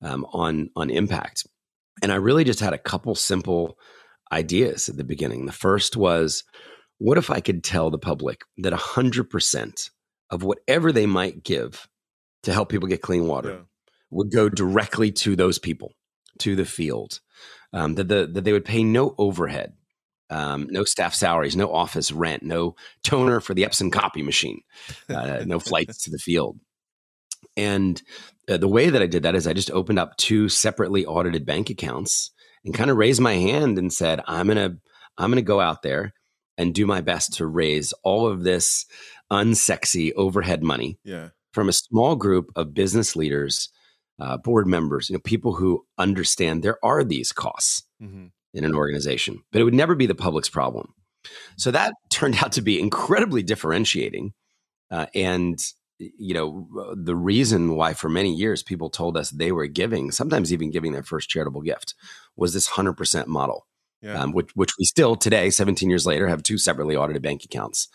um, 0.01 0.25
on 0.33 0.69
on 0.75 0.89
impact. 0.89 1.47
And 2.01 2.11
I 2.11 2.15
really 2.15 2.43
just 2.43 2.59
had 2.59 2.73
a 2.73 2.77
couple 2.77 3.15
simple 3.15 3.77
ideas 4.31 4.89
at 4.89 4.97
the 4.97 5.03
beginning. 5.03 5.45
The 5.45 5.51
first 5.51 5.95
was, 5.95 6.43
what 6.97 7.17
if 7.17 7.29
I 7.29 7.39
could 7.39 7.63
tell 7.63 7.89
the 7.89 7.97
public 7.97 8.41
that 8.57 8.73
hundred 8.73 9.29
percent 9.29 9.89
of 10.29 10.43
whatever 10.43 10.91
they 10.91 11.05
might 11.05 11.43
give 11.43 11.87
to 12.43 12.53
help 12.53 12.69
people 12.69 12.87
get 12.87 13.01
clean 13.01 13.27
water 13.27 13.49
yeah. 13.49 13.59
would 14.09 14.31
go 14.31 14.49
directly 14.49 15.11
to 15.11 15.35
those 15.35 15.59
people, 15.59 15.93
to 16.39 16.55
the 16.55 16.65
field, 16.65 17.19
um, 17.71 17.95
that 17.95 18.07
the 18.07 18.27
that 18.27 18.43
they 18.43 18.53
would 18.53 18.65
pay 18.65 18.83
no 18.83 19.15
overhead 19.17 19.73
um, 20.33 20.67
no 20.71 20.83
staff 20.83 21.13
salaries, 21.13 21.55
no 21.55 21.71
office 21.71 22.11
rent, 22.11 22.43
no 22.43 22.75
toner 23.03 23.39
for 23.39 23.53
the 23.53 23.63
Epson 23.63 23.91
copy 23.91 24.23
machine, 24.23 24.61
uh, 25.07 25.43
no 25.45 25.59
flights 25.59 26.03
to 26.03 26.11
the 26.11 26.17
field. 26.17 26.59
And 27.55 28.01
uh, 28.49 28.57
the 28.57 28.67
way 28.67 28.89
that 28.89 29.01
I 29.01 29.05
did 29.05 29.23
that 29.23 29.35
is 29.35 29.45
I 29.45 29.53
just 29.53 29.69
opened 29.71 29.99
up 29.99 30.17
two 30.17 30.49
separately 30.49 31.05
audited 31.05 31.45
bank 31.45 31.69
accounts 31.69 32.31
and 32.65 32.73
kind 32.73 32.89
of 32.89 32.97
raised 32.97 33.21
my 33.21 33.33
hand 33.33 33.77
and 33.77 33.93
said, 33.93 34.21
I'm 34.25 34.47
going 34.47 34.57
to 34.57 34.77
I'm 35.17 35.29
going 35.29 35.35
to 35.35 35.43
go 35.43 35.59
out 35.59 35.83
there 35.83 36.13
and 36.57 36.73
do 36.73 36.85
my 36.85 37.01
best 37.01 37.33
to 37.33 37.45
raise 37.45 37.93
all 38.03 38.27
of 38.27 38.43
this 38.43 38.85
unsexy 39.31 40.13
overhead 40.15 40.63
money 40.63 40.99
yeah. 41.03 41.29
from 41.51 41.69
a 41.69 41.73
small 41.73 42.15
group 42.15 42.51
of 42.55 42.73
business 42.73 43.15
leaders, 43.15 43.69
uh, 44.19 44.37
board 44.37 44.67
members, 44.67 45.09
you 45.09 45.15
know, 45.15 45.19
people 45.19 45.53
who 45.53 45.85
understand 45.97 46.61
there 46.61 46.83
are 46.83 47.03
these 47.03 47.31
costs. 47.31 47.83
Mm-hmm 48.01 48.27
in 48.53 48.63
an 48.63 48.75
organization, 48.75 49.41
but 49.51 49.61
it 49.61 49.63
would 49.63 49.73
never 49.73 49.95
be 49.95 50.05
the 50.05 50.15
public's 50.15 50.49
problem. 50.49 50.93
So 51.57 51.71
that 51.71 51.93
turned 52.09 52.35
out 52.43 52.53
to 52.53 52.61
be 52.61 52.79
incredibly 52.79 53.43
differentiating. 53.43 54.33
Uh, 54.91 55.07
and, 55.15 55.59
you 55.97 56.33
know, 56.33 56.67
the 56.95 57.15
reason 57.15 57.75
why 57.75 57.93
for 57.93 58.09
many 58.09 58.33
years 58.33 58.61
people 58.61 58.89
told 58.89 59.17
us 59.17 59.29
they 59.29 59.51
were 59.51 59.67
giving, 59.67 60.11
sometimes 60.11 60.53
even 60.53 60.71
giving 60.71 60.91
their 60.91 61.03
first 61.03 61.29
charitable 61.29 61.61
gift, 61.61 61.95
was 62.35 62.53
this 62.53 62.69
100% 62.69 63.27
model, 63.27 63.65
yeah. 64.03 64.21
um, 64.21 64.33
which, 64.33 64.51
which 64.55 64.71
we 64.77 64.85
still 64.85 65.15
today, 65.15 65.49
17 65.49 65.89
years 65.89 66.05
later, 66.05 66.27
have 66.27 66.43
two 66.43 66.57
separately 66.57 66.95
audited 66.95 67.21
bank 67.21 67.43
accounts. 67.43 67.87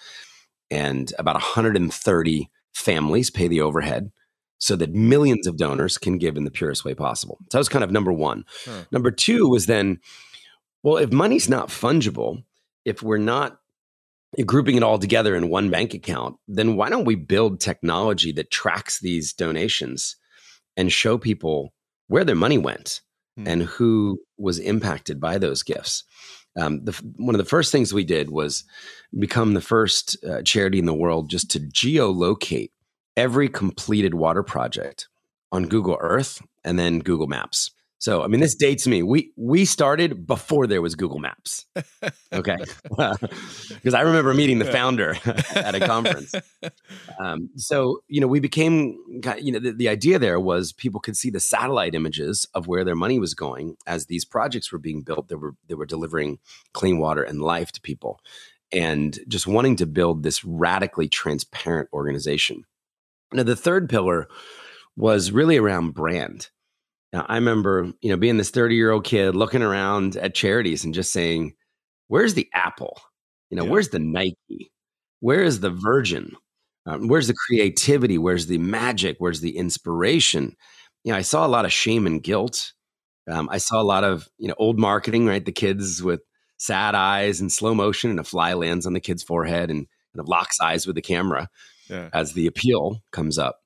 And 0.71 1.13
about 1.19 1.35
130 1.35 2.51
families 2.75 3.31
pay 3.31 3.49
the 3.49 3.61
overhead 3.61 4.11
so 4.59 4.75
that 4.77 4.93
millions 4.93 5.47
of 5.47 5.57
donors 5.57 5.99
can 5.99 6.19
give 6.19 6.37
in 6.37 6.45
the 6.45 6.51
purest 6.51 6.85
way 6.85 6.95
possible. 6.95 7.39
So 7.45 7.59
that 7.59 7.61
was 7.61 7.69
kind 7.69 7.85
of 7.85 7.93
number 7.93 8.13
one. 8.13 8.45
Huh. 8.65 8.85
Number 8.91 9.11
two 9.11 9.49
was 9.49 9.67
then 9.67 10.01
well, 10.83 10.97
if 10.97 11.13
money's 11.13 11.49
not 11.49 11.69
fungible, 11.69 12.45
if 12.85 13.03
we're 13.03 13.19
not 13.19 13.59
grouping 14.45 14.77
it 14.77 14.83
all 14.83 14.99
together 14.99 15.35
in 15.35 15.49
one 15.49 15.71
bank 15.71 15.95
account, 15.95 16.37
then 16.47 16.77
why 16.77 16.89
don't 16.89 17.05
we 17.05 17.15
build 17.15 17.61
technology 17.61 18.33
that 18.33 18.51
tracks 18.51 19.01
these 19.01 19.33
donations 19.33 20.17
and 20.77 20.93
show 20.93 21.19
people 21.19 21.73
where 22.07 22.25
their 22.25 22.37
money 22.37 22.59
went 22.59 23.01
mm. 23.39 23.47
and 23.47 23.63
who 23.63 24.21
was 24.37 24.59
impacted 24.59 25.21
by 25.21 25.39
those 25.39 25.63
gifts? 25.63 26.05
Um, 26.59 26.85
the, 26.85 26.93
one 27.17 27.35
of 27.35 27.39
the 27.39 27.45
first 27.45 27.71
things 27.71 27.95
we 27.95 28.05
did 28.05 28.31
was 28.31 28.65
become 29.19 29.55
the 29.55 29.61
first 29.61 30.17
uh, 30.25 30.43
charity 30.43 30.79
in 30.79 30.87
the 30.87 30.95
world 30.95 31.31
just 31.31 31.51
to 31.53 31.61
geolocate 31.61 32.71
every 33.17 33.49
completed 33.49 34.15
water 34.15 34.43
project 34.43 35.09
on 35.53 35.69
Google 35.69 35.97
Earth 36.01 36.43
and 36.65 36.79
then 36.79 36.99
Google 36.99 37.27
Maps. 37.27 37.71
So, 38.01 38.23
I 38.23 38.29
mean, 38.29 38.41
this 38.41 38.55
dates 38.55 38.87
me. 38.87 39.03
We 39.03 39.33
we 39.37 39.65
started 39.65 40.25
before 40.25 40.69
there 40.69 40.81
was 40.81 40.95
Google 40.95 41.19
Maps. 41.19 41.67
Okay, 42.33 42.57
because 42.89 43.95
I 43.95 44.03
remember 44.03 44.33
meeting 44.35 44.61
the 44.61 44.65
founder 44.67 45.17
at 45.55 45.75
a 45.75 45.81
conference. 45.81 46.33
Um, 47.19 47.51
so, 47.57 47.99
you 48.07 48.21
know, 48.21 48.29
we 48.29 48.39
became, 48.39 48.97
you 49.41 49.51
know, 49.51 49.59
the, 49.59 49.73
the 49.73 49.89
idea 49.89 50.21
there 50.21 50.39
was 50.39 50.73
people 50.73 51.01
could 51.01 51.17
see 51.17 51.31
the 51.31 51.41
satellite 51.41 51.97
images 51.97 52.47
of 52.55 52.69
where 52.69 52.85
their 52.85 52.95
money 52.95 53.19
was 53.19 53.35
going 53.35 53.77
as 53.85 54.07
these 54.07 54.25
projects 54.25 54.71
were 54.71 54.79
being 54.79 55.03
built. 55.03 55.27
That 55.29 55.39
were 55.39 55.55
they 55.67 55.75
were 55.75 55.87
delivering 55.87 56.39
clean 56.73 56.99
water 56.99 57.25
and 57.25 57.43
life 57.43 57.73
to 57.73 57.81
people, 57.81 58.21
and 58.71 59.19
just 59.27 59.49
wanting 59.49 59.75
to 59.77 59.87
build 59.87 60.23
this 60.23 60.45
radically 60.45 61.09
transparent 61.09 61.89
organization. 61.93 62.63
Now, 63.33 63.43
the 63.43 63.57
third 63.57 63.89
pillar 63.89 64.29
was 64.97 65.33
really 65.33 65.57
around 65.57 65.95
brand 65.95 66.49
now, 67.13 67.25
I 67.29 67.37
remember, 67.37 67.93
you 68.01 68.11
know, 68.11 68.17
being 68.17 68.37
this 68.37 68.51
30 68.51 68.75
year 68.75 68.91
old 68.91 69.05
kid 69.05 69.35
looking 69.35 69.63
around 69.63 70.17
at 70.17 70.35
charities 70.35 70.85
and 70.85 70.95
just 70.95 71.13
saying, 71.13 71.55
where's 72.09 72.35
the 72.35 72.49
Apple? 72.53 73.01
You 73.51 73.57
know, 73.57 73.65
yeah. 73.65 73.71
where's 73.71 73.89
the 73.89 73.99
Nike? 73.99 74.73
Where 75.21 75.43
is 75.43 75.61
the 75.61 75.71
Virgin? 75.71 76.33
Um, 76.87 77.09
where's 77.09 77.29
the 77.29 77.35
creativity? 77.47 78.19
Where's 78.19 78.47
the 78.47 78.59
magic? 78.59 79.17
Where's 79.19 79.41
the 79.41 79.57
inspiration? 79.57 80.55
You 81.05 81.13
know, 81.13 81.19
I 81.19 81.23
saw 81.23 81.47
a 81.47 81.49
lot 81.49 81.65
of 81.65 81.73
shame 81.73 82.07
and 82.07 82.23
guilt. 82.23 82.73
Um, 83.31 83.49
I 83.51 83.59
saw 83.59 83.81
a 83.81 83.85
lot 83.85 84.05
of, 84.05 84.29
you 84.39 84.49
know, 84.49 84.55
old 84.59 84.79
marketing, 84.79 85.27
right? 85.27 85.45
The 85.45 85.53
kids 85.53 86.03
with 86.03 86.21
sad 86.59 86.95
eyes 86.95 87.41
and 87.41 87.53
slow 87.53 87.75
motion 87.75 88.11
and 88.11 88.21
a 88.21 88.25
fly 88.25 88.55
lands 88.55 88.87
on 88.87 88.93
the 88.93 89.01
kid's 89.01 89.23
forehead 89.23 89.71
and 89.71 89.87
kind 89.87 90.21
of 90.21 90.29
locks 90.29 90.61
eyes 90.61 90.87
with 90.87 90.97
the 90.97 91.03
camera 91.03 91.49
yeah. 91.89 92.09
as 92.13 92.33
the 92.33 92.47
appeal 92.47 93.03
comes 93.13 93.39
up. 93.39 93.59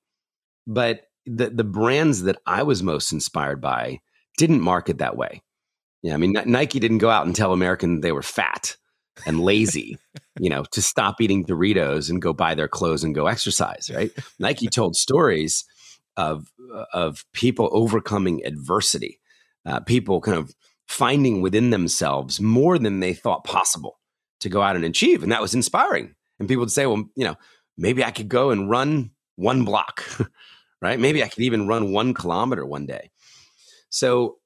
But 0.66 1.02
the 1.26 1.50
the 1.50 1.64
brands 1.64 2.22
that 2.22 2.38
I 2.46 2.62
was 2.62 2.82
most 2.82 3.12
inspired 3.12 3.60
by 3.60 4.00
didn't 4.38 4.60
market 4.60 4.98
that 4.98 5.16
way. 5.16 5.42
Yeah, 6.02 6.14
I 6.14 6.16
mean 6.16 6.34
Nike 6.46 6.80
didn't 6.80 6.98
go 6.98 7.10
out 7.10 7.26
and 7.26 7.34
tell 7.34 7.52
Americans 7.52 8.02
they 8.02 8.12
were 8.12 8.22
fat 8.22 8.76
and 9.26 9.40
lazy, 9.40 9.98
you 10.38 10.50
know, 10.50 10.64
to 10.72 10.82
stop 10.82 11.20
eating 11.20 11.44
Doritos 11.44 12.10
and 12.10 12.22
go 12.22 12.32
buy 12.32 12.54
their 12.54 12.68
clothes 12.68 13.04
and 13.04 13.14
go 13.14 13.26
exercise, 13.26 13.90
right? 13.94 14.10
Nike 14.38 14.66
told 14.72 14.96
stories 14.96 15.64
of 16.16 16.50
of 16.92 17.24
people 17.32 17.68
overcoming 17.72 18.44
adversity, 18.44 19.20
uh, 19.66 19.80
people 19.80 20.20
kind 20.20 20.38
of 20.38 20.52
finding 20.88 21.40
within 21.40 21.70
themselves 21.70 22.40
more 22.40 22.78
than 22.78 23.00
they 23.00 23.14
thought 23.14 23.44
possible 23.44 23.98
to 24.40 24.48
go 24.48 24.62
out 24.62 24.76
and 24.76 24.84
achieve, 24.84 25.22
and 25.22 25.32
that 25.32 25.40
was 25.40 25.54
inspiring. 25.54 26.14
And 26.38 26.48
people 26.48 26.62
would 26.62 26.72
say, 26.72 26.86
"Well, 26.86 27.04
you 27.14 27.24
know, 27.24 27.36
maybe 27.78 28.04
I 28.04 28.10
could 28.10 28.28
go 28.28 28.50
and 28.50 28.68
run 28.68 29.12
one 29.36 29.64
block." 29.64 30.04
right? 30.82 30.98
Maybe 30.98 31.22
I 31.22 31.28
could 31.28 31.44
even 31.44 31.68
run 31.68 31.92
one 31.92 32.12
kilometer 32.12 32.66
one 32.66 32.86
day. 32.86 33.10
So 33.88 34.38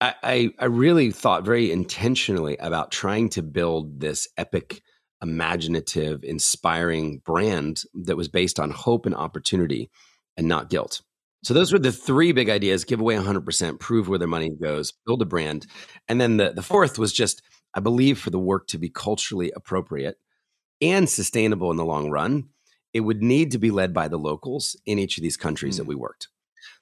I, 0.00 0.14
I, 0.22 0.50
I 0.58 0.64
really 0.64 1.10
thought 1.10 1.44
very 1.44 1.70
intentionally 1.70 2.56
about 2.56 2.90
trying 2.90 3.28
to 3.30 3.42
build 3.42 4.00
this 4.00 4.26
epic, 4.36 4.82
imaginative, 5.22 6.24
inspiring 6.24 7.20
brand 7.24 7.82
that 7.94 8.16
was 8.16 8.28
based 8.28 8.58
on 8.58 8.70
hope 8.70 9.06
and 9.06 9.14
opportunity 9.14 9.90
and 10.36 10.48
not 10.48 10.70
guilt. 10.70 11.02
So 11.44 11.52
those 11.52 11.72
were 11.72 11.78
the 11.78 11.92
three 11.92 12.32
big 12.32 12.48
ideas: 12.48 12.84
give 12.84 13.00
away 13.00 13.16
100%, 13.16 13.78
prove 13.78 14.08
where 14.08 14.18
their 14.18 14.26
money 14.26 14.50
goes, 14.50 14.94
build 15.04 15.20
a 15.20 15.26
brand, 15.26 15.66
and 16.08 16.18
then 16.18 16.38
the 16.38 16.52
the 16.52 16.62
fourth 16.62 16.98
was 16.98 17.12
just 17.12 17.42
I 17.74 17.80
believe 17.80 18.18
for 18.18 18.30
the 18.30 18.38
work 18.38 18.66
to 18.68 18.78
be 18.78 18.88
culturally 18.88 19.52
appropriate 19.54 20.16
and 20.80 21.08
sustainable 21.08 21.70
in 21.70 21.76
the 21.76 21.84
long 21.84 22.10
run, 22.10 22.48
it 22.94 23.00
would 23.00 23.22
need 23.22 23.50
to 23.50 23.58
be 23.58 23.72
led 23.72 23.92
by 23.92 24.08
the 24.08 24.16
locals 24.16 24.76
in 24.86 24.98
each 24.98 25.18
of 25.18 25.22
these 25.22 25.36
countries 25.36 25.74
mm. 25.74 25.78
that 25.78 25.86
we 25.86 25.96
worked. 25.96 26.28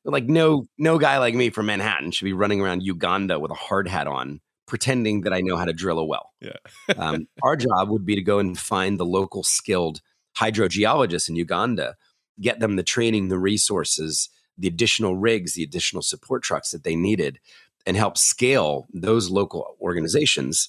like 0.05 0.27
no 0.27 0.67
no 0.79 0.99
guy 0.99 1.19
like 1.19 1.35
me 1.35 1.51
from 1.51 1.67
Manhattan 1.67 2.13
should 2.13 2.27
be 2.27 2.35
running 2.35 2.61
around 2.61 2.83
Uganda 2.83 3.41
with 3.41 3.51
a 3.51 3.55
hard 3.55 3.89
hat 3.89 4.07
on, 4.07 4.41
pretending 4.67 5.23
that 5.23 5.33
I 5.33 5.41
know 5.41 5.57
how 5.57 5.65
to 5.65 5.73
drill 5.73 5.99
a 5.99 6.05
well. 6.05 6.31
Yeah. 6.41 6.57
um, 6.97 7.27
our 7.43 7.57
job 7.57 7.89
would 7.89 8.05
be 8.05 8.15
to 8.15 8.23
go 8.23 8.39
and 8.39 8.57
find 8.57 9.01
the 9.01 9.07
local 9.07 9.43
skilled 9.43 10.03
hydrogeologists 10.37 11.29
in 11.29 11.37
Uganda, 11.37 11.97
get 12.41 12.61
them 12.61 12.77
the 12.77 12.83
training, 12.83 13.29
the 13.29 13.39
resources, 13.39 14.29
the 14.59 14.69
additional 14.69 15.17
rigs, 15.17 15.55
the 15.55 15.63
additional 15.63 16.03
support 16.03 16.43
trucks 16.43 16.71
that 16.71 16.85
they 16.85 16.95
needed, 16.95 17.41
and 17.87 17.97
help 17.97 18.19
scale 18.19 18.87
those 18.93 19.31
local 19.31 19.77
organizations. 19.81 20.69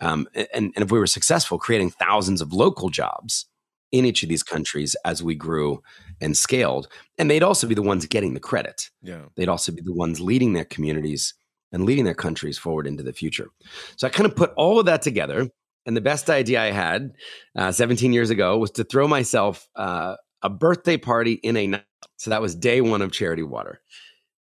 Um, 0.00 0.28
and, 0.34 0.48
and 0.54 0.72
if 0.76 0.90
we 0.90 0.98
were 0.98 1.06
successful, 1.06 1.58
creating 1.58 1.90
thousands 1.90 2.40
of 2.40 2.52
local 2.52 2.88
jobs 2.88 3.46
in 3.92 4.04
each 4.04 4.22
of 4.22 4.28
these 4.28 4.42
countries 4.42 4.96
as 5.04 5.22
we 5.22 5.34
grew 5.34 5.82
and 6.20 6.36
scaled. 6.36 6.88
And 7.18 7.30
they'd 7.30 7.42
also 7.42 7.66
be 7.66 7.74
the 7.74 7.82
ones 7.82 8.06
getting 8.06 8.34
the 8.34 8.40
credit. 8.40 8.90
Yeah. 9.02 9.26
They'd 9.36 9.48
also 9.48 9.72
be 9.72 9.82
the 9.82 9.94
ones 9.94 10.20
leading 10.20 10.52
their 10.52 10.64
communities 10.64 11.34
and 11.72 11.84
leading 11.84 12.04
their 12.04 12.14
countries 12.14 12.58
forward 12.58 12.86
into 12.86 13.02
the 13.02 13.12
future. 13.12 13.48
So 13.96 14.06
I 14.06 14.10
kind 14.10 14.26
of 14.26 14.36
put 14.36 14.52
all 14.56 14.78
of 14.78 14.86
that 14.86 15.02
together. 15.02 15.48
And 15.84 15.96
the 15.96 16.00
best 16.00 16.28
idea 16.28 16.60
I 16.60 16.72
had 16.72 17.12
uh, 17.56 17.70
17 17.70 18.12
years 18.12 18.30
ago 18.30 18.58
was 18.58 18.72
to 18.72 18.84
throw 18.84 19.06
myself 19.06 19.68
uh, 19.76 20.16
a 20.42 20.50
birthday 20.50 20.96
party 20.96 21.34
in 21.34 21.56
a 21.56 21.66
night. 21.68 21.84
So 22.16 22.30
that 22.30 22.42
was 22.42 22.54
day 22.54 22.80
one 22.80 23.02
of 23.02 23.12
Charity 23.12 23.42
Water. 23.42 23.80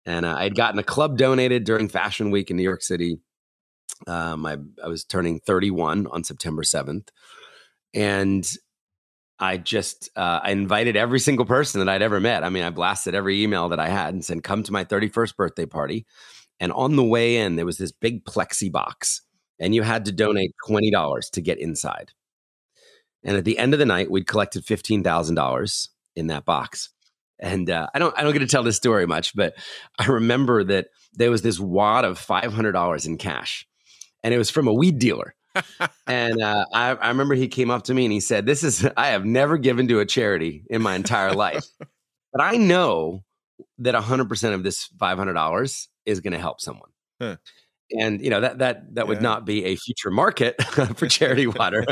And 0.04 0.26
uh, 0.26 0.34
I 0.36 0.44
had 0.44 0.54
gotten 0.54 0.78
a 0.78 0.84
club 0.84 1.16
donated 1.16 1.64
during 1.64 1.88
Fashion 1.88 2.30
Week 2.30 2.50
in 2.50 2.56
New 2.56 2.62
York 2.62 2.82
City. 2.82 3.18
Um, 4.06 4.46
I, 4.46 4.56
I 4.82 4.88
was 4.88 5.04
turning 5.04 5.40
31 5.40 6.06
on 6.08 6.24
September 6.24 6.62
7th. 6.62 7.08
And 7.94 8.48
I 9.42 9.56
just 9.56 10.08
uh, 10.14 10.38
I 10.40 10.52
invited 10.52 10.96
every 10.96 11.18
single 11.18 11.44
person 11.44 11.80
that 11.80 11.88
I'd 11.88 12.00
ever 12.00 12.20
met. 12.20 12.44
I 12.44 12.48
mean, 12.48 12.62
I 12.62 12.70
blasted 12.70 13.16
every 13.16 13.42
email 13.42 13.68
that 13.70 13.80
I 13.80 13.88
had 13.88 14.14
and 14.14 14.24
said, 14.24 14.44
"Come 14.44 14.62
to 14.62 14.72
my 14.72 14.84
31st 14.84 15.36
birthday 15.36 15.66
party." 15.66 16.06
And 16.60 16.70
on 16.70 16.94
the 16.94 17.02
way 17.02 17.38
in, 17.38 17.56
there 17.56 17.66
was 17.66 17.76
this 17.76 17.90
big 17.90 18.24
plexi 18.24 18.70
box, 18.70 19.20
and 19.58 19.74
you 19.74 19.82
had 19.82 20.04
to 20.04 20.12
donate 20.12 20.52
twenty 20.64 20.92
dollars 20.92 21.28
to 21.30 21.40
get 21.40 21.58
inside. 21.58 22.12
And 23.24 23.36
at 23.36 23.44
the 23.44 23.58
end 23.58 23.72
of 23.72 23.80
the 23.80 23.86
night, 23.86 24.12
we'd 24.12 24.28
collected 24.28 24.64
fifteen 24.64 25.02
thousand 25.02 25.34
dollars 25.34 25.90
in 26.14 26.28
that 26.28 26.44
box. 26.44 26.90
And 27.40 27.68
uh, 27.68 27.88
I 27.92 27.98
don't 27.98 28.16
I 28.16 28.22
don't 28.22 28.32
get 28.32 28.38
to 28.38 28.46
tell 28.46 28.62
this 28.62 28.76
story 28.76 29.08
much, 29.08 29.34
but 29.34 29.54
I 29.98 30.06
remember 30.06 30.62
that 30.62 30.86
there 31.14 31.32
was 31.32 31.42
this 31.42 31.58
wad 31.58 32.04
of 32.04 32.16
five 32.16 32.52
hundred 32.52 32.72
dollars 32.72 33.06
in 33.06 33.18
cash, 33.18 33.66
and 34.22 34.32
it 34.32 34.38
was 34.38 34.50
from 34.50 34.68
a 34.68 34.72
weed 34.72 35.00
dealer. 35.00 35.34
And 36.06 36.40
uh, 36.42 36.64
I, 36.72 36.90
I 36.90 37.08
remember 37.08 37.34
he 37.34 37.48
came 37.48 37.70
up 37.70 37.84
to 37.84 37.94
me 37.94 38.04
and 38.04 38.12
he 38.12 38.20
said, 38.20 38.46
"This 38.46 38.62
is 38.62 38.86
I 38.96 39.08
have 39.08 39.24
never 39.24 39.58
given 39.58 39.88
to 39.88 40.00
a 40.00 40.06
charity 40.06 40.64
in 40.70 40.82
my 40.82 40.94
entire 40.94 41.32
life, 41.34 41.64
but 42.32 42.40
I 42.40 42.56
know 42.56 43.24
that 43.78 43.94
hundred 43.94 44.28
percent 44.28 44.54
of 44.54 44.62
this 44.62 44.86
five 44.98 45.18
hundred 45.18 45.34
dollars 45.34 45.88
is 46.06 46.20
going 46.20 46.32
to 46.32 46.38
help 46.38 46.60
someone." 46.60 46.90
Huh. 47.20 47.36
And 47.98 48.22
you 48.22 48.30
know 48.30 48.40
that 48.40 48.58
that 48.58 48.94
that 48.94 49.06
would 49.08 49.18
Yeah. 49.18 49.22
not 49.22 49.44
be 49.44 49.64
a 49.66 49.76
future 49.76 50.10
market 50.10 50.62
for 50.96 51.06
charity 51.06 51.46
water, 51.46 51.84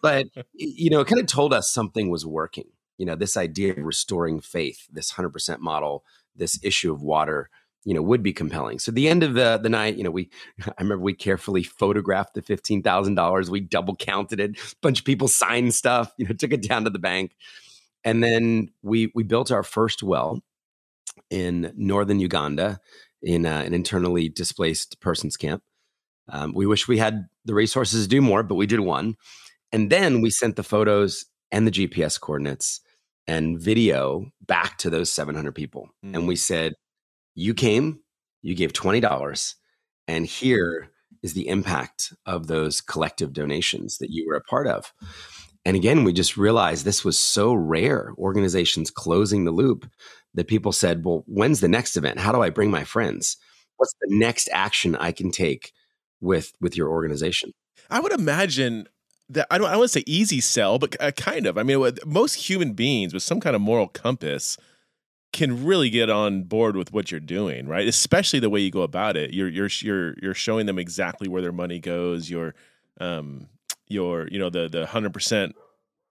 but 0.00 0.26
you 0.52 0.90
know, 0.90 1.00
it 1.00 1.08
kind 1.08 1.20
of 1.20 1.26
told 1.26 1.52
us 1.52 1.72
something 1.72 2.08
was 2.10 2.24
working. 2.24 2.68
You 2.98 3.06
know, 3.06 3.16
this 3.16 3.36
idea 3.36 3.72
of 3.72 3.78
restoring 3.78 4.40
faith, 4.40 4.86
this 4.92 5.10
hundred 5.10 5.30
percent 5.30 5.60
model, 5.60 6.04
this 6.36 6.60
issue 6.62 6.92
of 6.92 7.02
water, 7.02 7.50
you 7.84 7.94
know, 7.94 8.02
would 8.02 8.22
be 8.22 8.32
compelling. 8.32 8.78
So, 8.78 8.90
the 8.90 9.08
end 9.08 9.22
of 9.22 9.34
the 9.34 9.58
the 9.62 9.68
night, 9.68 9.96
you 9.96 10.04
know, 10.04 10.10
we 10.10 10.30
I 10.66 10.82
remember 10.82 11.04
we 11.04 11.14
carefully 11.14 11.62
photographed 11.62 12.34
the 12.34 12.42
fifteen 12.42 12.82
thousand 12.82 13.14
dollars. 13.14 13.50
We 13.50 13.60
double 13.60 13.96
counted 13.96 14.40
it. 14.40 14.58
A 14.58 14.76
bunch 14.80 15.00
of 15.00 15.04
people 15.04 15.28
signed 15.28 15.74
stuff. 15.74 16.12
You 16.18 16.26
know, 16.26 16.34
took 16.38 16.52
it 16.52 16.66
down 16.66 16.84
to 16.84 16.90
the 16.90 16.98
bank, 16.98 17.36
and 18.04 18.22
then 18.22 18.70
we 18.82 19.12
we 19.14 19.22
built 19.22 19.50
our 19.50 19.62
first 19.62 20.02
well 20.02 20.42
in 21.30 21.72
northern 21.76 22.20
Uganda 22.20 22.80
in 23.22 23.46
uh, 23.46 23.62
an 23.64 23.74
internally 23.74 24.28
displaced 24.28 25.00
persons 25.00 25.36
camp. 25.36 25.62
Um, 26.28 26.52
we 26.54 26.66
wish 26.66 26.88
we 26.88 26.98
had 26.98 27.26
the 27.44 27.54
resources 27.54 28.04
to 28.04 28.08
do 28.08 28.20
more, 28.20 28.42
but 28.42 28.54
we 28.54 28.66
did 28.66 28.80
one. 28.80 29.16
And 29.72 29.90
then 29.90 30.20
we 30.20 30.30
sent 30.30 30.56
the 30.56 30.62
photos 30.62 31.24
and 31.50 31.66
the 31.66 31.70
GPS 31.70 32.20
coordinates 32.20 32.80
and 33.26 33.58
video 33.58 34.26
back 34.46 34.78
to 34.78 34.90
those 34.90 35.10
700 35.10 35.52
people. 35.52 35.88
Mm. 36.04 36.14
And 36.14 36.28
we 36.28 36.36
said, 36.36 36.74
You 37.34 37.54
came, 37.54 38.00
you 38.42 38.54
gave 38.54 38.72
$20, 38.72 39.54
and 40.06 40.26
here 40.26 40.90
is 41.22 41.34
the 41.34 41.48
impact 41.48 42.12
of 42.26 42.46
those 42.46 42.80
collective 42.80 43.32
donations 43.32 43.98
that 43.98 44.10
you 44.10 44.26
were 44.26 44.36
a 44.36 44.42
part 44.42 44.66
of. 44.66 44.92
And 45.64 45.76
again, 45.76 46.04
we 46.04 46.12
just 46.12 46.36
realized 46.36 46.84
this 46.84 47.04
was 47.04 47.18
so 47.18 47.54
rare, 47.54 48.12
organizations 48.18 48.90
closing 48.90 49.44
the 49.44 49.50
loop, 49.50 49.90
that 50.34 50.48
people 50.48 50.72
said, 50.72 51.04
Well, 51.04 51.24
when's 51.26 51.60
the 51.60 51.68
next 51.68 51.96
event? 51.96 52.18
How 52.18 52.32
do 52.32 52.42
I 52.42 52.50
bring 52.50 52.70
my 52.70 52.84
friends? 52.84 53.38
What's 53.76 53.94
the 54.00 54.16
next 54.16 54.48
action 54.52 54.94
I 54.96 55.12
can 55.12 55.30
take 55.30 55.72
with 56.20 56.52
with 56.60 56.76
your 56.76 56.90
organization? 56.90 57.52
I 57.90 58.00
would 58.00 58.12
imagine 58.12 58.86
that 59.30 59.46
I 59.50 59.58
don't. 59.58 59.66
I 59.66 59.70
don't 59.70 59.80
want 59.80 59.92
to 59.92 60.00
say 60.00 60.04
easy 60.06 60.40
sell, 60.40 60.78
but 60.78 60.96
uh, 61.00 61.12
kind 61.12 61.46
of. 61.46 61.56
I 61.56 61.62
mean, 61.62 61.82
most 62.04 62.34
human 62.34 62.74
beings 62.74 63.14
with 63.14 63.22
some 63.22 63.40
kind 63.40 63.56
of 63.56 63.62
moral 63.62 63.88
compass 63.88 64.58
can 65.34 65.64
really 65.66 65.90
get 65.90 66.08
on 66.08 66.44
board 66.44 66.76
with 66.76 66.92
what 66.92 67.10
you're 67.10 67.20
doing, 67.20 67.66
right? 67.68 67.86
Especially 67.86 68.40
the 68.40 68.48
way 68.48 68.60
you 68.60 68.70
go 68.70 68.80
about 68.80 69.16
it. 69.18 69.34
You're 69.34 69.48
you're 69.48 69.68
you're 69.80 70.14
you're 70.22 70.34
showing 70.34 70.64
them 70.64 70.78
exactly 70.78 71.28
where 71.28 71.42
their 71.42 71.52
money 71.52 71.78
goes. 71.78 72.30
Your 72.30 72.54
um 73.00 73.48
your 73.88 74.28
you 74.28 74.38
know 74.38 74.48
the 74.48 74.68
the 74.68 74.86
hundred 74.86 75.12
percent. 75.12 75.54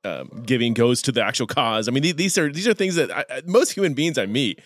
Um, 0.05 0.43
giving 0.45 0.73
goes 0.73 1.01
to 1.03 1.13
the 1.13 1.23
actual 1.23 1.47
cause. 1.47 1.87
I 1.87 1.91
mean, 1.91 2.03
these, 2.03 2.15
these 2.15 2.37
are 2.37 2.51
these 2.51 2.67
are 2.67 2.73
things 2.73 2.95
that 2.95 3.09
I, 3.09 3.41
most 3.45 3.71
human 3.71 3.93
beings 3.93 4.17
I 4.17 4.25
meet 4.25 4.59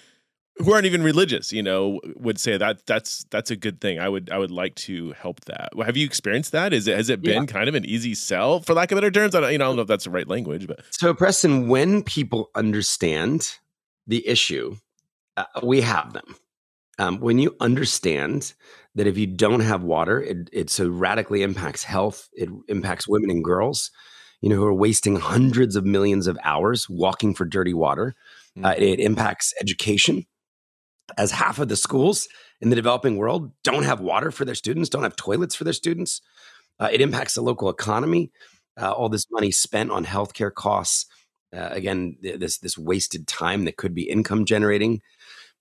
who 0.58 0.74
aren't 0.74 0.88
even 0.88 1.04
religious, 1.04 1.54
you 1.54 1.62
know, 1.62 2.00
would 2.16 2.40
say 2.40 2.58
that 2.58 2.86
that's 2.88 3.24
that's 3.30 3.52
a 3.52 3.56
good 3.56 3.80
thing. 3.80 4.00
I 4.00 4.10
would 4.10 4.32
I 4.32 4.40
would 4.40 4.50
like 4.50 4.74
to 4.88 5.12
help 5.12 5.42
that. 5.42 5.70
Have 5.86 5.96
you 5.96 6.06
experienced 6.06 6.54
that? 6.54 6.74
Is 6.74 6.88
it 6.88 6.98
has 6.98 7.10
it 7.10 7.22
been 7.22 7.46
kind 7.46 7.70
of 7.70 7.76
an 7.76 7.86
easy 7.86 8.16
sell, 8.16 8.62
for 8.62 8.74
lack 8.74 8.92
of 8.92 8.96
better 8.96 9.12
terms? 9.12 9.36
I 9.36 9.42
don't, 9.42 9.52
you 9.52 9.60
know, 9.60 9.66
I 9.66 9.68
don't 9.68 9.76
know 9.76 9.82
if 9.84 9.88
that's 9.88 10.06
the 10.06 10.10
right 10.10 10.28
language, 10.28 10.66
but 10.66 10.80
So, 10.90 11.14
Preston, 11.14 11.68
when 11.68 12.02
people 12.02 12.50
understand 12.56 13.60
the 14.08 14.28
issue, 14.28 14.78
uh, 15.36 15.46
we 15.64 15.82
have 15.82 16.14
them. 16.14 16.36
Um, 17.00 17.20
when 17.20 17.38
you 17.38 17.56
understand 17.60 18.54
that 18.96 19.06
if 19.06 19.18
you 19.18 19.28
don't 19.28 19.60
have 19.60 19.84
water, 19.84 20.22
it, 20.22 20.50
it 20.52 20.70
so 20.70 20.90
radically 20.90 21.44
impacts 21.44 21.84
health, 21.84 22.28
it 22.34 22.50
impacts 22.68 23.08
women 23.08 23.30
and 23.30 23.44
girls, 23.44 23.92
you 24.42 24.50
know, 24.50 24.56
who 24.56 24.66
are 24.66 24.74
wasting 24.74 25.18
hundreds 25.18 25.76
of 25.76 25.86
millions 25.86 26.26
of 26.26 26.38
hours 26.44 26.90
walking 26.90 27.36
for 27.36 27.46
dirty 27.46 27.74
water. 27.74 28.16
Uh, 28.64 28.74
it 28.76 29.00
impacts 29.00 29.54
education, 29.62 30.26
as 31.18 31.32
half 31.32 31.60
of 31.60 31.68
the 31.68 31.76
schools 31.76 32.28
in 32.60 32.70
the 32.72 32.76
developing 32.76 33.18
world 33.18 33.52
don't 33.64 33.84
have 33.84 34.00
water 34.00 34.32
for 34.32 34.46
their 34.46 34.56
students, 34.56 34.90
don't 34.90 35.04
have 35.04 35.16
toilets 35.16 35.54
for 35.54 35.64
their 35.64 35.74
students. 35.74 36.22
Uh, 36.80 36.90
it 36.92 37.02
impacts 37.02 37.36
the 37.36 37.42
local 37.42 37.70
economy. 37.70 38.32
Uh, 38.80 38.92
all 38.92 39.10
this 39.10 39.26
money 39.32 39.52
spent 39.52 39.92
on 39.92 40.06
healthcare 40.06 40.54
costs. 40.54 41.06
Uh, 41.56 41.70
again, 41.72 42.18
th- 42.22 42.40
this 42.40 42.58
this 42.58 42.78
wasted 42.78 43.28
time 43.28 43.66
that 43.66 43.78
could 43.78 43.96
be 43.96 44.10
income 44.10 44.46
generating 44.46 45.02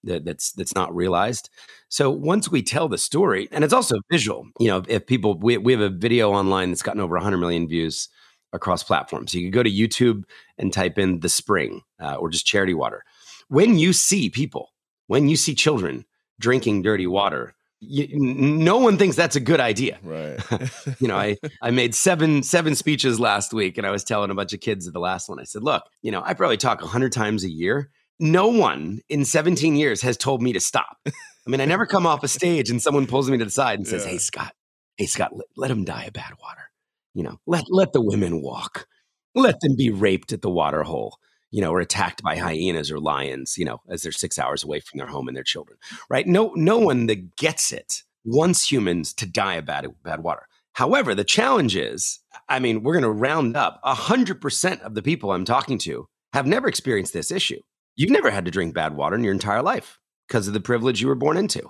that, 0.04 0.24
that's 0.24 0.52
that's 0.52 0.74
not 0.74 0.94
realized. 0.94 1.50
So 1.88 2.10
once 2.10 2.50
we 2.50 2.62
tell 2.62 2.88
the 2.88 2.98
story, 2.98 3.48
and 3.52 3.64
it's 3.64 3.72
also 3.72 3.96
visual. 4.10 4.46
You 4.58 4.68
know, 4.68 4.82
if 4.88 5.06
people 5.06 5.38
we 5.38 5.56
we 5.58 5.72
have 5.72 5.80
a 5.80 5.88
video 5.90 6.32
online 6.32 6.70
that's 6.70 6.82
gotten 6.82 7.00
over 7.00 7.16
100 7.16 7.38
million 7.38 7.68
views 7.68 8.08
across 8.52 8.82
platforms. 8.82 9.34
You 9.34 9.42
can 9.42 9.50
go 9.50 9.62
to 9.62 9.70
YouTube 9.70 10.24
and 10.58 10.72
type 10.72 10.98
in 10.98 11.20
the 11.20 11.28
spring 11.28 11.82
uh, 12.00 12.14
or 12.14 12.30
just 12.30 12.46
charity 12.46 12.74
water. 12.74 13.04
When 13.48 13.78
you 13.78 13.92
see 13.92 14.30
people, 14.30 14.70
when 15.06 15.28
you 15.28 15.36
see 15.36 15.54
children 15.54 16.04
drinking 16.38 16.82
dirty 16.82 17.06
water, 17.06 17.54
you, 17.88 18.08
no 18.18 18.78
one 18.78 18.98
thinks 18.98 19.16
that's 19.16 19.36
a 19.36 19.40
good 19.40 19.60
idea 19.60 19.98
right. 20.02 20.38
you 21.00 21.08
know, 21.08 21.16
I 21.16 21.36
I 21.62 21.70
made 21.70 21.94
seven 21.94 22.42
seven 22.42 22.74
speeches 22.74 23.20
last 23.20 23.52
week, 23.52 23.78
and 23.78 23.86
I 23.86 23.90
was 23.90 24.04
telling 24.04 24.30
a 24.30 24.34
bunch 24.34 24.52
of 24.52 24.60
kids 24.60 24.86
at 24.86 24.92
the 24.92 25.00
last 25.00 25.28
one. 25.28 25.38
I 25.40 25.44
said, 25.44 25.62
"Look, 25.62 25.82
you 26.02 26.10
know, 26.10 26.22
I 26.24 26.34
probably 26.34 26.56
talk 26.56 26.82
a 26.82 26.86
hundred 26.86 27.12
times 27.12 27.44
a 27.44 27.50
year. 27.50 27.90
No 28.18 28.48
one 28.48 29.00
in 29.08 29.24
seventeen 29.24 29.76
years 29.76 30.02
has 30.02 30.16
told 30.16 30.42
me 30.42 30.52
to 30.52 30.60
stop. 30.60 30.96
I 31.06 31.50
mean, 31.50 31.60
I 31.60 31.64
never 31.64 31.86
come 31.86 32.06
off 32.06 32.24
a 32.24 32.28
stage 32.28 32.70
and 32.70 32.82
someone 32.82 33.06
pulls 33.06 33.30
me 33.30 33.38
to 33.38 33.44
the 33.44 33.50
side 33.50 33.78
and 33.78 33.86
says, 33.86 34.04
Yeah. 34.04 34.12
"Hey, 34.12 34.18
Scott, 34.18 34.52
hey 34.96 35.06
Scott, 35.06 35.30
let, 35.34 35.46
let 35.56 35.70
him 35.70 35.84
die 35.84 36.04
of 36.04 36.12
bad 36.12 36.32
water. 36.42 36.70
You 37.14 37.22
know, 37.22 37.38
let 37.46 37.64
let 37.68 37.92
the 37.92 38.02
women 38.02 38.42
walk, 38.42 38.86
let 39.34 39.60
them 39.60 39.76
be 39.76 39.90
raped 39.90 40.32
at 40.32 40.42
the 40.42 40.50
water 40.50 40.82
hole." 40.82 41.18
You 41.50 41.60
know, 41.62 41.70
or 41.70 41.80
attacked 41.80 42.22
by 42.22 42.36
hyenas 42.36 42.90
or 42.90 42.98
lions, 42.98 43.56
you 43.56 43.64
know, 43.64 43.80
as 43.88 44.02
they're 44.02 44.12
six 44.12 44.38
hours 44.38 44.64
away 44.64 44.80
from 44.80 44.98
their 44.98 45.06
home 45.06 45.28
and 45.28 45.36
their 45.36 45.44
children, 45.44 45.78
right? 46.10 46.26
No, 46.26 46.52
no 46.56 46.78
one 46.78 47.06
that 47.06 47.36
gets 47.36 47.72
it 47.72 48.02
wants 48.26 48.70
humans 48.70 49.14
to 49.14 49.26
die 49.26 49.54
of 49.54 49.66
bad, 49.66 49.86
bad 50.02 50.22
water. 50.22 50.48
However, 50.72 51.14
the 51.14 51.24
challenge 51.24 51.76
is, 51.76 52.18
I 52.48 52.58
mean, 52.58 52.82
we're 52.82 52.92
going 52.92 53.02
to 53.02 53.10
round 53.10 53.56
up 53.56 53.80
100% 53.84 54.80
of 54.80 54.94
the 54.94 55.02
people 55.02 55.32
I'm 55.32 55.44
talking 55.44 55.78
to 55.78 56.06
have 56.34 56.46
never 56.46 56.68
experienced 56.68 57.14
this 57.14 57.30
issue. 57.30 57.60
You've 57.94 58.10
never 58.10 58.30
had 58.30 58.44
to 58.44 58.50
drink 58.50 58.74
bad 58.74 58.94
water 58.94 59.16
in 59.16 59.24
your 59.24 59.32
entire 59.32 59.62
life 59.62 59.98
because 60.28 60.48
of 60.48 60.52
the 60.52 60.60
privilege 60.60 61.00
you 61.00 61.08
were 61.08 61.14
born 61.14 61.38
into. 61.38 61.62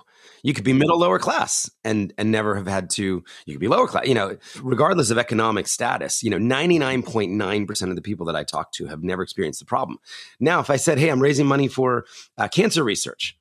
You 0.43 0.53
could 0.53 0.63
be 0.63 0.73
middle 0.73 0.99
lower 0.99 1.19
class 1.19 1.69
and 1.83 2.13
and 2.17 2.31
never 2.31 2.55
have 2.55 2.67
had 2.67 2.89
to 2.91 3.23
you 3.45 3.53
could 3.53 3.59
be 3.61 3.67
lower 3.67 3.87
class, 3.87 4.07
you 4.07 4.13
know, 4.13 4.37
regardless 4.61 5.09
of 5.11 5.17
economic 5.17 5.67
status, 5.67 6.23
you 6.23 6.29
know, 6.29 6.37
99.9% 6.37 7.89
of 7.89 7.95
the 7.95 8.01
people 8.01 8.25
that 8.27 8.35
I 8.35 8.43
talk 8.43 8.71
to 8.73 8.87
have 8.87 9.03
never 9.03 9.23
experienced 9.23 9.59
the 9.59 9.65
problem. 9.65 9.99
Now, 10.39 10.59
if 10.59 10.69
I 10.69 10.75
said, 10.77 10.99
"Hey, 10.99 11.09
I'm 11.09 11.21
raising 11.21 11.45
money 11.45 11.67
for 11.67 12.05
uh, 12.37 12.47
cancer 12.47 12.83
research." 12.83 13.37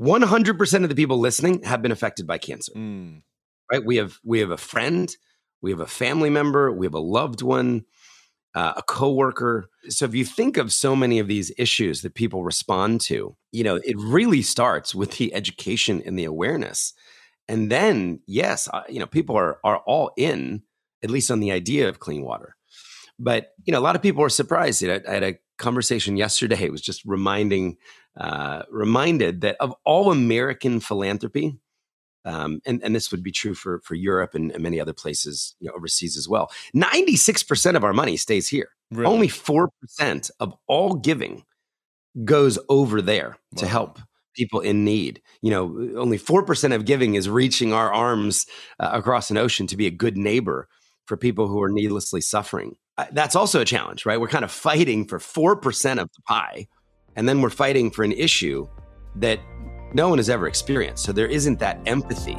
100% 0.00 0.82
of 0.82 0.88
the 0.88 0.94
people 0.94 1.18
listening 1.18 1.62
have 1.62 1.80
been 1.80 1.92
affected 1.92 2.26
by 2.26 2.38
cancer 2.38 2.72
Mm. 2.74 3.22
right 3.70 3.84
we 3.84 3.96
have 3.96 4.18
we 4.24 4.40
have 4.40 4.50
a 4.50 4.56
friend 4.56 5.16
we 5.62 5.70
have 5.70 5.78
a 5.78 5.86
family 5.86 6.30
member 6.30 6.72
we 6.72 6.84
have 6.84 6.94
a 6.94 6.98
loved 6.98 7.42
one 7.42 7.84
uh, 8.54 8.74
a 8.76 8.82
coworker. 8.82 9.68
So 9.88 10.04
if 10.04 10.14
you 10.14 10.24
think 10.24 10.56
of 10.56 10.72
so 10.72 10.94
many 10.94 11.18
of 11.18 11.28
these 11.28 11.52
issues 11.58 12.02
that 12.02 12.14
people 12.14 12.44
respond 12.44 13.00
to 13.02 13.36
you 13.52 13.64
know 13.64 13.76
it 13.76 13.96
really 13.98 14.42
starts 14.42 14.94
with 14.94 15.18
the 15.18 15.34
education 15.34 16.02
and 16.04 16.18
the 16.18 16.24
awareness. 16.24 16.92
And 17.48 17.70
then 17.70 18.20
yes 18.26 18.68
uh, 18.72 18.82
you 18.88 19.00
know 19.00 19.06
people 19.06 19.36
are 19.36 19.58
are 19.64 19.78
all 19.86 20.12
in 20.16 20.62
at 21.02 21.10
least 21.10 21.30
on 21.30 21.40
the 21.40 21.52
idea 21.52 21.88
of 21.88 22.00
clean 22.00 22.22
water. 22.22 22.56
But 23.18 23.52
you 23.64 23.72
know 23.72 23.78
a 23.78 23.86
lot 23.86 23.96
of 23.96 24.02
people 24.02 24.22
are 24.22 24.30
surprised. 24.30 24.84
I 24.84 25.00
had 25.06 25.22
a 25.22 25.38
conversation 25.58 26.16
yesterday. 26.16 26.62
It 26.64 26.72
was 26.72 26.82
just 26.82 27.04
reminding 27.04 27.76
uh, 28.16 28.62
reminded 28.70 29.40
that 29.40 29.56
of 29.58 29.74
all 29.84 30.12
american 30.12 30.78
philanthropy 30.78 31.58
um, 32.24 32.60
and, 32.64 32.82
and 32.82 32.94
this 32.94 33.10
would 33.10 33.22
be 33.22 33.32
true 33.32 33.54
for, 33.54 33.80
for 33.84 33.94
Europe 33.94 34.34
and, 34.34 34.50
and 34.52 34.62
many 34.62 34.80
other 34.80 34.92
places 34.92 35.54
you 35.60 35.68
know, 35.68 35.74
overseas 35.74 36.16
as 36.16 36.28
well. 36.28 36.50
96% 36.74 37.76
of 37.76 37.84
our 37.84 37.92
money 37.92 38.16
stays 38.16 38.48
here. 38.48 38.70
Really? 38.90 39.12
Only 39.12 39.28
4% 39.28 40.30
of 40.40 40.54
all 40.66 40.94
giving 40.94 41.44
goes 42.24 42.58
over 42.68 43.02
there 43.02 43.36
to 43.56 43.66
help 43.66 43.98
people 44.34 44.60
in 44.60 44.84
need. 44.84 45.20
You 45.42 45.50
know, 45.50 45.64
only 45.96 46.18
4% 46.18 46.74
of 46.74 46.84
giving 46.84 47.14
is 47.14 47.28
reaching 47.28 47.72
our 47.72 47.92
arms 47.92 48.46
uh, 48.78 48.90
across 48.92 49.30
an 49.30 49.36
ocean 49.36 49.66
to 49.68 49.76
be 49.76 49.86
a 49.86 49.90
good 49.90 50.16
neighbor 50.16 50.68
for 51.06 51.16
people 51.16 51.48
who 51.48 51.62
are 51.62 51.70
needlessly 51.70 52.20
suffering. 52.20 52.76
Uh, 52.96 53.06
that's 53.12 53.36
also 53.36 53.60
a 53.60 53.64
challenge, 53.64 54.06
right? 54.06 54.20
We're 54.20 54.28
kind 54.28 54.44
of 54.44 54.52
fighting 54.52 55.06
for 55.06 55.18
4% 55.18 56.00
of 56.00 56.08
the 56.14 56.22
pie, 56.26 56.68
and 57.16 57.28
then 57.28 57.42
we're 57.42 57.50
fighting 57.50 57.90
for 57.90 58.04
an 58.04 58.12
issue 58.12 58.68
that 59.16 59.40
no 59.94 60.08
one 60.08 60.18
has 60.18 60.28
ever 60.28 60.48
experienced. 60.48 61.04
So 61.04 61.12
there 61.12 61.28
isn't 61.28 61.58
that 61.60 61.80
empathy. 61.86 62.36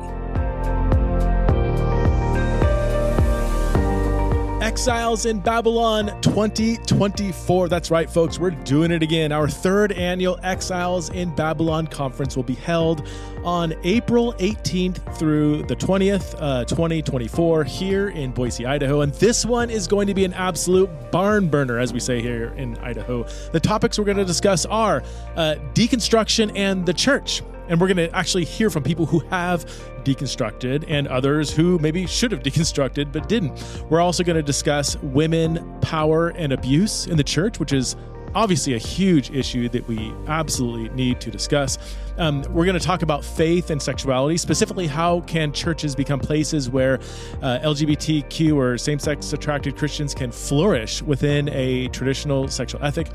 Exiles 4.65 5.27
in 5.27 5.39
Babylon 5.39 6.07
2024. 6.21 7.69
That's 7.69 7.91
right, 7.91 8.09
folks, 8.09 8.39
we're 8.39 8.49
doing 8.49 8.89
it 8.89 9.03
again. 9.03 9.31
Our 9.31 9.47
third 9.47 9.91
annual 9.91 10.39
Exiles 10.41 11.11
in 11.11 11.35
Babylon 11.35 11.85
conference 11.85 12.35
will 12.35 12.41
be 12.41 12.55
held 12.55 13.07
on 13.43 13.75
April 13.83 14.33
18th 14.39 15.19
through 15.19 15.61
the 15.67 15.75
20th, 15.75 16.33
uh, 16.39 16.65
2024, 16.65 17.63
here 17.63 18.09
in 18.09 18.31
Boise, 18.31 18.65
Idaho. 18.65 19.01
And 19.01 19.13
this 19.13 19.45
one 19.45 19.69
is 19.69 19.87
going 19.87 20.07
to 20.07 20.15
be 20.15 20.25
an 20.25 20.33
absolute 20.33 20.89
barn 21.11 21.47
burner, 21.47 21.77
as 21.77 21.93
we 21.93 21.99
say 21.99 22.19
here 22.19 22.51
in 22.57 22.75
Idaho. 22.79 23.21
The 23.51 23.59
topics 23.59 23.99
we're 23.99 24.05
going 24.05 24.17
to 24.17 24.25
discuss 24.25 24.65
are 24.65 25.03
uh, 25.35 25.57
deconstruction 25.75 26.51
and 26.55 26.87
the 26.87 26.93
church. 26.93 27.43
And 27.67 27.79
we're 27.79 27.87
going 27.87 28.09
to 28.09 28.15
actually 28.15 28.45
hear 28.45 28.69
from 28.69 28.83
people 28.83 29.05
who 29.05 29.19
have 29.29 29.65
deconstructed 30.03 30.85
and 30.87 31.07
others 31.07 31.51
who 31.51 31.79
maybe 31.79 32.05
should 32.05 32.31
have 32.31 32.43
deconstructed 32.43 33.11
but 33.11 33.27
didn't. 33.27 33.61
We're 33.89 34.01
also 34.01 34.23
going 34.23 34.37
to 34.37 34.43
discuss 34.43 34.95
women, 34.97 35.79
power, 35.81 36.29
and 36.29 36.53
abuse 36.53 37.07
in 37.07 37.17
the 37.17 37.23
church, 37.23 37.59
which 37.59 37.73
is 37.73 37.95
obviously 38.35 38.73
a 38.73 38.77
huge 38.77 39.31
issue 39.31 39.69
that 39.69 39.87
we 39.87 40.13
absolutely 40.27 40.89
need 40.89 41.21
to 41.21 41.31
discuss. 41.31 41.77
Um, 42.17 42.43
we're 42.49 42.65
going 42.65 42.77
to 42.77 42.85
talk 42.85 43.01
about 43.01 43.23
faith 43.23 43.69
and 43.69 43.81
sexuality, 43.81 44.37
specifically 44.37 44.87
how 44.87 45.21
can 45.21 45.51
churches 45.53 45.95
become 45.95 46.19
places 46.19 46.69
where 46.69 46.95
uh, 47.41 47.59
LGBTQ 47.59 48.55
or 48.55 48.77
same-sex 48.77 49.31
attracted 49.33 49.77
Christians 49.77 50.13
can 50.13 50.31
flourish 50.31 51.01
within 51.01 51.49
a 51.49 51.87
traditional 51.89 52.47
sexual 52.49 52.83
ethic. 52.83 53.07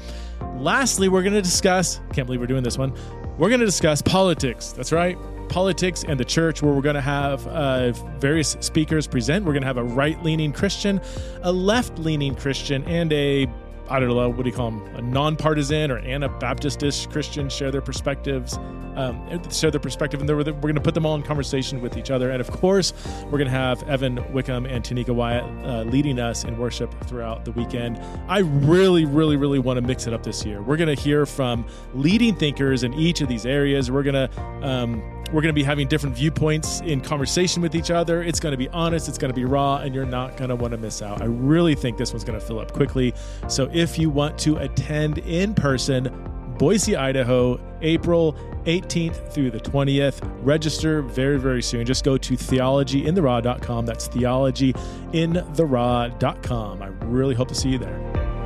Lastly, 0.57 1.09
we're 1.09 1.23
going 1.23 1.35
to 1.35 1.43
discuss, 1.43 2.01
can't 2.13 2.27
believe 2.27 2.41
we're 2.41 2.47
doing 2.47 2.65
this 2.65 2.79
one, 2.79 2.95
we're 3.41 3.49
going 3.49 3.61
to 3.61 3.67
discuss 3.67 4.03
politics. 4.03 4.73
That's 4.73 4.93
right. 4.93 5.19
Politics 5.49 6.05
and 6.07 6.21
the 6.21 6.27
church, 6.27 6.61
where 6.61 6.75
we're 6.75 6.83
going 6.83 6.95
to 6.95 7.01
have 7.01 7.47
uh, 7.47 7.93
various 8.19 8.55
speakers 8.61 9.07
present. 9.07 9.47
We're 9.47 9.55
going 9.55 9.63
to 9.63 9.67
have 9.67 9.79
a 9.79 9.83
right 9.83 10.23
leaning 10.23 10.53
Christian, 10.53 11.01
a 11.41 11.51
left 11.51 11.99
leaning 11.99 12.35
Christian, 12.35 12.85
and 12.85 13.11
a 13.15 13.47
I 13.91 13.99
don't 13.99 14.09
know, 14.09 14.29
what 14.29 14.45
do 14.45 14.49
you 14.49 14.55
call 14.55 14.71
them? 14.71 14.95
A 14.95 15.03
nonpartisan 15.03 15.91
or 15.91 16.01
Anabaptistish 16.01 17.11
Christian 17.11 17.49
share 17.49 17.73
their 17.73 17.81
perspectives, 17.81 18.57
um, 18.95 19.51
share 19.51 19.73
their 19.73 19.81
perspective, 19.81 20.21
and 20.21 20.29
we're, 20.29 20.37
we're 20.37 20.53
going 20.53 20.77
to 20.77 20.81
put 20.81 20.95
them 20.95 21.05
all 21.05 21.17
in 21.17 21.23
conversation 21.23 21.81
with 21.81 21.97
each 21.97 22.11
other. 22.11 22.31
And 22.31 22.41
of 22.41 22.51
course, 22.53 22.93
we're 23.25 23.39
going 23.39 23.47
to 23.47 23.51
have 23.51 23.83
Evan 23.89 24.33
Wickham 24.33 24.65
and 24.65 24.85
Tanika 24.85 25.11
Wyatt 25.11 25.45
uh, 25.67 25.83
leading 25.91 26.21
us 26.21 26.45
in 26.45 26.57
worship 26.57 26.95
throughout 27.07 27.45
the 27.45 27.53
weekend. 27.53 28.01
I 28.29 28.39
really, 28.39 29.05
really, 29.05 29.37
really 29.37 29.59
want 29.59 29.77
to 29.77 29.83
mix 29.83 30.07
it 30.07 30.13
up 30.13 30.23
this 30.23 30.45
year. 30.45 30.63
We're 30.63 30.77
going 30.77 30.95
to 30.95 31.01
hear 31.01 31.27
from 31.27 31.67
leading 31.93 32.37
thinkers 32.37 32.85
in 32.85 32.95
each 32.95 33.21
of 33.23 33.29
these 33.29 33.45
areas. 33.45 33.91
We're 33.91 34.05
going 34.05 34.29
to 34.29 34.41
um, 34.63 35.20
we're 35.33 35.43
going 35.43 35.47
to 35.47 35.53
be 35.53 35.63
having 35.63 35.89
different 35.89 36.17
viewpoints 36.17 36.81
in 36.81 37.01
conversation 37.01 37.63
with 37.63 37.75
each 37.75 37.91
other. 37.91 38.23
It's 38.23 38.41
going 38.41 38.53
to 38.53 38.59
be 38.59 38.69
honest, 38.71 39.09
it's 39.09 39.19
going 39.19 39.33
to 39.33 39.35
be 39.35 39.45
raw, 39.45 39.79
and 39.79 39.95
you're 39.95 40.05
not 40.05 40.37
going 40.37 40.49
to 40.49 40.57
want 40.57 40.73
to 40.73 40.79
miss 40.79 41.03
out. 41.03 41.23
I 41.23 41.27
really 41.27 41.75
think 41.75 41.97
this 41.97 42.13
one's 42.13 42.25
going 42.25 42.39
to 42.39 42.45
fill 42.45 42.59
up 42.59 42.73
quickly. 42.73 43.15
So 43.49 43.71
if 43.73 43.99
you 43.99 44.11
want 44.11 44.39
to 44.41 44.57
attend 44.57 45.19
in 45.19 45.55
person, 45.55 46.27
Boise, 46.59 46.95
Idaho, 46.95 47.59
April 47.81 48.37
18th 48.65 49.33
through 49.33 49.51
the 49.51 49.61
20th. 49.61 50.21
Register 50.45 51.01
very, 51.03 51.39
very 51.39 51.63
soon. 51.63 51.87
Just 51.87 52.05
go 52.05 52.19
to 52.19 52.35
theologyintheraw.com. 52.35 53.87
That's 53.87 54.09
theologyintheraw.com. 54.09 56.83
I 56.83 56.87
really 57.07 57.35
hope 57.35 57.49
to 57.49 57.55
see 57.55 57.71
you 57.71 57.79
there. 57.79 58.40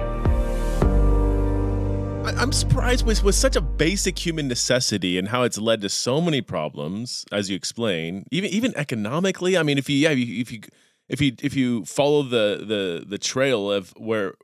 I'm 2.25 2.53
surprised 2.53 3.05
with 3.05 3.23
with 3.23 3.35
such 3.35 3.55
a 3.55 3.61
basic 3.61 4.19
human 4.19 4.49
necessity 4.49 5.19
and 5.19 5.29
how 5.29 5.43
it's 5.43 5.59
led 5.59 5.83
to 5.83 5.91
so 5.91 6.21
many 6.23 6.41
problems, 6.41 7.27
as 7.31 7.51
you 7.51 7.57
explain, 7.57 8.27
even 8.31 8.51
even 8.51 8.75
economically. 8.77 9.59
I 9.59 9.63
mean, 9.63 9.77
if 9.77 9.91
you 9.91 9.97
yeah, 9.97 10.11
if 10.11 10.51
you 10.51 10.63
if 11.09 11.21
you 11.21 11.33
if 11.43 11.55
you 11.55 11.85
follow 11.85 12.23
the 12.23 12.65
the 12.67 13.05
the 13.07 13.19
trail 13.19 13.71
of 13.71 13.91
where 13.99 14.35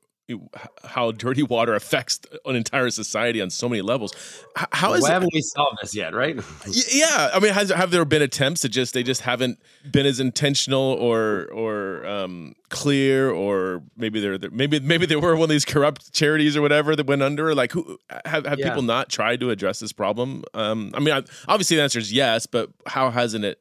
how 0.85 1.12
dirty 1.12 1.43
water 1.43 1.75
affects 1.75 2.21
an 2.45 2.57
entire 2.57 2.90
society 2.90 3.40
on 3.40 3.51
so 3.51 3.69
many 3.69 3.83
levels. 3.83 4.12
How 4.57 4.93
is 4.95 5.03
Why 5.03 5.09
it, 5.09 5.12
haven't 5.12 5.31
we 5.33 5.43
solved 5.43 5.79
this 5.83 5.95
yet? 5.95 6.14
Right? 6.14 6.37
yeah, 6.66 7.31
I 7.33 7.40
mean, 7.40 7.53
has, 7.53 7.71
have 7.71 7.90
there 7.90 8.05
been 8.05 8.23
attempts 8.23 8.62
to 8.62 8.69
just 8.69 8.95
they 8.95 9.03
just 9.03 9.23
haven't 9.23 9.59
been 9.90 10.07
as 10.07 10.21
intentional 10.21 10.81
or 10.81 11.47
or 11.53 12.07
um, 12.07 12.55
clear, 12.69 13.31
or 13.31 13.83
maybe 13.97 14.21
they're, 14.21 14.38
they're, 14.38 14.51
maybe 14.51 14.81
maybe 14.81 15.07
they 15.07 15.16
were 15.16 15.35
one 15.35 15.45
of 15.45 15.51
these 15.51 15.64
corrupt 15.64 16.12
charities 16.12 16.57
or 16.57 16.62
whatever 16.62 16.97
that 16.97 17.07
went 17.07 17.23
under. 17.23 17.55
Like, 17.55 17.73
who 17.73 17.99
have 18.25 18.47
have 18.47 18.59
yeah. 18.59 18.69
people 18.69 18.83
not 18.83 19.09
tried 19.09 19.40
to 19.40 19.51
address 19.51 19.81
this 19.81 19.93
problem? 19.93 20.45
Um, 20.55 20.93
I 20.95 21.01
mean, 21.01 21.25
obviously 21.49 21.77
the 21.77 21.83
answer 21.83 21.99
is 21.99 22.12
yes, 22.12 22.47
but 22.47 22.71
how 22.87 23.11
hasn't 23.11 23.45
it? 23.45 23.61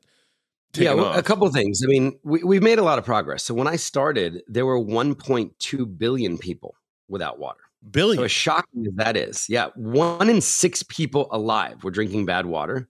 Yeah, 0.75 0.93
well, 0.93 1.13
a 1.13 1.23
couple 1.23 1.47
of 1.47 1.53
things. 1.53 1.81
I 1.83 1.87
mean, 1.87 2.19
we, 2.23 2.43
we've 2.43 2.63
made 2.63 2.79
a 2.79 2.83
lot 2.83 2.99
of 2.99 3.05
progress. 3.05 3.43
So 3.43 3.53
when 3.53 3.67
I 3.67 3.75
started, 3.75 4.43
there 4.47 4.65
were 4.65 4.79
1.2 4.79 5.97
billion 5.97 6.37
people 6.37 6.75
without 7.07 7.39
water. 7.39 7.59
Billion. 7.91 8.17
So 8.17 8.25
as 8.25 8.31
shocking 8.31 8.85
as 8.85 8.93
that 8.95 9.17
is, 9.17 9.47
yeah, 9.49 9.69
one 9.75 10.29
in 10.29 10.41
six 10.41 10.83
people 10.83 11.27
alive 11.31 11.83
were 11.83 11.91
drinking 11.91 12.25
bad 12.25 12.45
water 12.45 12.87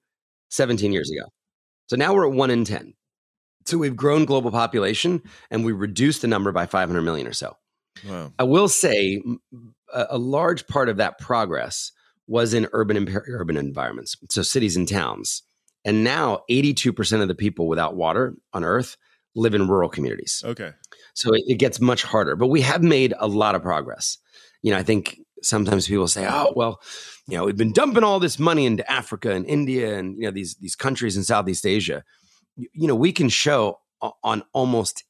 17 0.49 0.91
years 0.91 1.09
ago. 1.11 1.29
So 1.87 1.95
now 1.95 2.13
we're 2.13 2.27
at 2.27 2.33
one 2.33 2.51
in 2.51 2.65
10. 2.65 2.93
So 3.65 3.77
we've 3.77 3.95
grown 3.95 4.25
global 4.25 4.51
population 4.51 5.21
and 5.51 5.63
we 5.63 5.71
reduced 5.71 6.21
the 6.21 6.27
number 6.27 6.51
by 6.51 6.65
500 6.65 7.01
million 7.01 7.27
or 7.27 7.33
so. 7.33 7.55
Wow. 8.07 8.33
I 8.39 8.43
will 8.43 8.67
say 8.67 9.21
a, 9.93 10.07
a 10.11 10.17
large 10.17 10.67
part 10.67 10.89
of 10.89 10.97
that 10.97 11.19
progress 11.19 11.91
was 12.27 12.53
in 12.53 12.67
urban 12.73 13.09
urban 13.27 13.57
environments, 13.57 14.15
so 14.29 14.41
cities 14.41 14.77
and 14.77 14.87
towns. 14.87 15.43
And 15.89 16.03
now 16.03 16.43
82% 16.51 17.23
of 17.23 17.27
the 17.27 17.33
people 17.33 17.67
without 17.67 17.95
water 17.95 18.35
on 18.53 18.63
earth 18.63 18.95
live 19.33 19.55
in 19.55 19.67
rural 19.67 19.89
communities. 19.89 20.43
Okay. 20.45 20.71
So 21.15 21.33
it, 21.33 21.41
it, 21.47 21.55
gets 21.55 21.81
much 21.81 22.03
harder, 22.03 22.35
but 22.35 22.45
we 22.49 22.61
have 22.61 22.83
made 22.83 23.15
a 23.17 23.27
lot 23.27 23.55
of 23.55 23.63
progress. 23.63 24.19
You 24.61 24.71
know, 24.71 24.77
I 24.77 24.83
think 24.83 25.19
sometimes 25.41 25.87
people 25.87 26.07
say, 26.07 26.27
"Oh, 26.29 26.53
well, 26.55 26.79
you 27.27 27.35
know, 27.35 27.45
we've 27.45 27.57
been 27.57 27.73
dumping 27.73 28.03
all 28.03 28.19
this 28.19 28.37
money 28.37 28.67
into 28.67 28.89
Africa 28.89 29.31
and 29.31 29.47
India 29.47 29.97
and 29.97 30.15
you 30.15 30.25
know 30.25 30.31
these 30.31 30.57
these 30.57 30.75
countries 30.75 31.17
in 31.17 31.23
Southeast 31.23 31.65
Asia." 31.65 32.03
You, 32.55 32.67
you 32.73 32.87
know, 32.87 32.95
we 32.95 33.11
can 33.11 33.27
show 33.27 33.79
on 34.23 34.43
almost 34.53 35.03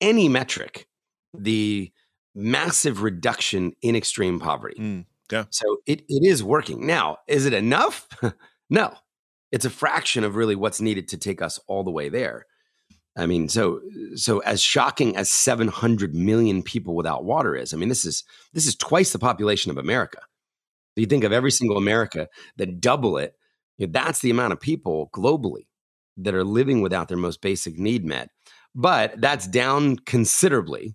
any 0.00 0.30
metric 0.30 0.88
the 1.34 1.92
massive 2.34 3.02
reduction 3.02 3.74
in 3.82 3.96
extreme 3.96 4.40
poverty. 4.40 4.80
Mm, 4.80 5.04
yeah. 5.30 5.44
So 5.50 5.76
it, 5.84 6.00
it 6.08 6.26
is 6.26 6.42
working. 6.42 6.86
Now, 6.86 7.18
is 7.28 7.44
it 7.44 7.52
enough? 7.52 8.08
no 8.70 8.94
it's 9.52 9.66
a 9.66 9.70
fraction 9.70 10.24
of 10.24 10.34
really 10.34 10.56
what's 10.56 10.80
needed 10.80 11.08
to 11.08 11.18
take 11.18 11.42
us 11.42 11.60
all 11.68 11.84
the 11.84 11.90
way 11.90 12.08
there. 12.08 12.46
I 13.16 13.26
mean, 13.26 13.48
so 13.48 13.80
so 14.14 14.38
as 14.38 14.62
shocking 14.62 15.16
as 15.16 15.30
700 15.30 16.14
million 16.14 16.62
people 16.62 16.96
without 16.96 17.24
water 17.24 17.54
is, 17.54 17.74
I 17.74 17.76
mean, 17.76 17.90
this 17.90 18.06
is 18.06 18.24
this 18.54 18.66
is 18.66 18.74
twice 18.74 19.12
the 19.12 19.18
population 19.18 19.70
of 19.70 19.76
America. 19.76 20.20
You 20.96 21.06
think 21.06 21.24
of 21.24 21.32
every 21.32 21.50
single 21.50 21.76
America, 21.76 22.28
then 22.56 22.80
double 22.80 23.18
it. 23.18 23.34
You 23.78 23.86
know, 23.86 23.92
that's 23.92 24.20
the 24.20 24.30
amount 24.30 24.52
of 24.52 24.60
people 24.60 25.10
globally 25.14 25.66
that 26.18 26.34
are 26.34 26.44
living 26.44 26.80
without 26.80 27.08
their 27.08 27.18
most 27.18 27.40
basic 27.40 27.78
need 27.78 28.04
met. 28.04 28.28
But 28.74 29.20
that's 29.20 29.46
down 29.46 29.96
considerably 29.96 30.94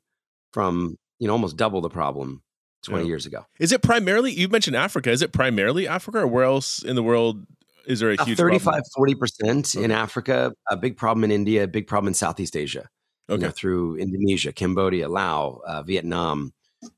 from 0.54 0.98
you 1.20 1.28
know 1.28 1.34
almost 1.34 1.58
double 1.58 1.82
the 1.82 1.89
problem 1.89 2.41
20 2.86 3.04
yeah. 3.04 3.08
years 3.08 3.28
ago. 3.28 3.46
Is 3.60 3.72
it 3.72 3.84
primarily 3.84 4.32
you 4.32 4.48
mentioned 4.48 4.76
Africa? 4.76 5.12
Is 5.12 5.22
it 5.22 5.34
primarily 5.34 5.88
Africa 5.88 6.20
or 6.20 6.28
where 6.28 6.46
else 6.46 6.84
in 6.84 6.96
the 6.96 7.04
world 7.04 7.46
is 7.88 8.00
there 8.00 8.12
a 8.12 8.23
huge 8.23 8.38
35 8.38 8.84
40% 8.97 9.76
okay. 9.76 9.84
in 9.84 9.91
africa 9.91 10.54
a 10.69 10.78
big 10.78 10.97
problem 10.97 11.23
in 11.23 11.32
india 11.32 11.63
a 11.63 11.67
big 11.67 11.88
problem 11.88 12.10
in 12.10 12.13
southeast 12.13 12.56
asia 12.56 12.89
okay. 13.30 13.41
You 13.41 13.47
know, 13.47 13.52
through 13.52 13.97
indonesia 13.97 14.52
cambodia 14.52 15.10
laos 15.10 15.62
uh, 15.67 15.82
vietnam 15.84 16.54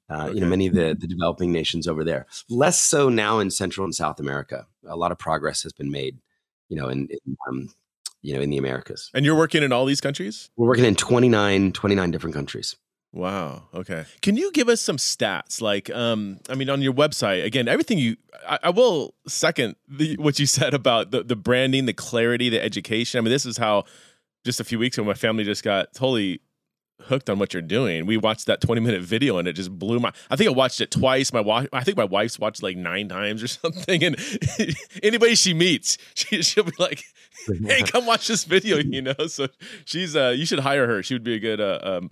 uh, 0.09 0.25
okay. 0.25 0.33
you 0.35 0.41
know 0.41 0.47
many 0.47 0.67
of 0.67 0.73
the, 0.73 0.95
the 0.99 1.07
developing 1.07 1.51
nations 1.51 1.87
over 1.87 2.03
there. 2.03 2.25
Less 2.49 2.81
so 2.81 3.09
now 3.09 3.39
in 3.39 3.49
central 3.51 3.85
and 3.85 3.95
south 3.95 4.19
america. 4.19 4.67
A 4.85 4.97
lot 4.97 5.11
of 5.11 5.17
progress 5.17 5.63
has 5.63 5.71
been 5.71 5.91
made 5.91 6.17
you 6.67 6.77
know 6.77 6.89
in, 6.89 7.07
in 7.09 7.37
um, 7.47 7.69
you 8.21 8.33
know 8.33 8.41
in 8.41 8.49
the 8.49 8.57
americas. 8.57 9.09
And 9.13 9.25
you're 9.25 9.37
working 9.37 9.63
in 9.63 9.71
all 9.71 9.85
these 9.85 10.01
countries? 10.01 10.49
We're 10.55 10.67
working 10.67 10.85
in 10.85 10.95
29 10.95 11.71
29 11.71 12.11
different 12.11 12.35
countries 12.35 12.75
Wow. 13.11 13.63
Okay. 13.73 14.05
Can 14.21 14.37
you 14.37 14.51
give 14.51 14.69
us 14.69 14.81
some 14.81 14.97
stats? 14.97 15.61
Like, 15.61 15.89
um, 15.89 16.39
I 16.47 16.55
mean, 16.55 16.69
on 16.69 16.81
your 16.81 16.93
website, 16.93 17.43
again, 17.43 17.67
everything 17.67 17.97
you, 17.97 18.17
I, 18.47 18.59
I 18.63 18.69
will 18.69 19.15
second 19.27 19.75
the, 19.87 20.15
what 20.17 20.39
you 20.39 20.45
said 20.45 20.73
about 20.73 21.11
the, 21.11 21.23
the 21.23 21.35
branding, 21.35 21.85
the 21.85 21.93
clarity, 21.93 22.49
the 22.49 22.61
education. 22.61 23.17
I 23.17 23.21
mean, 23.21 23.31
this 23.31 23.45
is 23.45 23.57
how 23.57 23.85
just 24.45 24.59
a 24.59 24.63
few 24.63 24.79
weeks 24.79 24.97
ago, 24.97 25.05
my 25.05 25.13
family 25.15 25.43
just 25.43 25.63
got 25.63 25.93
totally 25.93 26.41
hooked 27.03 27.29
on 27.29 27.39
what 27.39 27.53
you're 27.53 27.61
doing. 27.61 28.05
We 28.05 28.17
watched 28.17 28.45
that 28.47 28.61
20 28.61 28.81
minute 28.81 29.01
video 29.01 29.37
and 29.37 29.47
it 29.47 29.53
just 29.53 29.77
blew 29.77 29.99
my 29.99 30.11
I 30.29 30.35
think 30.35 30.49
I 30.49 30.53
watched 30.53 30.81
it 30.81 30.91
twice. 30.91 31.33
My 31.33 31.41
wife 31.41 31.67
I 31.73 31.83
think 31.83 31.97
my 31.97 32.03
wife's 32.05 32.39
watched 32.39 32.63
like 32.63 32.77
9 32.77 33.09
times 33.09 33.43
or 33.43 33.47
something 33.47 34.03
and 34.03 34.15
anybody 35.03 35.35
she 35.35 35.53
meets, 35.53 35.97
she, 36.13 36.41
she'll 36.41 36.63
be 36.63 36.71
like, 36.79 37.03
"Hey, 37.65 37.83
come 37.83 38.05
watch 38.05 38.27
this 38.27 38.43
video," 38.43 38.77
you 38.77 39.01
know. 39.01 39.15
So 39.27 39.47
she's 39.85 40.15
uh 40.15 40.33
you 40.35 40.45
should 40.45 40.59
hire 40.59 40.87
her. 40.87 41.03
She 41.03 41.13
would 41.13 41.23
be 41.23 41.35
a 41.35 41.39
good 41.39 41.61
uh, 41.61 41.79
um 41.83 42.11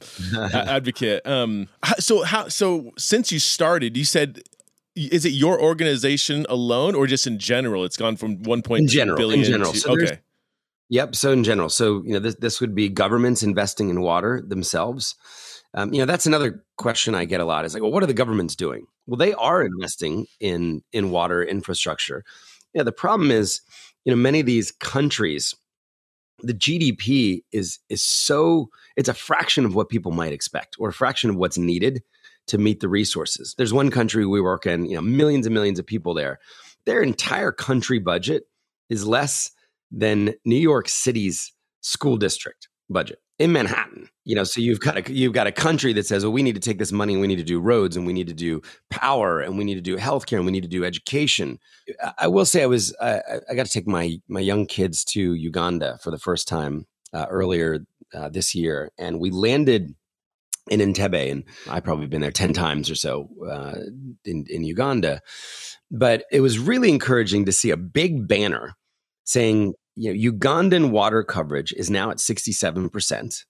advocate. 0.54 1.26
Um 1.26 1.68
so 2.00 2.24
how 2.24 2.48
so 2.48 2.92
since 2.98 3.32
you 3.32 3.40
started, 3.40 3.98
you 3.98 4.06
said 4.06 4.42
is 4.96 5.26
it 5.26 5.30
your 5.30 5.62
organization 5.62 6.46
alone 6.50 6.96
or 6.96 7.06
just 7.06 7.28
in 7.28 7.38
general? 7.38 7.86
It's 7.86 7.98
gone 7.98 8.16
from 8.16 8.38
1.2 8.38 8.80
in 8.80 8.88
general, 8.88 9.18
billion 9.18 9.40
in 9.42 9.46
general. 9.46 9.74
To, 9.74 9.78
so 9.78 9.92
okay 9.92 10.22
Yep. 10.90 11.16
So 11.16 11.32
in 11.32 11.44
general, 11.44 11.70
so 11.70 12.02
you 12.06 12.14
know 12.14 12.20
this 12.20 12.36
this 12.36 12.62
would 12.62 12.74
be 12.74 12.90
governments 12.90 13.44
investing 13.44 13.90
in 13.90 14.02
water 14.02 14.42
themselves. 14.46 15.16
Um, 15.74 15.94
you 15.94 16.00
know 16.00 16.06
that's 16.06 16.26
another 16.26 16.64
question 16.78 17.14
I 17.14 17.26
get 17.26 17.42
a 17.42 17.46
lot. 17.46 17.66
Is 17.66 17.74
like, 17.74 17.84
well, 17.84 17.92
what 17.92 18.04
are 18.04 18.08
the 18.08 18.14
governments 18.14 18.56
doing? 18.56 18.88
Well, 19.06 19.18
they 19.18 19.34
are 19.34 19.62
investing 19.64 20.28
in 20.40 20.82
in 20.94 21.12
water 21.12 21.44
infrastructure. 21.44 22.24
Yeah. 22.74 22.84
The 22.84 22.92
problem 22.92 23.32
is, 23.32 23.62
you 24.06 24.12
know, 24.12 24.18
many 24.18 24.40
of 24.40 24.46
these 24.46 24.72
countries, 24.72 25.56
the 26.42 26.54
GDP 26.54 27.42
is 27.52 27.80
is 27.90 28.02
so 28.02 28.70
it's 28.96 29.10
a 29.10 29.14
fraction 29.14 29.66
of 29.66 29.76
what 29.76 29.90
people 29.90 30.12
might 30.12 30.34
expect, 30.34 30.78
or 30.80 30.90
a 30.90 30.94
fraction 30.94 31.30
of 31.30 31.36
what's 31.36 31.58
needed 31.58 32.02
to 32.48 32.58
meet 32.58 32.80
the 32.80 32.88
resources. 32.88 33.54
There's 33.58 33.74
one 33.74 33.92
country 33.92 34.26
we 34.26 34.40
work 34.40 34.66
in, 34.66 34.86
you 34.86 34.96
know, 34.96 35.02
millions 35.02 35.46
and 35.46 35.54
millions 35.54 35.80
of 35.80 35.86
people 35.86 36.14
there. 36.14 36.40
Their 36.86 37.02
entire 37.02 37.52
country 37.52 38.00
budget 38.00 38.44
is 38.90 39.06
less 39.06 39.52
than 39.92 40.34
New 40.46 40.58
York 40.58 40.90
City's 40.90 41.54
school 41.82 42.18
district 42.18 42.68
budget 42.90 43.20
in 43.40 43.52
Manhattan. 43.52 44.10
You 44.24 44.36
know, 44.36 44.44
so 44.44 44.60
you've 44.60 44.80
got 44.80 44.98
a 44.98 45.14
you've 45.14 45.34
got 45.34 45.48
a 45.48 45.52
country 45.52 45.94
that 45.94 46.06
says, 46.06 46.24
well, 46.24 46.34
we 46.34 46.44
need 46.44 46.56
to 46.56 46.62
take 46.62 46.80
this 46.80 46.92
money 46.92 47.14
and 47.14 47.22
we 47.22 47.28
need 47.28 47.38
to 47.38 47.44
do 47.44 47.60
roads 47.60 47.96
and 47.96 48.06
we 48.06 48.14
need 48.14 48.28
to 48.28 48.34
do 48.34 48.62
power 48.90 49.40
and 49.40 49.58
we 49.58 49.64
need 49.64 49.76
to 49.76 49.82
do 49.82 49.98
healthcare 49.98 50.38
and 50.38 50.46
we 50.46 50.52
need 50.52 50.64
to 50.64 50.70
do 50.70 50.84
education. 50.84 51.60
I 52.18 52.28
will 52.28 52.46
say, 52.46 52.64
I 52.64 52.68
was 52.68 52.96
I, 53.02 53.22
I 53.50 53.56
got 53.56 53.66
to 53.66 53.72
take 53.72 53.88
my 53.88 54.18
my 54.28 54.40
young 54.40 54.66
kids 54.66 55.06
to 55.06 55.34
Uganda 55.34 56.00
for 56.02 56.12
the 56.12 56.20
first 56.20 56.48
time 56.48 56.88
uh, 57.14 57.28
earlier 57.30 57.86
uh, 58.14 58.30
this 58.30 58.56
year, 58.56 58.92
and 58.98 59.20
we 59.20 59.32
landed 59.32 59.96
in 60.70 60.82
Entebbe, 60.82 61.32
and 61.32 61.46
I've 61.70 61.84
probably 61.84 62.08
been 62.08 62.22
there 62.22 62.32
ten 62.32 62.54
times 62.54 62.90
or 62.90 62.96
so 62.96 63.30
uh, 63.50 63.76
in 64.26 64.46
in 64.50 64.64
Uganda. 64.64 65.22
But 65.90 66.26
it 66.32 66.42
was 66.42 66.60
really 66.60 66.90
encouraging 66.90 67.46
to 67.46 67.54
see 67.54 67.70
a 67.70 67.78
big 67.78 68.28
banner 68.28 68.76
saying, 69.28 69.74
you 69.96 70.14
know, 70.14 70.32
Ugandan 70.32 70.90
water 70.90 71.24
coverage 71.24 71.74
is 71.74 71.90
now 71.90 72.10
at 72.10 72.18
67%. 72.18 73.46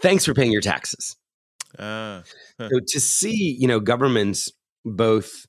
Thanks 0.00 0.24
for 0.24 0.32
paying 0.32 0.52
your 0.52 0.62
taxes. 0.62 1.16
Uh, 1.78 2.22
huh. 2.58 2.68
So 2.70 2.80
to 2.86 3.00
see, 3.00 3.56
you 3.58 3.66
know, 3.66 3.80
governments 3.80 4.50
both 4.84 5.44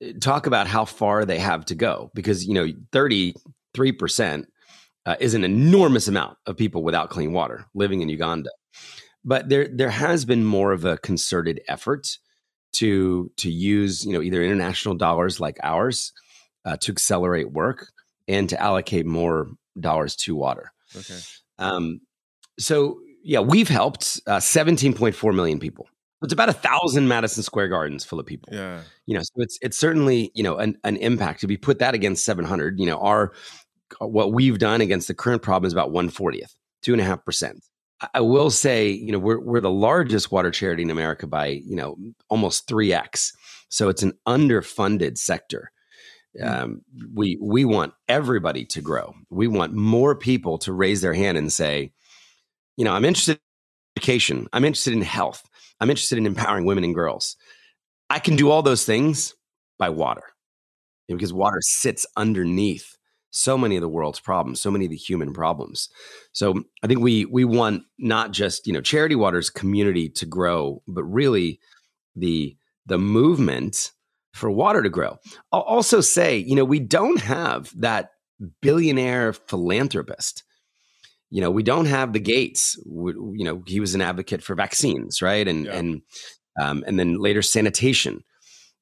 eh, 0.00 0.12
talk 0.20 0.46
about 0.46 0.66
how 0.66 0.84
far 0.84 1.24
they 1.24 1.38
have 1.38 1.64
to 1.66 1.74
go 1.74 2.10
because, 2.14 2.46
you 2.46 2.54
know, 2.54 2.68
33% 2.92 4.44
uh, 5.04 5.16
is 5.20 5.34
an 5.34 5.44
enormous 5.44 6.06
amount 6.06 6.38
of 6.46 6.56
people 6.56 6.84
without 6.84 7.10
clean 7.10 7.32
water 7.32 7.66
living 7.74 8.00
in 8.00 8.08
Uganda. 8.08 8.50
But 9.24 9.48
there 9.48 9.68
there 9.68 9.90
has 9.90 10.24
been 10.24 10.44
more 10.44 10.72
of 10.72 10.84
a 10.84 10.96
concerted 10.96 11.60
effort 11.66 12.18
to 12.74 13.30
to 13.38 13.50
use, 13.50 14.06
you 14.06 14.12
know, 14.12 14.22
either 14.22 14.42
international 14.42 14.94
dollars 14.94 15.40
like 15.40 15.58
ours 15.62 16.12
uh, 16.64 16.76
to 16.78 16.92
accelerate 16.92 17.50
work 17.50 17.88
and 18.28 18.48
to 18.50 18.60
allocate 18.60 19.06
more 19.06 19.48
dollars 19.80 20.14
to 20.16 20.36
water. 20.36 20.72
Okay. 20.96 21.18
Um, 21.58 22.00
so 22.58 23.00
yeah, 23.22 23.40
we've 23.40 23.68
helped 23.68 24.20
uh, 24.26 24.38
17.4 24.38 25.34
million 25.34 25.58
people. 25.58 25.88
It's 26.22 26.32
about 26.32 26.48
a 26.48 26.52
thousand 26.52 27.06
Madison 27.06 27.42
Square 27.42 27.68
Gardens 27.68 28.04
full 28.04 28.18
of 28.18 28.26
people. 28.26 28.52
Yeah, 28.52 28.80
you 29.06 29.14
know, 29.14 29.22
so 29.22 29.32
it's 29.36 29.58
it's 29.62 29.78
certainly 29.78 30.32
you 30.34 30.42
know 30.42 30.56
an, 30.56 30.76
an 30.82 30.96
impact. 30.96 31.44
If 31.44 31.48
we 31.48 31.56
put 31.56 31.78
that 31.78 31.94
against 31.94 32.24
700, 32.24 32.80
you 32.80 32.86
know, 32.86 32.98
our 32.98 33.32
what 34.00 34.32
we've 34.32 34.58
done 34.58 34.80
against 34.80 35.06
the 35.06 35.14
current 35.14 35.42
problem 35.42 35.66
is 35.66 35.72
about 35.72 35.90
140th, 35.90 36.54
two 36.82 36.92
and 36.92 37.00
a 37.00 37.04
half 37.04 37.24
percent. 37.24 37.62
I 38.14 38.20
will 38.20 38.50
say, 38.50 38.88
you 38.90 39.12
know, 39.12 39.18
we're 39.18 39.40
we're 39.40 39.60
the 39.60 39.70
largest 39.70 40.32
water 40.32 40.50
charity 40.50 40.82
in 40.82 40.90
America 40.90 41.28
by 41.28 41.46
you 41.46 41.76
know 41.76 41.96
almost 42.28 42.66
three 42.66 42.92
x. 42.92 43.32
So 43.68 43.88
it's 43.88 44.02
an 44.02 44.14
underfunded 44.26 45.18
sector. 45.18 45.70
Mm. 46.40 46.62
Um, 46.62 46.82
we 47.14 47.38
we 47.40 47.64
want 47.64 47.94
everybody 48.08 48.64
to 48.66 48.80
grow. 48.80 49.14
We 49.30 49.48
want 49.48 49.74
more 49.74 50.14
people 50.14 50.58
to 50.58 50.72
raise 50.72 51.00
their 51.00 51.14
hand 51.14 51.38
and 51.38 51.52
say, 51.52 51.92
you 52.76 52.84
know, 52.84 52.92
I'm 52.92 53.04
interested 53.04 53.32
in 53.32 53.40
education. 53.96 54.48
I'm 54.52 54.64
interested 54.64 54.92
in 54.92 55.02
health. 55.02 55.48
I'm 55.80 55.90
interested 55.90 56.18
in 56.18 56.26
empowering 56.26 56.64
women 56.64 56.84
and 56.84 56.94
girls. 56.94 57.36
I 58.10 58.18
can 58.18 58.36
do 58.36 58.50
all 58.50 58.62
those 58.62 58.84
things 58.84 59.34
by 59.78 59.88
water, 59.90 60.24
because 61.08 61.32
water 61.32 61.60
sits 61.60 62.06
underneath 62.16 62.96
so 63.30 63.58
many 63.58 63.76
of 63.76 63.82
the 63.82 63.88
world's 63.88 64.20
problems, 64.20 64.60
so 64.60 64.70
many 64.70 64.86
of 64.86 64.90
the 64.90 64.96
human 64.96 65.32
problems. 65.32 65.88
So 66.32 66.62
I 66.82 66.86
think 66.86 67.00
we 67.00 67.24
we 67.26 67.44
want 67.44 67.82
not 67.98 68.32
just 68.32 68.66
you 68.66 68.72
know 68.72 68.80
charity 68.80 69.14
water's 69.14 69.50
community 69.50 70.08
to 70.10 70.26
grow, 70.26 70.82
but 70.88 71.04
really 71.04 71.60
the 72.16 72.56
the 72.86 72.98
movement 72.98 73.92
for 74.38 74.50
water 74.50 74.82
to 74.82 74.88
grow. 74.88 75.18
I'll 75.52 75.60
also 75.60 76.00
say, 76.00 76.38
you 76.38 76.54
know, 76.54 76.64
we 76.64 76.80
don't 76.80 77.20
have 77.20 77.72
that 77.80 78.12
billionaire 78.62 79.32
philanthropist. 79.32 80.44
You 81.30 81.42
know, 81.42 81.50
we 81.50 81.62
don't 81.62 81.86
have 81.86 82.12
the 82.12 82.20
Gates. 82.20 82.78
you 82.86 83.44
know, 83.44 83.62
he 83.66 83.80
was 83.80 83.94
an 83.94 84.00
advocate 84.00 84.42
for 84.42 84.54
vaccines, 84.54 85.20
right? 85.20 85.46
And 85.46 85.66
yeah. 85.66 85.74
and 85.74 86.02
um, 86.60 86.84
and 86.86 86.98
then 86.98 87.18
later 87.18 87.42
sanitation. 87.42 88.24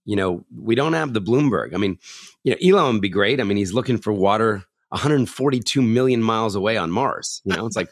You 0.05 0.15
know, 0.15 0.45
we 0.57 0.77
don't 0.77 0.93
have 0.93 1.15
the 1.15 1.21
Bloomberg. 1.21 1.75
I 1.75 1.79
mean, 1.79 1.99
you 2.45 2.53
know, 2.53 2.59
Elon 2.63 2.95
would 2.95 3.03
be 3.03 3.09
great. 3.09 3.41
I 3.41 3.45
mean, 3.45 3.57
he's 3.57 3.73
looking 3.73 3.99
for 3.99 4.13
water 4.13 4.63
142 4.91 5.83
million 5.83 6.23
miles 6.23 6.55
away 6.55 6.77
on 6.77 6.91
Mars. 6.91 7.43
You 7.45 7.57
know, 7.57 7.67
it's 7.67 7.77
like 7.77 7.89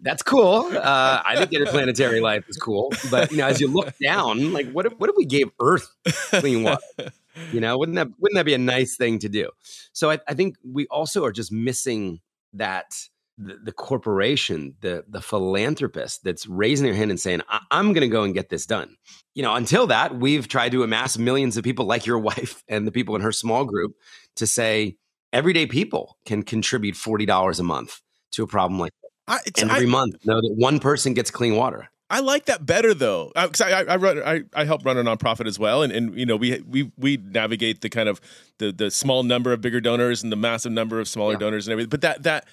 that's 0.00 0.22
cool. 0.22 0.66
Uh, 0.72 1.22
I 1.24 1.36
think 1.36 1.52
interplanetary 1.52 2.20
life 2.20 2.44
is 2.48 2.56
cool, 2.56 2.92
but 3.10 3.30
you 3.30 3.38
know, 3.38 3.46
as 3.46 3.60
you 3.60 3.68
look 3.68 3.92
down, 3.98 4.52
like 4.52 4.70
what 4.70 4.86
if, 4.86 4.92
what 4.98 5.10
if 5.10 5.16
we 5.16 5.24
gave 5.26 5.50
Earth 5.60 5.94
clean 6.30 6.62
water? 6.62 6.82
You 7.52 7.60
know, 7.60 7.78
wouldn't 7.78 7.96
that 7.96 8.08
wouldn't 8.18 8.36
that 8.36 8.44
be 8.46 8.54
a 8.54 8.58
nice 8.58 8.96
thing 8.96 9.18
to 9.20 9.28
do? 9.28 9.50
So 9.92 10.10
I, 10.10 10.18
I 10.28 10.34
think 10.34 10.56
we 10.64 10.86
also 10.88 11.24
are 11.24 11.32
just 11.32 11.50
missing 11.50 12.20
that 12.52 12.94
the, 13.38 13.56
the, 13.56 13.72
corporation, 13.72 14.74
the 14.80 15.04
the 15.08 15.22
philanthropist 15.22 16.22
that's 16.22 16.46
raising 16.46 16.84
their 16.84 16.94
hand 16.94 17.10
and 17.10 17.18
saying, 17.18 17.40
I- 17.48 17.60
"I'm 17.70 17.94
going 17.94 18.02
to 18.02 18.08
go 18.08 18.22
and 18.24 18.34
get 18.34 18.50
this 18.50 18.66
done." 18.66 18.96
You 19.34 19.42
know, 19.42 19.54
until 19.54 19.86
that, 19.88 20.14
we've 20.14 20.46
tried 20.46 20.72
to 20.72 20.82
amass 20.82 21.16
millions 21.16 21.56
of 21.56 21.64
people 21.64 21.86
like 21.86 22.06
your 22.06 22.18
wife 22.18 22.62
and 22.68 22.86
the 22.86 22.92
people 22.92 23.16
in 23.16 23.22
her 23.22 23.32
small 23.32 23.64
group 23.64 23.94
to 24.36 24.46
say 24.46 24.96
everyday 25.32 25.66
people 25.66 26.18
can 26.26 26.42
contribute 26.42 26.94
$40 26.94 27.58
a 27.58 27.62
month 27.62 28.00
to 28.32 28.42
a 28.42 28.46
problem 28.46 28.78
like 28.78 28.92
that. 29.02 29.08
I, 29.28 29.38
every 29.62 29.86
I, 29.86 29.90
month 29.90 30.16
know 30.24 30.40
that 30.40 30.54
one 30.56 30.80
person 30.80 31.14
gets 31.14 31.30
clean 31.30 31.56
water. 31.56 31.88
I 32.10 32.20
like 32.20 32.44
that 32.46 32.66
better 32.66 32.92
though, 32.92 33.32
because 33.34 33.62
uh, 33.62 33.64
I, 33.64 33.94
I, 33.94 33.96
run 33.96 34.22
I, 34.22 34.42
I 34.54 34.64
help 34.66 34.84
run 34.84 34.98
a 34.98 35.02
nonprofit 35.02 35.46
as 35.46 35.58
well, 35.58 35.82
and, 35.82 35.90
and 35.90 36.14
you 36.14 36.26
know 36.26 36.36
we 36.36 36.60
we 36.68 36.92
we 36.98 37.16
navigate 37.16 37.80
the 37.80 37.88
kind 37.88 38.06
of 38.06 38.20
the 38.58 38.70
the 38.70 38.90
small 38.90 39.22
number 39.22 39.50
of 39.50 39.62
bigger 39.62 39.80
donors 39.80 40.22
and 40.22 40.30
the 40.30 40.36
massive 40.36 40.72
number 40.72 41.00
of 41.00 41.08
smaller 41.08 41.32
yeah. 41.32 41.38
donors 41.38 41.66
and 41.66 41.72
everything. 41.72 41.88
But 41.88 42.02
that 42.02 42.22
that 42.24 42.46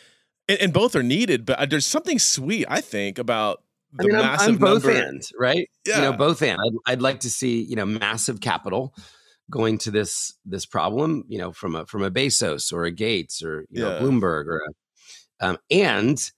and, 0.47 0.59
and, 0.61 0.73
both 0.73 0.95
are 0.95 1.03
needed. 1.03 1.45
But 1.45 1.59
uh, 1.59 1.65
there's 1.65 1.85
something 1.85 2.19
sweet 2.19 2.67
I 2.69 2.79
think 2.79 3.19
about 3.19 3.61
the 3.91 4.05
I 4.05 4.07
mean, 4.07 4.15
massive 4.15 4.47
I'm, 4.47 4.53
I'm 4.53 4.59
both 4.59 4.85
number. 4.85 4.97
ends, 4.97 5.33
right? 5.37 5.69
Yeah. 5.85 5.95
You 5.97 6.01
know, 6.03 6.13
both 6.13 6.41
ends. 6.41 6.61
I'd, 6.65 6.93
I'd 6.93 7.01
like 7.01 7.19
to 7.21 7.29
see 7.29 7.61
you 7.61 7.75
know 7.75 7.85
massive 7.85 8.39
capital 8.39 8.95
going 9.49 9.77
to 9.79 9.91
this 9.91 10.33
this 10.45 10.65
problem, 10.65 11.23
you 11.27 11.37
know, 11.37 11.51
from 11.51 11.75
a 11.75 11.85
from 11.85 12.03
a 12.03 12.11
Bezos 12.11 12.71
or 12.71 12.85
a 12.85 12.91
Gates 12.91 13.43
or 13.43 13.65
you 13.69 13.81
know 13.81 13.99
Bloomberg 13.99 14.45
or 14.45 14.61
a, 15.41 15.45
um, 15.45 15.57
and 15.71 16.31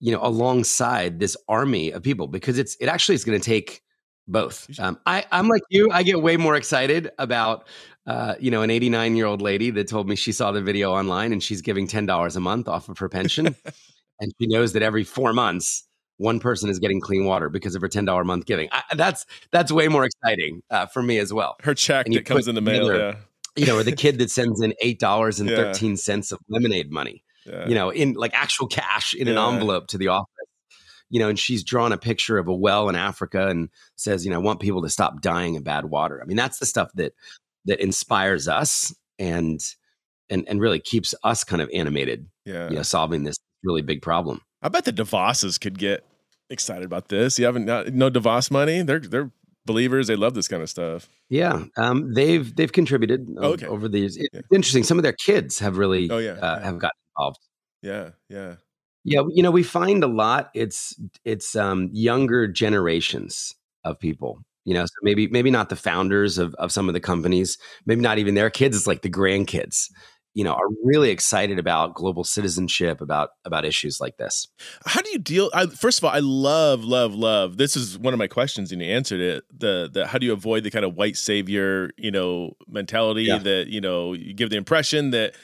you 0.00 0.12
know 0.12 0.20
alongside 0.22 1.18
this 1.18 1.36
army 1.48 1.90
of 1.90 2.02
people 2.02 2.26
because 2.26 2.58
it's 2.58 2.76
it 2.80 2.86
actually 2.86 3.14
is 3.14 3.24
going 3.24 3.38
to 3.38 3.44
take 3.44 3.82
both. 4.28 4.68
Um, 4.78 4.98
I 5.06 5.24
I'm 5.30 5.48
like 5.48 5.62
you, 5.70 5.90
I 5.92 6.02
get 6.02 6.22
way 6.22 6.36
more 6.36 6.56
excited 6.56 7.10
about 7.18 7.68
uh, 8.06 8.34
you 8.40 8.50
know 8.50 8.62
an 8.62 8.70
89 8.70 9.16
year 9.16 9.26
old 9.26 9.42
lady 9.42 9.70
that 9.70 9.88
told 9.88 10.08
me 10.08 10.16
she 10.16 10.32
saw 10.32 10.52
the 10.52 10.62
video 10.62 10.92
online 10.92 11.32
and 11.32 11.42
she's 11.42 11.62
giving 11.62 11.86
ten 11.86 12.06
dollars 12.06 12.36
a 12.36 12.40
month 12.40 12.68
off 12.68 12.88
of 12.88 12.98
her 12.98 13.08
pension, 13.08 13.46
and 14.20 14.32
she 14.40 14.46
knows 14.46 14.72
that 14.72 14.82
every 14.82 15.04
four 15.04 15.32
months 15.32 15.85
one 16.18 16.40
person 16.40 16.70
is 16.70 16.78
getting 16.78 17.00
clean 17.00 17.24
water 17.24 17.48
because 17.48 17.74
of 17.74 17.82
her 17.82 17.88
ten 17.88 18.04
dollar 18.04 18.24
month 18.24 18.46
giving. 18.46 18.68
I, 18.72 18.82
that's 18.94 19.26
that's 19.50 19.70
way 19.70 19.88
more 19.88 20.04
exciting 20.04 20.62
uh, 20.70 20.86
for 20.86 21.02
me 21.02 21.18
as 21.18 21.32
well. 21.32 21.56
Her 21.62 21.74
check 21.74 22.06
that 22.06 22.24
comes 22.24 22.48
in 22.48 22.54
the 22.54 22.60
mail, 22.60 22.88
together, 22.88 22.98
yeah. 22.98 23.16
You 23.56 23.66
know, 23.66 23.78
or 23.78 23.82
the 23.82 23.92
kid 23.92 24.18
that 24.18 24.30
sends 24.30 24.60
in 24.60 24.74
eight 24.82 24.98
dollars 24.98 25.40
and 25.40 25.48
thirteen 25.50 25.96
cents 25.96 26.32
of 26.32 26.38
lemonade 26.48 26.90
money. 26.90 27.22
Yeah. 27.44 27.68
You 27.68 27.74
know, 27.74 27.90
in 27.90 28.14
like 28.14 28.34
actual 28.34 28.66
cash 28.66 29.14
in 29.14 29.28
an 29.28 29.38
envelope 29.38 29.88
to 29.88 29.98
the 29.98 30.08
office. 30.08 30.28
You 31.08 31.20
know, 31.20 31.28
and 31.28 31.38
she's 31.38 31.62
drawn 31.62 31.92
a 31.92 31.98
picture 31.98 32.36
of 32.36 32.48
a 32.48 32.54
well 32.54 32.88
in 32.88 32.96
Africa 32.96 33.46
and 33.46 33.68
says, 33.94 34.24
you 34.24 34.30
know, 34.32 34.38
I 34.38 34.42
want 34.42 34.58
people 34.58 34.82
to 34.82 34.88
stop 34.88 35.20
dying 35.20 35.56
of 35.56 35.62
bad 35.62 35.84
water. 35.84 36.20
I 36.20 36.26
mean, 36.26 36.36
that's 36.36 36.58
the 36.58 36.66
stuff 36.66 36.90
that 36.94 37.12
that 37.66 37.80
inspires 37.80 38.48
us 38.48 38.92
and 39.18 39.60
and 40.28 40.44
and 40.48 40.60
really 40.60 40.80
keeps 40.80 41.14
us 41.22 41.44
kind 41.44 41.62
of 41.62 41.70
animated. 41.72 42.26
Yeah, 42.44 42.70
you 42.70 42.76
know, 42.76 42.82
solving 42.82 43.22
this 43.22 43.36
really 43.62 43.82
big 43.82 44.02
problem. 44.02 44.40
I 44.62 44.68
bet 44.68 44.84
the 44.84 44.92
DeVosses 44.92 45.60
could 45.60 45.78
get 45.78 46.04
excited 46.50 46.84
about 46.84 47.08
this. 47.08 47.38
You 47.38 47.44
haven't 47.46 47.66
no 47.66 48.10
DeVos 48.10 48.50
money. 48.50 48.82
They're 48.82 49.00
they're 49.00 49.30
believers. 49.66 50.06
They 50.06 50.16
love 50.16 50.34
this 50.34 50.48
kind 50.48 50.62
of 50.62 50.70
stuff. 50.70 51.08
Yeah, 51.28 51.64
um, 51.76 52.14
they've 52.14 52.54
they've 52.54 52.72
contributed 52.72 53.28
oh, 53.38 53.52
okay. 53.52 53.66
over 53.66 53.88
these. 53.88 54.16
It's 54.16 54.28
yeah. 54.32 54.40
interesting. 54.52 54.84
Some 54.84 54.98
of 54.98 55.02
their 55.02 55.12
kids 55.12 55.58
have 55.58 55.76
really 55.76 56.08
oh, 56.10 56.18
yeah, 56.18 56.32
uh, 56.32 56.60
have 56.60 56.78
gotten 56.78 56.98
involved. 57.16 57.38
Yeah, 57.82 58.10
yeah, 58.28 58.54
yeah. 59.04 59.22
You 59.28 59.42
know, 59.42 59.50
we 59.50 59.62
find 59.62 60.02
a 60.02 60.08
lot. 60.08 60.50
It's 60.54 60.98
it's 61.24 61.54
um, 61.56 61.90
younger 61.92 62.48
generations 62.48 63.54
of 63.84 63.98
people. 63.98 64.40
You 64.64 64.74
know, 64.74 64.84
so 64.84 64.92
maybe 65.02 65.28
maybe 65.28 65.50
not 65.50 65.68
the 65.68 65.76
founders 65.76 66.38
of 66.38 66.54
of 66.54 66.72
some 66.72 66.88
of 66.88 66.94
the 66.94 67.00
companies. 67.00 67.58
Maybe 67.84 68.00
not 68.00 68.18
even 68.18 68.34
their 68.34 68.50
kids. 68.50 68.76
It's 68.76 68.86
like 68.86 69.02
the 69.02 69.10
grandkids 69.10 69.90
you 70.36 70.44
know 70.44 70.52
are 70.52 70.68
really 70.84 71.08
excited 71.08 71.58
about 71.58 71.94
global 71.94 72.22
citizenship 72.22 73.00
about 73.00 73.30
about 73.46 73.64
issues 73.64 74.02
like 74.02 74.18
this 74.18 74.46
how 74.84 75.00
do 75.00 75.08
you 75.10 75.18
deal 75.18 75.50
I, 75.54 75.66
first 75.66 75.98
of 75.98 76.04
all 76.04 76.10
i 76.10 76.18
love 76.20 76.84
love 76.84 77.14
love 77.14 77.56
this 77.56 77.74
is 77.74 77.98
one 77.98 78.12
of 78.12 78.18
my 78.18 78.26
questions 78.26 78.70
and 78.70 78.82
you 78.82 78.88
answered 78.88 79.20
it 79.20 79.44
the 79.50 79.88
the 79.90 80.06
how 80.06 80.18
do 80.18 80.26
you 80.26 80.34
avoid 80.34 80.62
the 80.62 80.70
kind 80.70 80.84
of 80.84 80.94
white 80.94 81.16
savior 81.16 81.90
you 81.96 82.10
know 82.10 82.52
mentality 82.68 83.24
yeah. 83.24 83.38
that 83.38 83.68
you 83.68 83.80
know 83.80 84.12
you 84.12 84.34
give 84.34 84.50
the 84.50 84.56
impression 84.56 85.10
that 85.10 85.34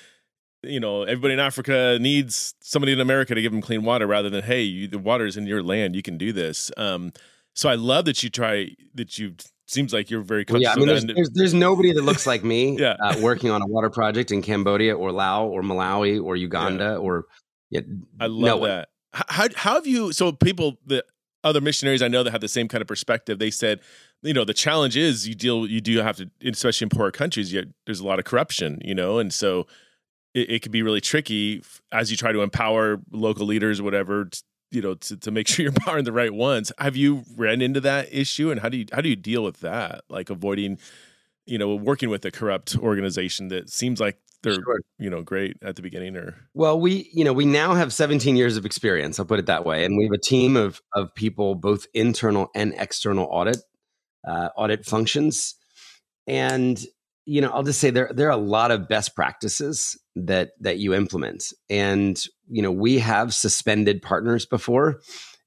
you 0.63 0.79
know 0.79 1.05
everybody 1.05 1.33
in 1.33 1.41
africa 1.41 1.97
needs 1.99 2.55
somebody 2.61 2.93
in 2.93 3.01
america 3.01 3.35
to 3.35 3.41
give 3.41 3.51
them 3.51 3.63
clean 3.63 3.85
water 3.85 4.07
rather 4.07 4.29
than 4.29 4.45
hey 4.45 4.63
you, 4.63 4.87
the 4.87 4.99
water 4.99 5.25
is 5.25 5.39
in 5.39 5.47
your 5.47 5.63
land 5.63 5.97
you 5.97 6.03
can 6.03 6.19
do 6.19 6.35
this 6.35 6.71
um 6.77 7.11
so 7.55 7.71
i 7.71 7.75
love 7.75 8.05
that 8.05 8.23
you 8.23 8.29
try 8.29 8.69
that 8.95 9.19
you 9.19 9.35
seems 9.67 9.93
like 9.93 10.11
you're 10.11 10.23
very 10.23 10.45
well, 10.49 10.61
yeah. 10.61 10.73
I 10.73 10.77
mean, 10.77 10.87
there's, 10.87 11.05
there's, 11.05 11.31
there's, 11.31 11.55
nobody 11.55 11.93
that 11.93 12.03
looks 12.03 12.27
like 12.27 12.45
me 12.45 12.77
yeah. 12.81 12.97
uh, 13.01 13.17
working 13.21 13.51
on 13.51 13.63
a 13.63 13.67
water 13.67 13.91
project 13.91 14.31
in 14.31 14.43
Cambodia 14.43 14.97
or 14.97 15.13
Laos 15.13 15.51
or 15.51 15.63
Malawi 15.63 16.23
or 16.23 16.37
Uganda 16.37 16.85
yeah. 16.85 16.97
or. 16.97 17.27
Yeah, 17.71 17.81
I 18.21 18.27
love 18.27 18.61
no 18.61 18.67
that. 18.67 18.89
How 19.15 19.49
how 19.57 19.75
have 19.75 19.87
you? 19.87 20.13
So 20.13 20.33
people, 20.33 20.77
the 20.85 21.05
other 21.45 21.61
missionaries 21.61 22.03
I 22.03 22.09
know 22.09 22.23
that 22.23 22.31
have 22.31 22.41
the 22.41 22.49
same 22.49 22.69
kind 22.69 22.83
of 22.83 22.89
perspective, 22.89 23.39
they 23.39 23.51
said, 23.51 23.81
you 24.23 24.33
know, 24.33 24.45
the 24.45 24.55
challenge 24.55 24.97
is 24.97 25.27
you 25.27 25.35
deal, 25.35 25.67
you 25.67 25.81
do 25.81 25.99
have 25.99 26.17
to, 26.17 26.31
especially 26.45 26.87
in 26.87 26.89
poorer 26.91 27.11
countries, 27.11 27.53
you, 27.53 27.65
there's 27.87 28.01
a 28.01 28.07
lot 28.07 28.19
of 28.19 28.25
corruption, 28.25 28.79
you 28.85 28.95
know, 28.95 29.19
and 29.19 29.33
so 29.33 29.67
it, 30.35 30.51
it 30.51 30.63
can 30.63 30.73
be 30.73 30.83
really 30.83 31.01
tricky 31.01 31.63
as 31.91 32.11
you 32.11 32.17
try 32.17 32.33
to 32.33 32.43
empower 32.43 33.01
local 33.11 33.47
leaders 33.47 33.81
or 33.81 33.85
whatever 33.85 34.29
you 34.73 34.83
know 34.83 34.95
to, 34.95 35.17
to 35.17 35.31
make 35.31 35.49
sure 35.49 35.65
you're 35.65 35.73
empowering 35.73 36.05
the 36.05 36.13
right 36.13 36.33
ones. 36.33 36.73
Have 36.79 36.97
you 36.97 37.25
ran 37.37 37.61
into 37.61 37.81
that 37.81 38.13
issue? 38.13 38.51
And 38.51 38.61
how 38.61 38.69
do 38.69 38.79
you 38.79 38.87
how 38.93 39.01
do 39.01 39.09
you 39.09 39.17
deal 39.17 39.45
with 39.45 39.61
that? 39.61 40.03
Like 40.09 40.31
avoiding 40.31 40.79
you 41.47 41.59
know 41.59 41.75
working 41.75 42.09
with 42.11 42.25
a 42.25 42.31
corrupt 42.31 42.77
organization 42.77 43.49
that 43.49 43.69
seems 43.71 44.01
like 44.01 44.19
they're 44.43 44.55
sure. 44.55 44.81
you 44.99 45.11
know 45.11 45.23
great 45.23 45.57
at 45.63 45.77
the 45.77 45.83
beginning 45.83 46.17
or? 46.17 46.35
Well 46.55 46.81
we 46.81 47.11
you 47.13 47.25
know 47.25 47.33
we 47.33 47.45
now 47.45 47.75
have 47.75 47.93
17 47.93 48.37
years 48.37 48.57
of 48.57 48.67
experience 48.67 49.19
i'll 49.19 49.27
put 49.27 49.39
it 49.39 49.47
that 49.47 49.65
way. 49.65 49.85
And 49.85 49.97
we 49.97 50.05
have 50.05 50.13
a 50.13 50.19
team 50.19 50.57
of 50.57 50.81
of 50.95 51.15
people 51.15 51.55
both 51.55 51.87
internal 51.95 52.51
and 52.55 52.75
external 52.77 53.27
audit 53.31 53.59
uh, 54.27 54.49
audit 54.57 54.85
functions. 54.85 55.57
And 56.27 56.81
you 57.25 57.41
know 57.41 57.51
i'll 57.51 57.63
just 57.63 57.81
say 57.81 57.91
there 57.91 58.11
there 58.13 58.29
are 58.29 58.31
a 58.31 58.37
lot 58.37 58.71
of 58.71 58.89
best 58.89 59.15
practices 59.15 59.97
that 60.17 60.51
that 60.61 60.79
you 60.79 60.95
implement. 60.95 61.53
And 61.71 62.23
you 62.49 62.63
know 62.63 62.73
we 62.73 62.99
have 62.99 63.35
suspended 63.35 64.03
partners 64.03 64.47
before 64.47 65.01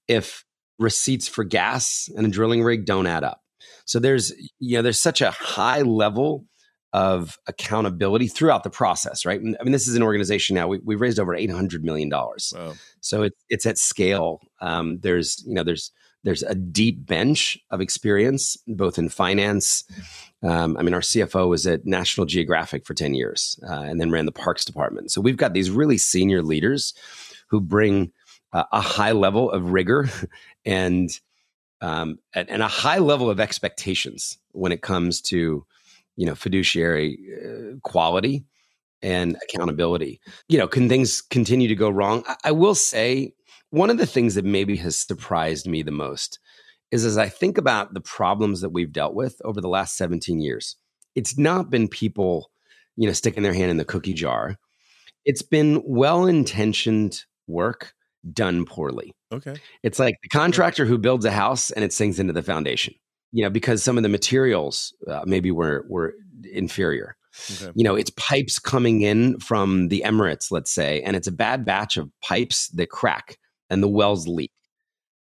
if 0.08 0.44
receipts 0.80 1.28
for 1.28 1.44
gas 1.44 2.10
and 2.16 2.26
a 2.26 2.30
drilling 2.30 2.64
rig 2.64 2.86
don't 2.86 3.08
add 3.08 3.24
up. 3.24 3.42
So 3.86 4.00
there's 4.00 4.32
you 4.60 4.78
know 4.78 4.82
there's 4.82 5.00
such 5.00 5.22
a 5.22 5.32
high 5.32 5.82
level 5.82 6.46
of 6.94 7.38
accountability 7.48 8.28
throughout 8.28 8.64
the 8.64 8.70
process 8.70 9.26
right? 9.26 9.40
I 9.40 9.64
mean 9.64 9.72
this 9.72 9.88
is 9.88 9.96
an 9.96 10.04
organization 10.04 10.56
now 10.56 10.68
we, 10.68 10.80
we've 10.84 11.02
raised 11.02 11.20
over 11.20 11.36
800 11.36 11.84
million 11.84 12.10
dollars. 12.10 12.54
Wow. 12.56 12.74
so 13.02 13.24
it, 13.24 13.34
it's 13.50 13.66
at 13.66 13.78
scale. 13.78 14.40
Um, 14.62 15.00
there's 15.02 15.44
you 15.46 15.54
know 15.54 15.64
there's 15.64 15.92
there's 16.24 16.42
a 16.42 16.56
deep 16.56 17.06
bench 17.06 17.58
of 17.70 17.82
experience 17.82 18.58
both 18.68 18.98
in 18.98 19.10
finance 19.10 19.84
um, 20.46 20.78
I 20.78 20.84
mean, 20.84 20.93
our 20.93 21.02
CFO 21.02 21.50
was 21.50 21.66
at 21.66 21.86
National 21.86 22.26
Geographic 22.26 22.86
for 22.86 22.93
10 22.93 23.16
years 23.16 23.60
uh, 23.68 23.82
and 23.82 24.00
then 24.00 24.12
ran 24.12 24.26
the 24.26 24.32
parks 24.32 24.64
department. 24.64 25.12
So 25.12 25.20
we've 25.20 25.38
got 25.38 25.54
these 25.54 25.72
really 25.72 25.98
senior 25.98 26.43
leaders 26.43 26.93
who 27.48 27.60
bring 27.60 28.12
uh, 28.54 28.66
a 28.72 28.82
high 28.82 29.12
level 29.12 29.50
of 29.50 29.72
rigor 29.72 30.10
and, 30.66 31.10
um, 31.82 32.20
and 32.34 32.62
a 32.62 32.68
high 32.68 33.00
level 33.00 33.30
of 33.30 33.39
expectations 33.39 34.38
when 34.52 34.72
it 34.72 34.82
comes 34.82 35.20
to, 35.22 35.66
you 36.16 36.26
know, 36.26 36.36
fiduciary 36.36 37.18
uh, 37.43 37.80
quality 37.82 38.46
and 39.02 39.38
accountability. 39.50 40.22
You 40.48 40.60
know, 40.60 40.68
can 40.68 40.88
things 40.88 41.22
continue 41.22 41.68
to 41.68 41.76
go 41.76 41.89
wrong? 41.89 42.24
I, 42.28 42.36
I 42.46 42.52
will 42.52 42.76
say 42.76 43.34
one 43.72 43.89
of 43.89 43.98
the 43.98 44.06
things 44.06 44.36
that 44.36 44.46
maybe 44.46 44.76
has 44.78 44.96
surprised 44.96 45.68
me 45.68 45.82
the 45.82 45.91
most 45.91 46.39
is 46.92 47.06
as 47.06 47.18
I 47.18 47.30
think 47.30 47.58
about 47.58 47.94
the 47.94 48.02
problems 48.02 48.62
that 48.62 48.70
we've 48.70 48.92
dealt 48.92 49.14
with 49.14 49.42
over 49.44 49.62
the 49.62 49.68
last 49.68 49.98
17 49.98 50.40
years, 50.40 50.76
it's 51.16 51.38
not 51.38 51.70
been 51.70 51.88
people, 51.88 52.52
you 52.96 53.08
know, 53.08 53.14
sticking 53.14 53.44
their 53.44 53.54
hand 53.54 53.72
in 53.72 53.78
the 53.78 53.86
cookie 53.86 54.14
jar. 54.14 54.58
It's 55.26 55.42
been 55.42 55.82
well 55.86 56.26
intentioned 56.26 57.24
work 57.48 57.94
done 58.32 58.66
poorly. 58.66 59.14
Okay. 59.32 59.56
It's 59.84 60.00
like 60.00 60.16
the 60.24 60.30
contractor 60.30 60.86
who 60.86 60.98
builds 60.98 61.26
a 61.26 61.32
house 61.32 61.72
and 61.72 61.84
it 61.84 61.94
sinks 61.94 62.20
into 62.20 62.34
the 62.34 62.44
foundation, 62.44 62.94
you 63.32 63.44
know, 63.44 63.50
because 63.50 63.84
some 63.84 63.98
of 63.98 64.04
the 64.04 64.10
materials 64.10 64.94
uh, 65.08 65.22
maybe 65.26 65.52
were, 65.52 65.86
were 65.90 66.14
inferior. 66.52 67.16
Okay. 67.62 67.72
You 67.76 67.84
know, 67.84 67.96
it's 67.96 68.12
pipes 68.12 68.60
coming 68.60 69.02
in 69.02 69.40
from 69.40 69.90
the 69.90 70.04
Emirates, 70.06 70.52
let's 70.52 70.72
say, 70.72 71.02
and 71.02 71.16
it's 71.16 71.28
a 71.28 71.34
bad 71.34 71.66
batch 71.66 71.98
of 71.98 72.10
pipes 72.22 72.70
that 72.70 72.90
crack 72.90 73.38
and 73.70 73.84
the 73.84 73.90
wells 73.90 74.28
leak 74.28 74.52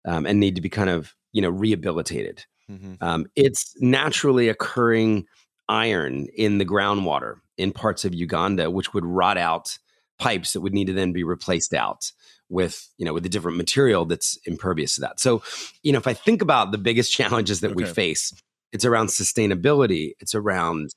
um, 0.07 0.27
and 0.27 0.41
need 0.41 0.57
to 0.57 0.61
be 0.61 0.69
kind 0.69 0.91
of 0.91 1.15
you 1.33 1.43
know 1.43 1.51
rehabilitated. 1.51 2.45
Mm-hmm. 2.71 2.95
Um, 3.01 3.27
it's 3.35 3.75
naturally 3.81 4.49
occurring 4.49 5.27
iron 5.69 6.27
in 6.35 6.59
the 6.59 6.65
groundwater 6.65 7.37
in 7.57 7.73
parts 7.73 8.05
of 8.05 8.15
Uganda, 8.15 8.71
which 8.71 8.95
would 8.95 9.05
rot 9.05 9.39
out 9.39 9.79
pipes 10.19 10.53
that 10.53 10.61
would 10.61 10.75
need 10.75 10.87
to 10.87 10.93
then 10.93 11.13
be 11.13 11.25
replaced 11.25 11.75
out 11.75 12.13
with 12.49 12.89
you 12.99 13.05
know 13.05 13.15
with 13.15 13.25
a 13.25 13.29
different 13.29 13.57
material 13.57 14.05
that's 14.05 14.39
impervious 14.45 14.97
to 14.97 15.01
that. 15.03 15.21
So, 15.21 15.43
you 15.83 15.93
know, 15.93 15.99
if 15.99 16.07
I 16.07 16.15
think 16.15 16.43
about 16.43 16.73
the 16.73 16.79
biggest 16.79 17.13
challenges 17.19 17.61
that 17.61 17.73
okay. 17.73 17.85
we 17.85 17.87
face, 17.87 18.33
it's 18.73 18.85
around 18.85 19.07
sustainability. 19.07 20.13
It's 20.21 20.35
around 20.35 20.91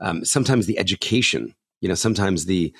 um, 0.00 0.24
sometimes 0.24 0.66
the 0.66 0.78
education. 0.78 1.54
You 1.80 1.88
know, 1.88 1.94
sometimes 1.94 2.44
the 2.46 2.74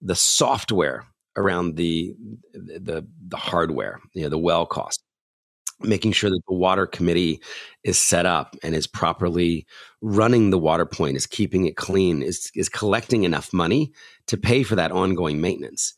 the 0.00 0.14
software 0.14 1.06
around 1.36 1.76
the 1.76 2.14
the 2.52 3.06
the 3.28 3.36
hardware. 3.36 4.00
You 4.12 4.24
know, 4.24 4.28
the 4.28 4.38
well 4.38 4.66
cost 4.66 5.02
making 5.80 6.12
sure 6.12 6.30
that 6.30 6.42
the 6.48 6.54
water 6.54 6.86
committee 6.86 7.40
is 7.82 7.98
set 7.98 8.26
up 8.26 8.56
and 8.62 8.74
is 8.74 8.86
properly 8.86 9.66
running 10.00 10.50
the 10.50 10.58
water 10.58 10.86
point 10.86 11.16
is 11.16 11.26
keeping 11.26 11.66
it 11.66 11.76
clean 11.76 12.22
is 12.22 12.50
is 12.54 12.68
collecting 12.68 13.24
enough 13.24 13.52
money 13.52 13.92
to 14.26 14.36
pay 14.36 14.62
for 14.62 14.76
that 14.76 14.92
ongoing 14.92 15.40
maintenance 15.40 15.94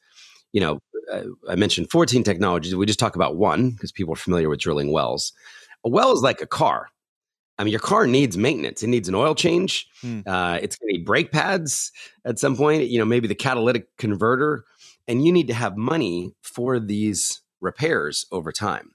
you 0.53 0.61
know 0.61 0.79
uh, 1.13 1.25
i 1.49 1.55
mentioned 1.55 1.91
14 1.91 2.23
technologies 2.23 2.75
we 2.75 2.87
just 2.87 2.99
talk 2.99 3.17
about 3.17 3.37
one 3.37 3.71
because 3.71 3.93
people 3.93 4.15
are 4.15 4.17
familiar 4.17 4.49
with 4.49 4.61
drilling 4.61 4.93
wells 4.93 5.33
a 5.85 5.89
well 5.89 6.13
is 6.13 6.23
like 6.23 6.41
a 6.41 6.47
car 6.47 6.89
I 7.59 7.65
mean, 7.65 7.71
your 7.71 7.81
car 7.81 8.07
needs 8.07 8.37
maintenance. 8.37 8.83
It 8.83 8.89
needs 8.89 9.09
an 9.09 9.15
oil 9.15 9.35
change. 9.35 9.89
Hmm. 10.03 10.21
Uh, 10.27 10.59
it's 10.61 10.77
going 10.77 10.91
to 10.91 10.99
need 10.99 11.07
brake 11.07 11.33
pads 11.33 11.91
at 12.25 12.39
some 12.39 12.57
point. 12.57 12.89
You 12.89 12.99
know, 12.99 13.05
maybe 13.05 13.29
the 13.29 13.35
catalytic 13.35 13.97
converter, 13.97 14.65
and 15.09 15.25
you 15.25 15.33
need 15.33 15.49
to 15.49 15.55
have 15.55 15.77
money 15.77 16.35
for 16.43 16.79
these 16.79 17.41
repairs 17.61 18.27
over 18.31 18.53
time. 18.53 18.93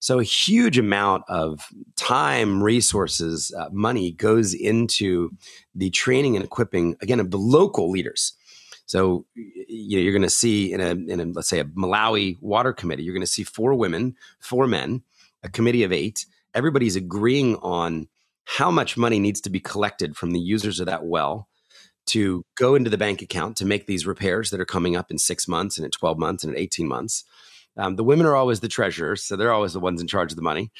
So 0.00 0.20
a 0.20 0.24
huge 0.24 0.78
amount 0.78 1.24
of 1.28 1.68
time, 1.96 2.62
resources, 2.62 3.52
uh, 3.58 3.68
money 3.72 4.12
goes 4.12 4.54
into 4.54 5.30
the 5.74 5.90
training 5.90 6.36
and 6.36 6.44
equipping 6.44 6.96
again 7.02 7.20
of 7.20 7.30
the 7.30 7.38
local 7.38 7.90
leaders. 7.90 8.34
So 8.86 9.26
you 9.34 9.98
know, 9.98 10.02
you're 10.02 10.12
going 10.12 10.22
to 10.22 10.30
see 10.30 10.72
in 10.72 10.80
a, 10.80 10.90
in 10.90 11.20
a 11.20 11.24
let's 11.26 11.48
say 11.48 11.60
a 11.60 11.64
Malawi 11.64 12.40
water 12.40 12.72
committee, 12.72 13.02
you're 13.02 13.14
going 13.14 13.20
to 13.20 13.26
see 13.26 13.44
four 13.44 13.74
women, 13.74 14.16
four 14.38 14.66
men, 14.66 15.02
a 15.42 15.48
committee 15.48 15.82
of 15.82 15.92
eight. 15.92 16.26
Everybody's 16.54 16.96
agreeing 16.96 17.56
on 17.56 18.08
how 18.44 18.70
much 18.70 18.96
money 18.96 19.18
needs 19.18 19.42
to 19.42 19.50
be 19.50 19.60
collected 19.60 20.16
from 20.16 20.30
the 20.30 20.40
users 20.40 20.80
of 20.80 20.86
that 20.86 21.04
well 21.04 21.48
to 22.06 22.42
go 22.56 22.74
into 22.74 22.88
the 22.88 22.96
bank 22.96 23.20
account 23.20 23.58
to 23.58 23.66
make 23.66 23.86
these 23.86 24.06
repairs 24.06 24.48
that 24.50 24.60
are 24.60 24.64
coming 24.64 24.96
up 24.96 25.10
in 25.10 25.18
six 25.18 25.46
months 25.46 25.76
and 25.76 25.84
in 25.84 25.90
12 25.90 26.18
months 26.18 26.42
and 26.42 26.54
in 26.54 26.58
18 26.58 26.88
months. 26.88 27.24
Um, 27.78 27.96
the 27.96 28.04
women 28.04 28.26
are 28.26 28.36
always 28.36 28.60
the 28.60 28.68
treasurers, 28.68 29.22
so 29.22 29.36
they're 29.36 29.52
always 29.52 29.72
the 29.72 29.80
ones 29.80 30.00
in 30.00 30.08
charge 30.08 30.32
of 30.32 30.36
the 30.36 30.42
money. 30.42 30.70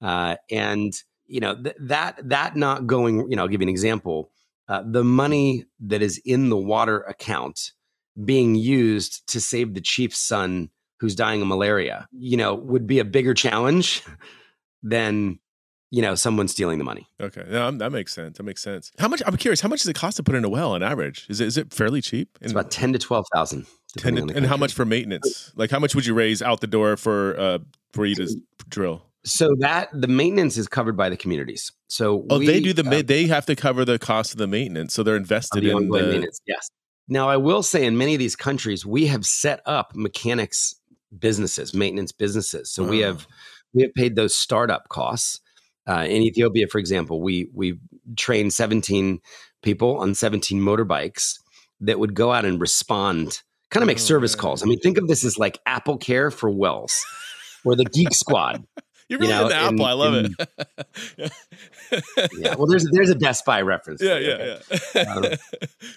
Uh, 0.00 0.36
and 0.50 0.92
you 1.26 1.40
know 1.40 1.54
th- 1.54 1.76
that 1.80 2.28
that 2.28 2.56
not 2.56 2.86
going. 2.86 3.30
You 3.30 3.36
know, 3.36 3.42
I'll 3.42 3.48
give 3.48 3.60
you 3.60 3.66
an 3.66 3.70
example. 3.70 4.30
Uh, 4.68 4.82
the 4.84 5.04
money 5.04 5.64
that 5.80 6.02
is 6.02 6.20
in 6.24 6.48
the 6.48 6.56
water 6.56 7.00
account 7.02 7.72
being 8.24 8.54
used 8.54 9.26
to 9.28 9.40
save 9.40 9.74
the 9.74 9.80
chief's 9.80 10.18
son 10.18 10.70
who's 11.00 11.14
dying 11.14 11.42
of 11.42 11.48
malaria, 11.48 12.06
you 12.12 12.36
know, 12.36 12.54
would 12.54 12.86
be 12.86 12.98
a 12.98 13.04
bigger 13.04 13.34
challenge 13.34 14.02
than 14.82 15.38
you 15.90 16.00
know 16.02 16.14
someone 16.14 16.48
stealing 16.48 16.78
the 16.78 16.84
money. 16.84 17.06
Okay, 17.20 17.44
yeah, 17.50 17.70
that 17.72 17.90
makes 17.90 18.12
sense. 18.12 18.38
That 18.38 18.44
makes 18.44 18.62
sense. 18.62 18.92
How 18.98 19.08
much? 19.08 19.22
I'm 19.26 19.36
curious. 19.36 19.60
How 19.60 19.68
much 19.68 19.80
does 19.80 19.88
it 19.88 19.94
cost 19.94 20.16
to 20.16 20.22
put 20.22 20.34
in 20.34 20.44
a 20.44 20.48
well 20.48 20.72
on 20.72 20.82
average? 20.82 21.26
Is 21.28 21.40
it 21.40 21.46
is 21.46 21.56
it 21.56 21.72
fairly 21.72 22.00
cheap? 22.00 22.38
It's 22.40 22.52
about 22.52 22.70
ten 22.70 22.92
to 22.92 22.98
twelve 22.98 23.26
thousand. 23.32 23.66
To, 23.98 24.08
and 24.08 24.46
how 24.46 24.56
much 24.56 24.72
for 24.72 24.84
maintenance? 24.84 25.52
Like 25.54 25.70
how 25.70 25.78
much 25.78 25.94
would 25.94 26.06
you 26.06 26.14
raise 26.14 26.40
out 26.40 26.60
the 26.60 26.66
door 26.66 26.96
for 26.96 27.38
uh 27.38 27.58
for 27.92 28.06
you 28.06 28.14
to 28.16 28.40
drill? 28.68 29.04
So 29.24 29.54
that 29.58 29.88
the 29.92 30.08
maintenance 30.08 30.56
is 30.56 30.66
covered 30.66 30.96
by 30.96 31.08
the 31.08 31.16
communities. 31.16 31.70
So 31.88 32.26
oh, 32.30 32.38
we, 32.38 32.46
they 32.46 32.60
do 32.60 32.72
the 32.72 32.88
uh, 32.88 33.02
they 33.04 33.26
have 33.26 33.46
to 33.46 33.56
cover 33.56 33.84
the 33.84 33.98
cost 33.98 34.32
of 34.32 34.38
the 34.38 34.46
maintenance. 34.46 34.94
So 34.94 35.02
they're 35.02 35.16
invested 35.16 35.62
the 35.62 35.70
in 35.76 35.88
the 35.88 36.02
maintenance. 36.02 36.40
Yes. 36.46 36.68
Now 37.06 37.28
I 37.28 37.36
will 37.36 37.62
say 37.62 37.84
in 37.84 37.98
many 37.98 38.14
of 38.14 38.18
these 38.18 38.34
countries 38.34 38.86
we 38.86 39.06
have 39.06 39.26
set 39.26 39.60
up 39.66 39.94
mechanics 39.94 40.74
businesses, 41.18 41.74
maintenance 41.74 42.12
businesses. 42.12 42.70
So 42.70 42.84
we 42.84 43.00
have 43.00 43.26
we 43.74 43.82
have 43.82 43.94
paid 43.94 44.16
those 44.16 44.34
startup 44.34 44.88
costs. 44.88 45.40
Uh, 45.86 46.04
in 46.08 46.22
Ethiopia, 46.22 46.66
for 46.68 46.78
example, 46.78 47.20
we 47.20 47.48
we 47.52 47.78
trained 48.16 48.52
17 48.52 49.20
people 49.62 49.96
on 49.98 50.14
17 50.14 50.60
motorbikes 50.60 51.38
that 51.80 51.98
would 51.98 52.14
go 52.14 52.32
out 52.32 52.44
and 52.44 52.60
respond, 52.60 53.42
kind 53.72 53.82
of 53.82 53.88
make 53.88 53.96
Oh, 53.96 54.00
service 54.00 54.34
calls. 54.36 54.62
I 54.62 54.66
mean, 54.66 54.78
think 54.78 54.98
of 54.98 55.08
this 55.08 55.24
as 55.24 55.38
like 55.38 55.58
Apple 55.66 55.96
Care 55.98 56.30
for 56.30 56.48
wells 56.48 57.04
or 57.64 57.74
the 57.74 57.84
Geek 57.84 58.14
Squad. 58.14 58.64
You're 59.08 59.20
you 59.22 59.28
really 59.28 59.32
know, 59.32 59.46
into 59.48 59.58
in- 59.58 59.74
Apple. 59.74 59.84
I 59.84 59.92
love 59.92 60.14
it. 60.14 61.32
Yeah. 62.38 62.54
Well, 62.56 62.66
there's 62.66 62.86
there's 62.92 63.10
a 63.10 63.16
Best 63.16 63.44
Buy 63.44 63.60
reference. 63.62 64.00
yeah, 64.00 64.14
for 64.14 64.20
you, 64.20 64.30
okay? 64.32 64.60
yeah, 64.94 65.02
yeah. 65.04 65.12
Um, 65.14 65.24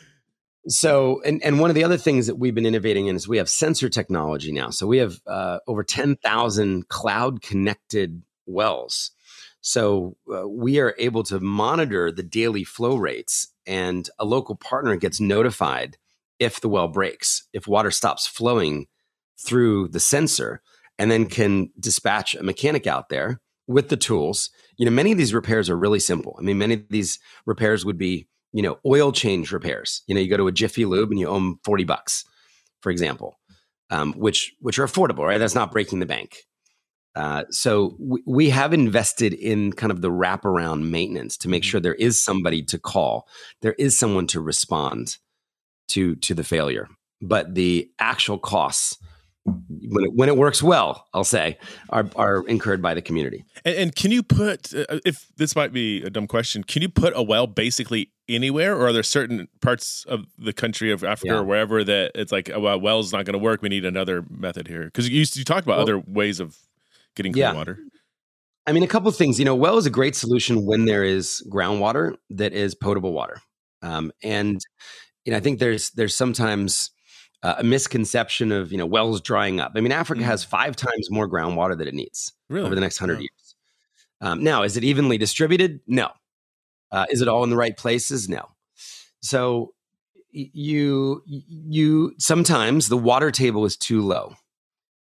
So, 0.67 1.21
and, 1.23 1.43
and 1.43 1.59
one 1.59 1.69
of 1.69 1.75
the 1.75 1.83
other 1.83 1.95
things 1.97 2.25
that 2.25 2.39
we've 2.39 2.55
been 2.55 2.65
innovating 2.65 3.05
in 3.05 3.15
is 3.15 3.27
we 3.27 3.37
have 3.37 3.47
sensor 3.47 3.87
technology 3.87 4.51
now. 4.51 4.71
So 4.71 4.87
we 4.87 4.97
have 4.97 5.21
uh, 5.27 5.59
over 5.67 5.83
10,000 5.83 6.87
cloud 6.87 7.43
connected 7.43 8.23
wells. 8.47 9.11
So 9.61 10.17
uh, 10.33 10.47
we 10.47 10.79
are 10.79 10.95
able 10.97 11.21
to 11.25 11.39
monitor 11.39 12.11
the 12.11 12.23
daily 12.23 12.63
flow 12.63 12.95
rates, 12.95 13.49
and 13.67 14.09
a 14.17 14.25
local 14.25 14.55
partner 14.55 14.95
gets 14.95 15.19
notified 15.21 15.97
if 16.39 16.61
the 16.61 16.69
well 16.69 16.87
breaks, 16.87 17.47
if 17.53 17.67
water 17.67 17.91
stops 17.91 18.27
flowing 18.27 18.87
through 19.45 19.89
the 19.89 19.99
sensor, 19.99 20.61
and 20.97 21.11
then 21.11 21.25
can 21.25 21.69
dispatch 21.79 22.35
a 22.35 22.43
mechanic 22.43 22.87
out 22.87 23.09
there 23.09 23.41
with 23.67 23.89
the 23.89 23.97
tools. 23.97 24.49
You 24.77 24.85
know, 24.85 24.91
many 24.91 25.11
of 25.11 25.17
these 25.17 25.33
repairs 25.33 25.69
are 25.69 25.77
really 25.77 25.99
simple. 25.99 26.35
I 26.39 26.41
mean, 26.43 26.57
many 26.57 26.75
of 26.75 26.83
these 26.89 27.19
repairs 27.45 27.85
would 27.85 27.97
be 27.97 28.27
you 28.55 28.61
know, 28.61 28.79
oil 28.85 29.11
change 29.11 29.51
repairs. 29.51 30.01
You 30.07 30.15
know, 30.15 30.21
you 30.21 30.29
go 30.29 30.37
to 30.37 30.47
a 30.47 30.51
Jiffy 30.51 30.85
Lube 30.85 31.11
and 31.11 31.19
you 31.19 31.27
owe 31.27 31.33
them 31.33 31.59
40 31.65 31.83
bucks, 31.83 32.23
for 32.79 32.89
example, 32.89 33.37
um, 33.89 34.13
which 34.13 34.53
which 34.61 34.79
are 34.79 34.87
affordable, 34.87 35.27
right? 35.27 35.37
That's 35.37 35.53
not 35.53 35.73
breaking 35.73 35.99
the 35.99 36.05
bank. 36.05 36.37
Uh, 37.17 37.43
so 37.49 37.97
we, 37.99 38.23
we 38.25 38.49
have 38.51 38.73
invested 38.73 39.33
in 39.33 39.73
kind 39.73 39.91
of 39.91 39.99
the 39.99 40.09
wraparound 40.09 40.89
maintenance 40.89 41.35
to 41.39 41.49
make 41.49 41.65
sure 41.65 41.81
there 41.81 41.95
is 41.95 42.23
somebody 42.23 42.63
to 42.63 42.79
call, 42.79 43.27
there 43.61 43.75
is 43.77 43.99
someone 43.99 44.25
to 44.27 44.39
respond 44.39 45.17
to 45.89 46.15
to 46.15 46.33
the 46.33 46.43
failure. 46.43 46.87
But 47.21 47.55
the 47.55 47.89
actual 47.99 48.37
costs, 48.37 48.97
when 49.45 50.05
it, 50.05 50.13
when 50.13 50.27
it 50.29 50.37
works 50.37 50.61
well, 50.61 51.07
I'll 51.13 51.23
say, 51.23 51.57
are 51.89 52.09
are 52.15 52.45
incurred 52.47 52.81
by 52.81 52.93
the 52.93 53.01
community. 53.01 53.45
And, 53.63 53.75
and 53.75 53.95
can 53.95 54.11
you 54.11 54.21
put, 54.23 54.73
uh, 54.73 54.99
if 55.05 55.27
this 55.37 55.55
might 55.55 55.71
be 55.71 56.03
a 56.03 56.09
dumb 56.09 56.27
question, 56.27 56.63
can 56.63 56.81
you 56.81 56.89
put 56.89 57.13
a 57.15 57.23
well 57.23 57.47
basically 57.47 58.11
anywhere, 58.27 58.75
or 58.75 58.87
are 58.87 58.93
there 58.93 59.03
certain 59.03 59.47
parts 59.61 60.03
of 60.07 60.25
the 60.37 60.51
country 60.51 60.91
of 60.91 61.03
Africa 61.03 61.33
Yeah. 61.33 61.39
or 61.39 61.43
wherever 61.43 61.83
that 61.83 62.11
it's 62.15 62.31
like, 62.31 62.49
oh, 62.49 62.59
well, 62.59 62.79
well's 62.79 63.13
not 63.13 63.25
going 63.25 63.33
to 63.33 63.43
work. 63.43 63.61
We 63.61 63.69
need 63.69 63.85
another 63.85 64.25
method 64.29 64.67
here 64.67 64.85
because 64.85 65.07
you 65.09 65.19
you 65.19 65.43
talked 65.43 65.65
about 65.65 65.77
Well- 65.77 65.83
other 65.83 65.99
ways 65.99 66.39
of 66.39 66.57
getting 67.15 67.31
clean 67.31 67.41
Yeah. 67.43 67.53
water. 67.53 67.79
I 68.67 68.71
mean, 68.73 68.81
a 68.83 68.87
couple 68.87 69.07
of 69.09 69.15
things. 69.15 69.37
You 69.39 69.45
know, 69.45 69.55
well 69.55 69.77
is 69.77 69.85
a 69.85 69.91
great 69.91 70.15
solution 70.15 70.65
when 70.65 70.85
there 70.85 71.03
is 71.03 71.41
groundwater 71.49 72.15
that 72.31 72.51
is 72.51 72.73
potable 72.73 73.13
water, 73.13 73.37
um, 73.83 74.11
and 74.23 74.59
you 75.25 75.31
know, 75.31 75.37
I 75.37 75.41
think 75.41 75.59
there's 75.59 75.89
there's 75.91 76.15
sometimes 76.15 76.91
uh, 77.43 77.55
a 77.59 77.63
misconception 77.63 78.51
of 78.51 78.71
you 78.71 78.77
know 78.77 78.85
wells 78.85 79.21
drying 79.21 79.59
up. 79.59 79.73
I 79.75 79.81
mean, 79.81 79.91
Africa 79.91 80.21
Mm. 80.21 80.25
has 80.25 80.43
five 80.43 80.75
times 80.75 81.09
more 81.11 81.29
groundwater 81.29 81.77
than 81.77 81.87
it 81.87 81.93
needs 81.93 82.31
Really, 82.49 82.65
over 82.65 82.75
the 82.75 82.81
next 82.81 82.97
hundred 82.97 83.15
Wow. 83.15 83.21
years. 83.21 83.55
Um, 84.21 84.43
now, 84.43 84.63
is 84.63 84.77
it 84.77 84.83
evenly 84.83 85.17
distributed? 85.17 85.81
No. 85.87 86.11
Uh, 86.91 87.05
is 87.09 87.21
it 87.21 87.27
all 87.27 87.43
in 87.43 87.49
the 87.49 87.57
right 87.57 87.75
places? 87.75 88.29
No. 88.29 88.49
So 89.21 89.73
you 90.31 91.21
you 91.25 92.13
sometimes 92.19 92.87
the 92.89 92.97
water 92.97 93.31
table 93.31 93.65
is 93.65 93.77
too 93.77 94.01
low 94.01 94.35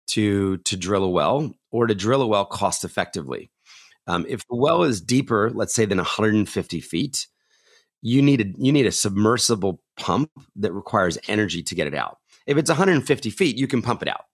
to 0.08 0.58
to 0.58 0.78
drill 0.78 1.04
a 1.04 1.10
well 1.10 1.54
or 1.72 1.88
to 1.88 1.96
drill 1.96 2.22
a 2.22 2.28
well 2.28 2.46
cost 2.46 2.84
effectively. 2.84 3.52
Um, 4.08 4.26
if 4.30 4.40
the 4.48 4.56
well 4.56 4.84
is 4.84 5.02
deeper, 5.02 5.52
let's 5.54 5.74
say 5.76 5.86
than 5.86 5.98
150 5.98 6.80
feet, 6.82 7.28
you 8.02 8.22
need 8.22 8.42
a 8.42 8.46
you 8.58 8.72
need 8.72 8.86
a 8.86 8.92
submersible 8.92 9.82
pump 9.98 10.32
that 10.58 10.72
requires 10.74 11.18
energy 11.28 11.64
to 11.64 11.76
get 11.76 11.88
it 11.88 11.94
out. 11.96 12.18
If 12.46 12.58
it's 12.58 12.70
150 12.70 13.30
feet, 13.30 13.58
you 13.58 13.68
can 13.68 13.82
pump 13.82 14.02
it 14.02 14.08
out. 14.08 14.26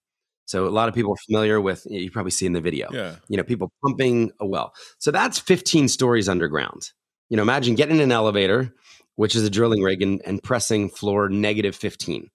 So 0.46 0.68
a 0.68 0.70
lot 0.70 0.90
of 0.90 0.96
people 0.96 1.14
are 1.14 1.24
familiar 1.26 1.60
with 1.62 1.88
you 1.90 2.12
probably 2.12 2.32
see 2.32 2.46
in 2.46 2.54
the 2.54 2.62
video 2.62 2.90
Yeah. 2.92 3.16
you 3.30 3.38
know, 3.38 3.44
people 3.44 3.72
pumping 3.84 4.32
a 4.40 4.46
well. 4.46 4.74
So 5.00 5.10
that's 5.10 5.40
15 5.40 5.88
stories 5.88 6.28
underground. 6.28 6.92
You 7.30 7.38
know, 7.38 7.44
imagine 7.44 7.76
getting 7.76 7.96
in 7.96 8.02
an 8.02 8.12
elevator, 8.12 8.74
which 9.16 9.36
is 9.36 9.44
a 9.44 9.50
drilling 9.50 9.82
rig, 9.82 10.02
and, 10.02 10.22
and 10.26 10.44
pressing 10.44 10.90
floor 10.90 11.30
negative 11.30 11.76
15. 11.76 12.30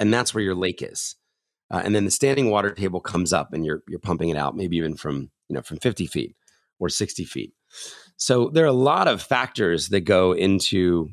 And 0.00 0.12
that's 0.12 0.34
where 0.34 0.42
your 0.42 0.56
lake 0.56 0.82
is. 0.82 1.14
Uh, 1.70 1.80
and 1.84 1.94
then 1.94 2.04
the 2.04 2.10
standing 2.10 2.50
water 2.50 2.72
table 2.72 3.00
comes 3.00 3.32
up 3.32 3.52
and 3.54 3.64
you're, 3.64 3.82
you're 3.88 4.00
pumping 4.00 4.28
it 4.28 4.36
out, 4.36 4.56
maybe 4.56 4.76
even 4.76 4.94
from, 4.96 5.30
you 5.48 5.54
know, 5.54 5.62
from 5.62 5.78
50 5.78 6.06
feet 6.06 6.34
or 6.78 6.88
60 6.88 7.24
feet. 7.24 7.54
So 8.16 8.50
there 8.50 8.64
are 8.64 8.68
a 8.68 8.72
lot 8.72 9.08
of 9.08 9.22
factors 9.22 9.88
that 9.88 10.00
go 10.00 10.32
into, 10.32 11.08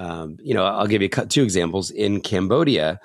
um, 0.00 0.38
you 0.42 0.54
know, 0.54 0.64
I'll 0.64 0.86
give 0.86 1.02
you 1.02 1.08
two 1.08 1.42
examples. 1.42 1.90
In 1.90 2.22
Cambodia, 2.22 2.98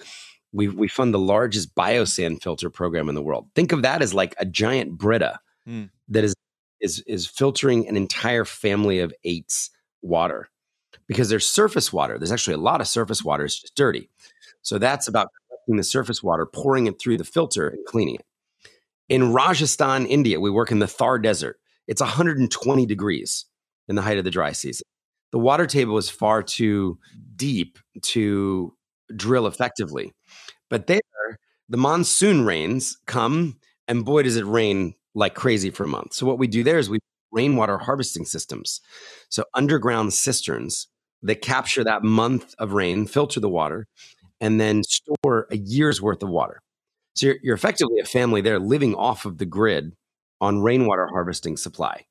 we, 0.53 0.69
we 0.69 0.87
fund 0.87 1.13
the 1.13 1.19
largest 1.19 1.75
biosand 1.75 2.41
filter 2.41 2.69
program 2.69 3.09
in 3.09 3.15
the 3.15 3.21
world. 3.21 3.49
Think 3.53 3.73
of 3.73 3.81
that 3.81 4.01
as 4.01 4.13
like 4.13 4.33
a 4.39 4.45
giant 4.45 4.97
Brita 4.97 5.39
Hmm. 5.65 5.85
that 6.09 6.23
is 6.23 6.35
is 6.79 7.03
is 7.07 7.25
filtering 7.25 7.87
an 7.87 7.97
entire 7.97 8.45
family 8.45 8.99
of 8.99 9.11
eights 9.23 9.71
water 10.03 10.47
because 11.07 11.27
there's 11.27 11.49
surface 11.49 11.91
water. 11.91 12.19
There's 12.19 12.31
actually 12.31 12.53
a 12.53 12.57
lot 12.59 12.81
of 12.81 12.87
surface 12.87 13.23
water. 13.23 13.45
It's 13.45 13.59
just 13.59 13.75
dirty. 13.75 14.09
So 14.61 14.77
that's 14.77 15.07
about 15.07 15.29
collecting 15.49 15.77
the 15.77 15.83
surface 15.83 16.21
water, 16.21 16.45
pouring 16.45 16.85
it 16.85 16.99
through 16.99 17.17
the 17.17 17.23
filter, 17.23 17.67
and 17.67 17.83
cleaning 17.87 18.15
it. 18.15 18.25
In 19.09 19.33
Rajasthan, 19.33 20.05
India, 20.05 20.39
we 20.39 20.51
work 20.51 20.71
in 20.71 20.79
the 20.79 20.87
Thar 20.87 21.17
Desert. 21.17 21.57
It's 21.87 22.01
120 22.01 22.85
degrees 22.85 23.45
in 23.87 23.95
the 23.95 24.01
height 24.03 24.19
of 24.19 24.23
the 24.23 24.31
dry 24.31 24.51
season. 24.51 24.85
The 25.31 25.39
water 25.39 25.65
table 25.65 25.97
is 25.97 26.09
far 26.09 26.43
too 26.43 26.97
deep 27.35 27.77
to 28.01 28.73
drill 29.15 29.43
mm. 29.43 29.49
effectively. 29.49 30.13
But 30.69 30.87
there, 30.87 31.01
the 31.69 31.77
monsoon 31.77 32.45
rains 32.45 32.97
come, 33.05 33.57
and 33.87 34.05
boy, 34.05 34.23
does 34.23 34.37
it 34.37 34.45
rain 34.45 34.95
like 35.15 35.33
crazy 35.33 35.69
for 35.69 35.85
a 35.85 35.87
month. 35.87 36.13
So, 36.13 36.25
what 36.25 36.37
we 36.37 36.47
do 36.47 36.63
there 36.63 36.77
is 36.77 36.89
we 36.89 36.99
rainwater 37.31 37.77
harvesting 37.77 38.25
systems. 38.25 38.81
So, 39.29 39.45
underground 39.53 40.13
cisterns 40.13 40.87
that 41.23 41.41
capture 41.41 41.83
that 41.83 42.03
month 42.03 42.53
of 42.59 42.73
rain, 42.73 43.07
filter 43.07 43.39
the 43.39 43.49
water, 43.49 43.87
and 44.41 44.59
then 44.59 44.83
store 44.83 45.47
a 45.49 45.57
year's 45.57 46.01
worth 46.01 46.21
of 46.21 46.29
water. 46.29 46.61
So, 47.15 47.27
you're, 47.27 47.37
you're 47.41 47.55
effectively 47.55 47.99
a 47.99 48.05
family 48.05 48.41
there 48.41 48.59
living 48.59 48.95
off 48.95 49.25
of 49.25 49.37
the 49.37 49.45
grid 49.45 49.95
on 50.41 50.61
rainwater 50.61 51.07
harvesting 51.07 51.57
supply. 51.57 52.05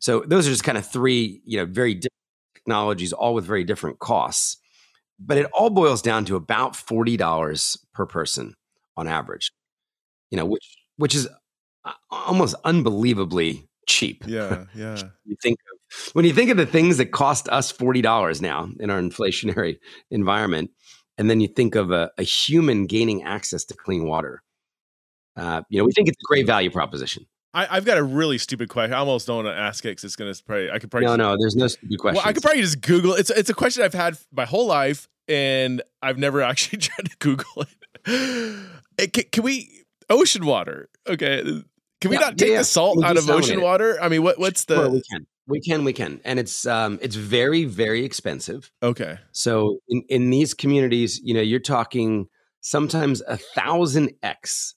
So, 0.00 0.20
those 0.26 0.46
are 0.46 0.50
just 0.50 0.64
kind 0.64 0.78
of 0.78 0.86
three, 0.86 1.42
you 1.44 1.58
know, 1.58 1.66
very 1.66 1.94
different 1.94 2.12
technologies, 2.64 3.12
all 3.12 3.34
with 3.34 3.44
very 3.44 3.64
different 3.64 3.98
costs. 3.98 4.58
But 5.18 5.38
it 5.38 5.46
all 5.52 5.70
boils 5.70 6.02
down 6.02 6.24
to 6.26 6.36
about 6.36 6.74
$40 6.74 7.78
per 7.94 8.06
person 8.06 8.54
on 8.96 9.06
average, 9.06 9.52
you 10.30 10.36
know, 10.38 10.46
which, 10.46 10.76
which 10.96 11.14
is 11.14 11.28
uh, 11.84 11.92
almost 12.10 12.54
unbelievably 12.64 13.68
cheap. 13.86 14.24
Yeah. 14.26 14.64
Yeah. 14.74 15.00
You 15.24 15.36
think 15.42 15.58
of, 15.60 16.14
when 16.14 16.24
you 16.24 16.32
think 16.32 16.50
of 16.50 16.56
the 16.56 16.66
things 16.66 16.96
that 16.96 17.12
cost 17.12 17.48
us 17.48 17.72
$40 17.72 18.40
now 18.40 18.68
in 18.80 18.90
our 18.90 19.00
inflationary 19.00 19.76
environment, 20.10 20.70
and 21.18 21.28
then 21.28 21.40
you 21.40 21.48
think 21.48 21.74
of 21.74 21.90
a, 21.90 22.10
a 22.18 22.22
human 22.22 22.86
gaining 22.86 23.22
access 23.22 23.64
to 23.66 23.74
clean 23.74 24.06
water, 24.06 24.42
uh, 25.36 25.62
you 25.68 25.78
know, 25.78 25.84
we 25.84 25.92
think 25.92 26.08
it's 26.08 26.18
a 26.18 26.28
great 26.28 26.46
value 26.46 26.70
proposition. 26.70 27.26
I, 27.54 27.66
I've 27.70 27.84
got 27.84 27.98
a 27.98 28.02
really 28.02 28.38
stupid 28.38 28.68
question. 28.68 28.94
I 28.94 28.98
almost 28.98 29.26
don't 29.26 29.44
want 29.44 29.54
to 29.54 29.60
ask 29.60 29.84
it 29.84 29.88
because 29.90 30.04
it's 30.04 30.16
going 30.16 30.32
to 30.32 30.44
probably, 30.44 30.70
I 30.70 30.78
could 30.78 30.90
probably 30.90 31.06
No, 31.06 31.16
no, 31.16 31.36
there's 31.38 31.54
no 31.56 31.66
stupid 31.66 31.98
questions. 31.98 32.22
Well, 32.22 32.28
I 32.28 32.32
could 32.32 32.42
probably 32.42 32.62
just 32.62 32.80
Google. 32.80 33.14
It's 33.14 33.30
it's 33.30 33.50
a 33.50 33.54
question 33.54 33.82
I've 33.82 33.92
had 33.94 34.16
my 34.32 34.44
whole 34.46 34.66
life, 34.66 35.08
and 35.28 35.82
I've 36.00 36.18
never 36.18 36.40
actually 36.50 36.78
tried 36.78 37.10
to 37.10 37.16
Google 37.18 37.64
it. 38.06 38.58
Eh, 38.98 39.06
Can, 39.12 39.24
can 39.30 39.42
we 39.44 39.84
ocean 40.10 40.44
water? 40.46 40.88
Okay, 41.08 41.42
can 42.00 42.10
we 42.10 42.16
Yeah, 42.16 42.20
not 42.20 42.38
take 42.38 42.50
yeah, 42.50 42.58
the 42.58 42.64
salt 42.64 43.02
out 43.04 43.16
of 43.16 43.28
ocean 43.28 43.58
it. 43.60 43.62
water? 43.62 43.98
I 44.00 44.08
mean, 44.08 44.22
what 44.22 44.38
what's 44.38 44.64
the 44.64 44.76
Sure, 44.76 44.88
we 44.90 45.02
can, 45.10 45.26
we 45.46 45.60
can, 45.60 45.84
we 45.84 45.92
can, 45.92 46.20
and 46.24 46.38
it's 46.38 46.66
um, 46.66 46.98
it's 47.02 47.16
very, 47.16 47.64
very 47.64 48.04
expensive. 48.04 48.70
okay? 48.82 49.18
So 49.32 49.78
in, 49.88 50.02
in 50.08 50.30
these 50.30 50.54
communities, 50.54 51.20
you 51.22 51.34
know, 51.34 51.40
you're 51.42 51.60
talking 51.60 52.26
sometimes 52.60 53.20
a 53.28 53.36
thousand 53.36 54.12
X 54.22 54.74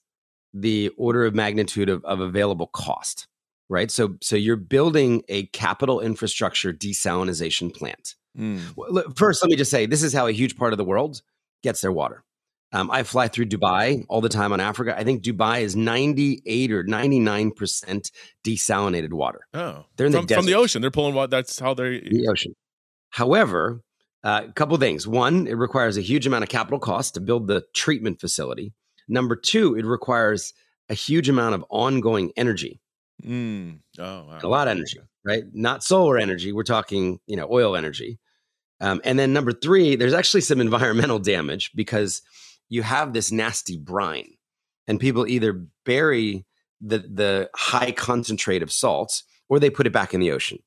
the 0.60 0.90
order 0.96 1.24
of 1.24 1.34
magnitude 1.34 1.88
of, 1.88 2.04
of 2.04 2.20
available 2.20 2.66
cost, 2.68 3.26
right? 3.68 3.90
So 3.90 4.16
so 4.22 4.36
you're 4.36 4.56
building 4.56 5.22
a 5.28 5.46
capital 5.46 6.00
infrastructure 6.00 6.72
desalinization 6.72 7.74
plant. 7.74 8.14
Mm. 8.38 9.16
First, 9.16 9.42
let 9.42 9.50
me 9.50 9.56
just 9.56 9.70
say 9.70 9.86
this 9.86 10.02
is 10.02 10.12
how 10.12 10.26
a 10.26 10.32
huge 10.32 10.56
part 10.56 10.72
of 10.72 10.76
the 10.78 10.84
world 10.84 11.22
gets 11.62 11.80
their 11.80 11.92
water. 11.92 12.22
Um, 12.72 12.90
I 12.90 13.04
fly 13.04 13.28
through 13.28 13.46
Dubai 13.46 14.04
all 14.08 14.20
the 14.20 14.28
time 14.28 14.52
on 14.52 14.60
Africa. 14.60 14.98
I 14.98 15.04
think 15.04 15.22
Dubai 15.22 15.62
is 15.62 15.76
98 15.76 16.72
or 16.72 16.84
99% 16.84 18.10
desalinated 18.44 19.12
water 19.12 19.40
Oh, 19.54 19.84
They're 19.96 20.06
in 20.06 20.12
the 20.12 20.18
from, 20.18 20.26
from 20.26 20.46
the 20.46 20.56
ocean. 20.56 20.82
They're 20.82 20.90
pulling 20.90 21.14
water. 21.14 21.28
That's 21.28 21.58
how 21.58 21.74
they're 21.74 22.00
the 22.00 22.28
ocean. 22.28 22.54
However, 23.10 23.82
uh, 24.24 24.42
a 24.48 24.52
couple 24.52 24.76
things. 24.78 25.06
One, 25.06 25.46
it 25.46 25.54
requires 25.54 25.96
a 25.96 26.00
huge 26.00 26.26
amount 26.26 26.42
of 26.42 26.48
capital 26.48 26.80
cost 26.80 27.14
to 27.14 27.20
build 27.20 27.46
the 27.46 27.64
treatment 27.72 28.20
facility. 28.20 28.74
Number 29.08 29.36
two, 29.36 29.76
it 29.76 29.84
requires 29.84 30.52
a 30.88 30.94
huge 30.94 31.28
amount 31.28 31.54
of 31.54 31.64
ongoing 31.70 32.32
energy, 32.36 32.80
Mm. 33.24 33.80
Oh, 33.98 34.24
wow. 34.26 34.38
a 34.42 34.48
lot 34.48 34.68
of 34.68 34.72
energy, 34.72 34.98
right? 35.24 35.44
Not 35.52 35.82
solar 35.82 36.18
energy. 36.18 36.52
We're 36.52 36.62
talking, 36.64 37.18
you 37.26 37.36
know, 37.36 37.48
oil 37.50 37.74
energy. 37.76 38.18
Um, 38.80 39.00
and 39.04 39.18
then 39.18 39.32
number 39.32 39.52
three, 39.52 39.96
there's 39.96 40.12
actually 40.12 40.42
some 40.42 40.60
environmental 40.68 41.18
damage 41.18 41.70
because 41.74 42.20
you 42.68 42.82
have 42.82 43.12
this 43.12 43.32
nasty 43.32 43.78
brine, 43.78 44.30
and 44.86 45.00
people 45.00 45.26
either 45.26 45.64
bury 45.84 46.44
the 46.80 46.98
the 46.98 47.48
high 47.54 47.90
concentrate 47.92 48.62
of 48.62 48.70
salts 48.70 49.24
or 49.48 49.58
they 49.58 49.70
put 49.70 49.86
it 49.86 49.92
back 49.94 50.12
in 50.12 50.20
the 50.20 50.30
ocean. 50.30 50.58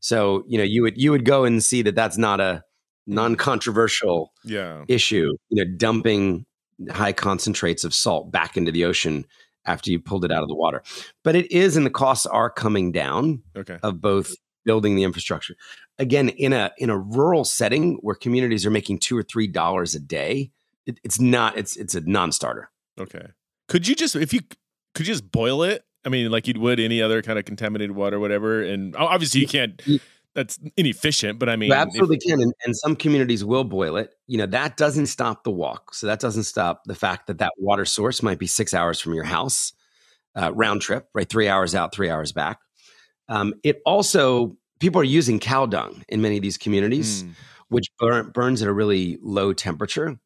So 0.00 0.44
you 0.46 0.56
know 0.58 0.64
you 0.64 0.82
would 0.82 0.96
you 1.00 1.10
would 1.10 1.24
go 1.24 1.44
and 1.44 1.62
see 1.62 1.82
that 1.82 1.94
that's 1.96 2.16
not 2.18 2.40
a 2.40 2.62
non-controversial 3.08 4.32
Yeah. 4.44 4.84
issue. 4.88 5.32
You 5.50 5.64
know, 5.64 5.70
dumping 5.76 6.46
high 6.90 7.12
concentrates 7.12 7.84
of 7.84 7.94
salt 7.94 8.30
back 8.30 8.56
into 8.56 8.72
the 8.72 8.84
ocean 8.84 9.26
after 9.64 9.90
you 9.90 10.00
pulled 10.00 10.24
it 10.24 10.30
hmm. 10.30 10.36
out 10.36 10.42
of 10.42 10.48
the 10.48 10.54
water. 10.54 10.82
But 11.22 11.36
it 11.36 11.50
is, 11.52 11.76
and 11.76 11.86
the 11.86 11.90
costs 11.90 12.26
are 12.26 12.50
coming 12.50 12.92
down 12.92 13.42
Okay. 13.56 13.78
of 13.82 14.00
both 14.00 14.34
building 14.64 14.96
the 14.96 15.02
infrastructure. 15.02 15.54
Again, 15.98 16.30
in 16.30 16.52
a 16.52 16.72
in 16.78 16.90
a 16.90 16.98
rural 16.98 17.44
setting 17.44 17.98
where 18.00 18.14
communities 18.14 18.64
are 18.66 18.70
making 18.70 18.98
two 18.98 19.16
or 19.16 19.22
three 19.22 19.46
dollars 19.46 19.94
a 19.94 20.00
day, 20.00 20.50
it, 20.86 20.98
it's 21.04 21.20
not. 21.20 21.56
It's 21.56 21.76
it's 21.76 21.94
a 21.94 22.00
non-starter. 22.00 22.70
Okay. 22.98 23.26
Could 23.68 23.86
you 23.86 23.94
just 23.94 24.16
if 24.16 24.32
you 24.32 24.40
could 24.94 25.06
you 25.06 25.12
just 25.12 25.30
boil 25.30 25.62
it? 25.62 25.84
I 26.04 26.08
mean, 26.08 26.30
like 26.30 26.48
you 26.48 26.60
would 26.60 26.80
any 26.80 27.00
other 27.00 27.22
kind 27.22 27.38
of 27.38 27.44
contaminated 27.44 27.94
water, 27.94 28.18
whatever. 28.18 28.62
And 28.62 28.96
obviously, 28.96 29.40
you 29.40 29.46
can't. 29.46 29.80
That's 30.34 30.58
inefficient. 30.76 31.38
But 31.38 31.48
I 31.48 31.56
mean, 31.56 31.68
You 31.68 31.74
if- 31.74 31.80
absolutely 31.80 32.18
can, 32.18 32.40
and, 32.40 32.52
and 32.64 32.76
some 32.76 32.96
communities 32.96 33.44
will 33.44 33.64
boil 33.64 33.96
it. 33.96 34.14
You 34.26 34.38
know 34.38 34.46
that 34.46 34.76
doesn't 34.76 35.06
stop 35.06 35.44
the 35.44 35.50
walk. 35.50 35.94
So 35.94 36.06
that 36.06 36.20
doesn't 36.20 36.44
stop 36.44 36.82
the 36.86 36.94
fact 36.94 37.26
that 37.26 37.38
that 37.38 37.52
water 37.58 37.84
source 37.84 38.22
might 38.22 38.38
be 38.38 38.46
six 38.46 38.72
hours 38.74 39.00
from 39.00 39.14
your 39.14 39.24
house, 39.24 39.72
uh, 40.34 40.52
round 40.54 40.80
trip, 40.80 41.08
right? 41.14 41.28
Three 41.28 41.48
hours 41.48 41.74
out, 41.74 41.94
three 41.94 42.08
hours 42.10 42.32
back. 42.32 42.58
Um, 43.28 43.54
it 43.62 43.80
also 43.84 44.56
people 44.80 45.00
are 45.00 45.04
using 45.04 45.38
cow 45.38 45.66
dung 45.66 46.02
in 46.08 46.20
many 46.22 46.36
of 46.36 46.42
these 46.42 46.58
communities. 46.58 47.24
Mm, 47.24 47.30
which 47.68 47.86
burn, 47.98 48.28
burns 48.32 48.60
at 48.60 48.68
a 48.68 48.72
really 48.72 49.18
low 49.22 49.54
temperature. 49.54 50.18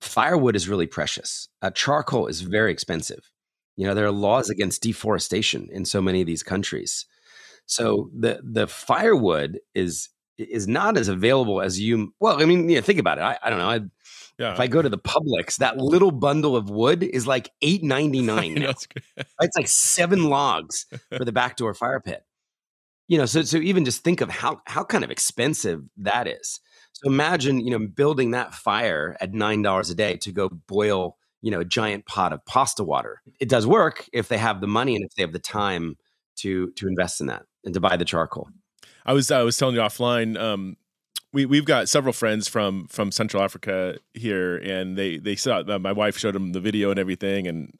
Firewood 0.00 0.54
is 0.54 0.68
really 0.68 0.86
precious. 0.86 1.48
Uh, 1.60 1.70
charcoal 1.70 2.28
is 2.28 2.40
very 2.42 2.70
expensive. 2.70 3.32
You 3.74 3.84
know, 3.84 3.94
there 3.94 4.06
are 4.06 4.12
laws 4.12 4.48
against 4.48 4.82
deforestation 4.82 5.68
in 5.72 5.84
so 5.84 6.00
many 6.00 6.20
of 6.20 6.26
these 6.28 6.44
countries. 6.44 7.04
So 7.66 8.10
the 8.16 8.40
the 8.42 8.66
firewood 8.66 9.60
is 9.74 10.08
is 10.38 10.68
not 10.68 10.96
as 10.96 11.08
available 11.08 11.60
as 11.60 11.80
you. 11.80 12.14
Well, 12.20 12.40
I 12.40 12.44
mean, 12.44 12.68
yeah, 12.68 12.80
think 12.80 12.98
about 12.98 13.18
it. 13.18 13.22
I, 13.22 13.38
I 13.42 13.50
don't 13.50 13.58
know. 13.58 13.68
I, 13.70 13.80
yeah. 14.38 14.52
if 14.52 14.60
I 14.60 14.66
go 14.66 14.82
to 14.82 14.88
the 14.88 14.98
Publix, 14.98 15.56
that 15.56 15.78
little 15.78 16.10
bundle 16.10 16.56
of 16.56 16.70
wood 16.70 17.02
is 17.02 17.26
like 17.26 17.50
eight 17.62 17.82
ninety 17.82 18.22
nine. 18.22 18.56
it's 19.16 19.56
like 19.56 19.68
seven 19.68 20.24
logs 20.24 20.86
for 21.16 21.24
the 21.24 21.32
back 21.32 21.56
door 21.56 21.74
fire 21.74 22.00
pit. 22.00 22.24
You 23.08 23.18
know, 23.18 23.26
so 23.26 23.42
so 23.42 23.58
even 23.58 23.84
just 23.84 24.02
think 24.02 24.20
of 24.20 24.30
how 24.30 24.60
how 24.66 24.84
kind 24.84 25.04
of 25.04 25.10
expensive 25.10 25.82
that 25.98 26.26
is. 26.26 26.60
So 26.92 27.10
imagine, 27.10 27.60
you 27.60 27.70
know, 27.70 27.86
building 27.86 28.30
that 28.30 28.54
fire 28.54 29.16
at 29.20 29.34
nine 29.34 29.62
dollars 29.62 29.90
a 29.90 29.94
day 29.94 30.16
to 30.18 30.32
go 30.32 30.48
boil, 30.48 31.16
you 31.42 31.50
know, 31.50 31.60
a 31.60 31.64
giant 31.64 32.06
pot 32.06 32.32
of 32.32 32.44
pasta 32.46 32.82
water. 32.82 33.22
It 33.38 33.48
does 33.48 33.66
work 33.66 34.08
if 34.12 34.28
they 34.28 34.38
have 34.38 34.60
the 34.60 34.66
money 34.66 34.96
and 34.96 35.04
if 35.04 35.14
they 35.14 35.22
have 35.22 35.32
the 35.32 35.38
time 35.38 35.96
to 36.36 36.70
to 36.72 36.88
invest 36.88 37.20
in 37.20 37.28
that 37.28 37.42
and 37.66 37.74
to 37.74 37.80
buy 37.80 37.96
the 37.96 38.04
charcoal. 38.06 38.48
I 39.04 39.12
was 39.12 39.30
I 39.30 39.42
was 39.42 39.58
telling 39.58 39.74
you 39.74 39.82
offline. 39.82 40.38
Um, 40.38 40.76
we 41.32 41.44
we've 41.44 41.66
got 41.66 41.88
several 41.88 42.14
friends 42.14 42.48
from 42.48 42.86
from 42.86 43.12
Central 43.12 43.42
Africa 43.42 43.98
here, 44.14 44.56
and 44.56 44.96
they 44.96 45.18
they 45.18 45.36
saw 45.36 45.58
uh, 45.58 45.78
my 45.78 45.92
wife 45.92 46.16
showed 46.16 46.34
them 46.34 46.52
the 46.52 46.60
video 46.60 46.90
and 46.90 46.98
everything, 46.98 47.46
and 47.46 47.78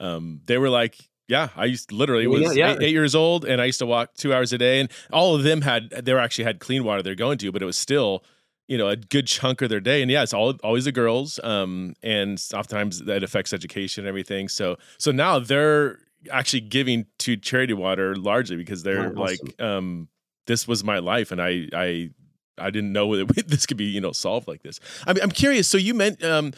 um, 0.00 0.40
they 0.46 0.56
were 0.56 0.70
like, 0.70 0.96
"Yeah, 1.28 1.48
I 1.56 1.66
used 1.66 1.92
literally 1.92 2.22
Yeah, 2.22 2.28
was 2.28 2.56
yeah. 2.56 2.72
Eight, 2.72 2.82
eight 2.82 2.92
years 2.92 3.14
old, 3.14 3.44
and 3.44 3.60
I 3.60 3.66
used 3.66 3.80
to 3.80 3.86
walk 3.86 4.14
two 4.14 4.32
hours 4.32 4.52
a 4.52 4.58
day, 4.58 4.80
and 4.80 4.90
all 5.12 5.34
of 5.34 5.42
them 5.42 5.60
had 5.60 5.90
they 5.90 6.14
were 6.14 6.20
actually 6.20 6.44
had 6.44 6.60
clean 6.60 6.84
water 6.84 7.02
they're 7.02 7.14
going 7.14 7.38
to, 7.38 7.52
but 7.52 7.60
it 7.60 7.66
was 7.66 7.78
still." 7.78 8.24
You 8.66 8.78
know, 8.78 8.88
a 8.88 8.96
good 8.96 9.26
chunk 9.26 9.60
of 9.60 9.68
their 9.68 9.78
day, 9.78 10.00
and 10.00 10.10
yeah, 10.10 10.22
it's 10.22 10.32
all 10.32 10.54
always 10.64 10.86
the 10.86 10.92
girls, 10.92 11.38
um, 11.44 11.92
and 12.02 12.42
oftentimes 12.54 13.00
that 13.00 13.22
affects 13.22 13.52
education 13.52 14.04
and 14.04 14.08
everything. 14.08 14.48
So, 14.48 14.78
so 14.96 15.12
now 15.12 15.38
they're 15.38 15.98
actually 16.30 16.60
giving 16.60 17.06
to 17.18 17.36
charity 17.36 17.72
water 17.74 18.14
largely 18.16 18.56
because 18.56 18.82
they're 18.82 19.08
Oh, 19.16 19.20
like, 19.20 19.40
um, 19.60 20.08
this 20.46 20.68
was 20.68 20.84
my 20.84 20.98
life 20.98 21.32
and 21.32 21.40
i 21.40 21.66
i 21.72 22.10
i 22.58 22.70
didn't 22.70 22.92
know 22.92 23.16
that 23.16 23.46
this 23.48 23.66
could 23.66 23.76
be 23.76 23.84
you 23.84 24.00
know 24.00 24.12
solved 24.12 24.46
like 24.46 24.62
this. 24.62 24.78
I'm, 25.06 25.16
I'm 25.22 25.30
curious 25.30 25.68
so 25.68 25.78
you 25.78 25.94
meant 25.94 26.22
um 26.22 26.52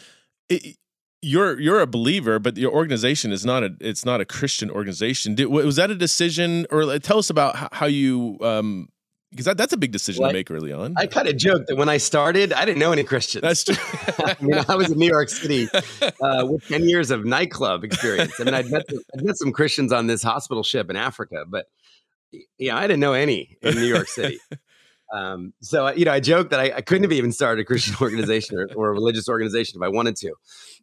it, 0.49 0.75
you're 1.21 1.59
you're 1.59 1.79
a 1.81 1.87
believer 1.87 2.37
but 2.37 2.57
your 2.57 2.71
organization 2.71 3.31
is 3.31 3.45
not 3.45 3.63
a 3.63 3.75
it's 3.79 4.05
not 4.05 4.21
a 4.21 4.25
christian 4.25 4.69
organization. 4.69 5.35
Did, 5.35 5.47
was 5.47 5.77
that 5.77 5.89
a 5.89 5.95
decision 5.95 6.65
or 6.69 6.99
tell 6.99 7.17
us 7.17 7.29
about 7.29 7.55
how, 7.55 7.69
how 7.71 7.85
you 7.87 8.37
um 8.41 8.89
because 9.31 9.45
that, 9.45 9.57
that's 9.57 9.73
a 9.73 9.77
big 9.77 9.91
decision 9.91 10.21
Well, 10.21 10.31
to 10.31 10.33
make 10.33 10.49
early 10.49 10.71
on 10.71 10.93
I 10.97 11.05
kind 11.05 11.27
of 11.27 11.37
joked 11.37 11.67
that 11.67 11.75
when 11.75 11.89
I 11.89 11.97
started, 11.97 12.53
I 12.53 12.65
didn't 12.65 12.79
know 12.79 12.91
any 12.91 13.03
Christians. 13.03 13.41
that's 13.41 13.63
true 13.63 13.75
I 14.25 14.35
mean, 14.41 14.63
I 14.67 14.75
was 14.75 14.91
in 14.91 14.97
New 14.97 15.07
York 15.07 15.29
City 15.29 15.67
uh, 15.73 16.45
with 16.45 16.65
10 16.67 16.87
years 16.87 17.11
of 17.11 17.25
nightclub 17.25 17.83
experience. 17.83 18.39
I 18.39 18.43
mean, 18.45 18.53
I'd 18.53 18.69
met, 18.69 18.85
I'd 19.13 19.23
met 19.23 19.37
some 19.37 19.51
Christians 19.51 19.91
on 19.91 20.07
this 20.07 20.23
hospital 20.23 20.63
ship 20.63 20.89
in 20.89 20.95
Africa, 20.95 21.43
but 21.47 21.65
yeah, 22.57 22.77
I 22.77 22.81
didn't 22.81 22.99
know 22.99 23.13
any 23.13 23.57
in 23.61 23.75
New 23.75 23.85
York 23.85 24.07
City. 24.07 24.39
Um, 25.13 25.53
so, 25.61 25.87
you 25.93 26.03
know, 26.03 26.11
I 26.11 26.19
joked 26.19 26.49
that 26.51 26.59
I, 26.59 26.73
I 26.75 26.81
couldn't 26.81 27.03
have 27.03 27.13
even 27.13 27.31
started 27.31 27.61
a 27.61 27.65
Christian 27.65 27.95
organization 28.01 28.57
or, 28.57 28.67
or 28.75 28.89
a 28.89 28.91
religious 28.91 29.29
organization 29.29 29.79
if 29.79 29.85
I 29.85 29.87
wanted 29.87 30.17
to. 30.17 30.33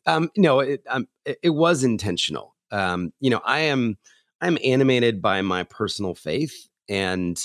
Um, 0.07 0.30
no, 0.36 0.61
it, 0.61 0.82
um, 0.88 1.09
it, 1.24 1.38
it 1.42 1.51
was 1.51 1.84
intentional. 1.84 2.55
Um, 2.70 3.12
you 3.20 3.28
know, 3.28 3.42
I 3.45 3.61
am 3.61 3.99
I'm 4.40 4.57
animated 4.64 5.22
by 5.22 5.42
my 5.42 5.64
personal 5.64 6.14
faith, 6.14 6.68
and 6.88 7.38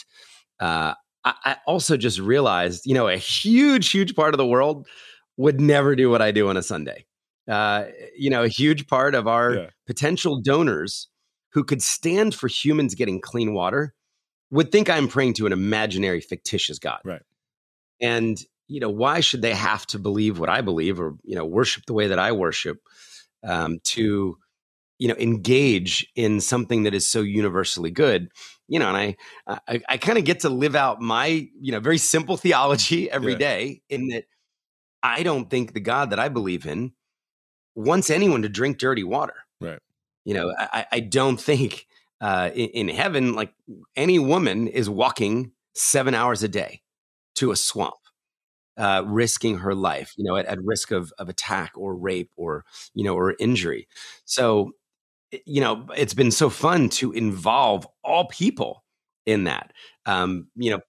uh, 0.60 0.94
I, 1.26 1.34
I 1.46 1.58
also 1.66 1.98
just 1.98 2.20
realized, 2.20 2.86
you 2.86 2.94
know, 2.94 3.08
a 3.08 3.18
huge, 3.18 3.92
huge 3.92 4.16
part 4.16 4.34
of 4.34 4.38
the 4.38 4.46
world 4.46 4.88
would 5.38 5.60
never 5.60 5.96
do 5.96 6.10
what 6.10 6.22
I 6.22 6.32
do 6.32 6.50
on 6.50 6.58
a 6.58 6.64
Sunday. 6.64 7.06
Uh, 7.50 7.86
you 8.16 8.30
know, 8.30 8.44
a 8.44 8.48
huge 8.48 8.88
part 8.88 9.16
of 9.16 9.28
our 9.28 9.54
Yeah. 9.54 9.70
potential 9.88 10.40
donors 10.40 11.08
who 11.52 11.64
could 11.64 11.82
stand 11.82 12.36
for 12.36 12.48
humans 12.48 12.94
getting 12.94 13.20
clean 13.20 13.54
water 13.54 13.96
would 14.52 14.72
think 14.72 14.90
I'm 14.90 15.08
praying 15.08 15.34
to 15.36 15.46
an 15.46 15.54
imaginary, 15.54 16.22
fictitious 16.22 16.78
God. 16.78 17.00
Right. 17.04 17.22
And, 18.02 18.38
you 18.68 18.80
know, 18.80 18.90
why 18.90 19.20
should 19.20 19.42
they 19.42 19.54
have 19.54 19.86
to 19.88 20.00
believe 20.00 20.40
what 20.40 20.50
I 20.50 20.62
believe 20.62 21.00
or, 21.00 21.18
you 21.24 21.36
know, 21.36 21.46
worship 21.46 21.86
the 21.86 21.94
way 21.94 22.08
that 22.08 22.20
I 22.20 22.32
worship 22.32 22.78
um, 23.44 23.80
to, 23.86 24.38
you 25.00 25.08
know, 25.08 25.16
engage 25.16 26.08
in 26.16 26.42
something 26.42 26.84
that 26.84 26.94
is 26.94 27.08
so 27.08 27.22
universally 27.22 27.92
good? 27.92 28.30
You 28.70 28.80
know, 28.80 28.88
and 28.94 28.98
I, 29.48 29.60
I, 29.68 29.82
I 29.90 29.98
kind 29.98 30.18
of 30.18 30.24
get 30.26 30.42
to 30.42 30.50
live 30.50 30.76
out 30.76 31.02
my, 31.02 31.26
you 31.60 31.72
know, 31.72 31.80
very 31.80 31.98
simple 31.98 32.38
theology 32.38 33.10
every 33.12 33.34
Yeah. 33.34 33.38
day 33.40 33.82
in 33.90 34.08
that 34.10 34.26
I 35.04 35.24
don't 35.24 35.50
think 35.50 35.74
the 35.74 35.80
God 35.80 36.12
that 36.12 36.20
I 36.20 36.30
believe 36.30 36.66
in 36.68 36.94
wants 37.76 38.10
anyone 38.10 38.44
to 38.44 38.50
drink 38.50 38.78
dirty 38.78 39.04
water. 39.04 39.34
Right. 39.60 39.80
You 40.26 40.34
know, 40.36 40.54
I, 40.58 40.86
I- 40.92 41.00
don't 41.00 41.40
think 41.42 41.88
uh, 42.22 42.52
in, 42.54 42.70
in 42.70 42.88
heaven, 42.90 43.34
like 43.34 43.54
any 43.96 44.20
woman 44.20 44.68
is 44.68 44.90
walking 44.90 45.54
seven 45.74 46.14
hours 46.14 46.44
a 46.44 46.48
day 46.48 46.82
to 47.36 47.52
a 47.52 47.56
swamp, 47.56 47.96
uh, 48.78 49.04
risking 49.08 49.60
her 49.60 49.74
life, 49.74 50.14
you 50.18 50.26
know, 50.26 50.36
at, 50.36 50.46
at 50.46 50.60
risk 50.62 50.92
of, 50.92 51.12
of 51.18 51.30
attack 51.30 51.72
or 51.76 51.96
rape 51.96 52.30
or, 52.36 52.66
you 52.94 53.04
know, 53.04 53.16
or 53.16 53.36
injury. 53.40 53.88
So, 54.26 54.72
you 55.46 55.62
know, 55.62 55.86
it's 55.96 56.14
been 56.14 56.32
so 56.32 56.50
fun 56.50 56.90
to 56.90 57.12
involve 57.12 57.88
all 58.04 58.26
people 58.26 58.84
in 59.26 59.46
that. 59.46 59.72
Um, 60.06 60.48
you 60.56 60.72
know, 60.72 60.80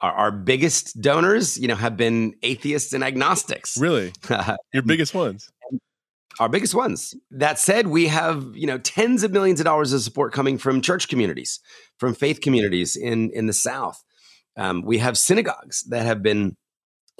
our, 0.00 0.12
our 0.12 0.32
biggest 0.32 1.00
donors, 1.00 1.58
you 1.58 1.68
know, 1.68 1.74
have 1.74 1.96
been 1.96 2.34
atheists 2.42 2.92
and 2.92 3.04
agnostics. 3.04 3.76
really 3.76 4.12
your 4.72 4.82
biggest 4.82 5.14
ones 5.14 5.50
our 6.40 6.48
biggest 6.48 6.74
ones. 6.74 7.14
That 7.30 7.58
said, 7.58 7.88
we 7.88 8.08
have 8.08 8.44
you 8.54 8.66
know 8.66 8.78
tens 8.78 9.22
of 9.22 9.32
millions 9.32 9.60
of 9.60 9.64
dollars 9.64 9.92
of 9.92 10.00
support 10.00 10.32
coming 10.32 10.58
from 10.58 10.80
church 10.80 11.08
communities, 11.08 11.60
from 11.98 12.14
faith 12.14 12.40
communities 12.40 12.96
in 12.96 13.30
in 13.30 13.46
the 13.46 13.52
South. 13.52 14.02
Um, 14.56 14.82
we 14.82 14.98
have 14.98 15.16
synagogues 15.16 15.82
that 15.84 16.04
have 16.04 16.22
been 16.22 16.56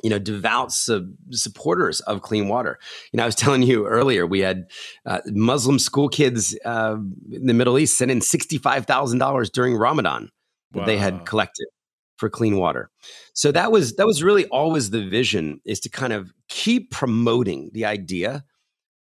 you 0.03 0.11
know 0.11 0.19
devout 0.19 0.73
sub- 0.73 1.13
supporters 1.31 2.01
of 2.01 2.23
clean 2.23 2.49
water. 2.49 2.79
You 3.13 3.17
know, 3.17 3.23
I 3.23 3.27
was 3.27 3.35
telling 3.45 3.63
you 3.63 3.87
earlier 3.87 4.27
we 4.27 4.41
had 4.41 4.71
uh, 5.07 5.21
Muslim 5.27 5.79
school 5.79 6.09
kids 6.09 6.57
uh, 6.65 6.97
in 7.31 7.47
the 7.47 7.55
Middle 7.55 7.79
East 7.79 7.97
sent 7.97 8.11
in 8.11 8.21
sixty 8.21 8.59
five 8.59 8.87
thousand 8.87 9.19
dollars 9.19 9.51
during 9.51 9.77
Ramadan 9.77 10.31
that 10.73 10.87
they 10.87 10.97
had 10.97 11.27
collected 11.27 11.67
for 12.17 12.31
clean 12.31 12.57
water. 12.57 12.91
So 13.35 13.53
that 13.53 13.73
was 13.73 13.97
that 13.97 14.07
was 14.07 14.23
really 14.23 14.47
always 14.47 14.91
the 14.91 15.07
vision 15.09 15.61
is 15.65 15.81
to 15.81 15.89
kind 15.89 16.13
of 16.13 16.33
keep 16.49 16.91
promoting 16.91 17.71
the 17.73 17.85
idea 17.85 18.45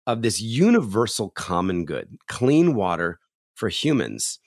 of 0.07 0.21
this 0.21 0.41
universal 0.41 1.29
common 1.29 1.85
good, 1.85 2.17
clean 2.27 2.75
water 2.75 3.19
for 3.55 3.69
humans. 3.69 4.39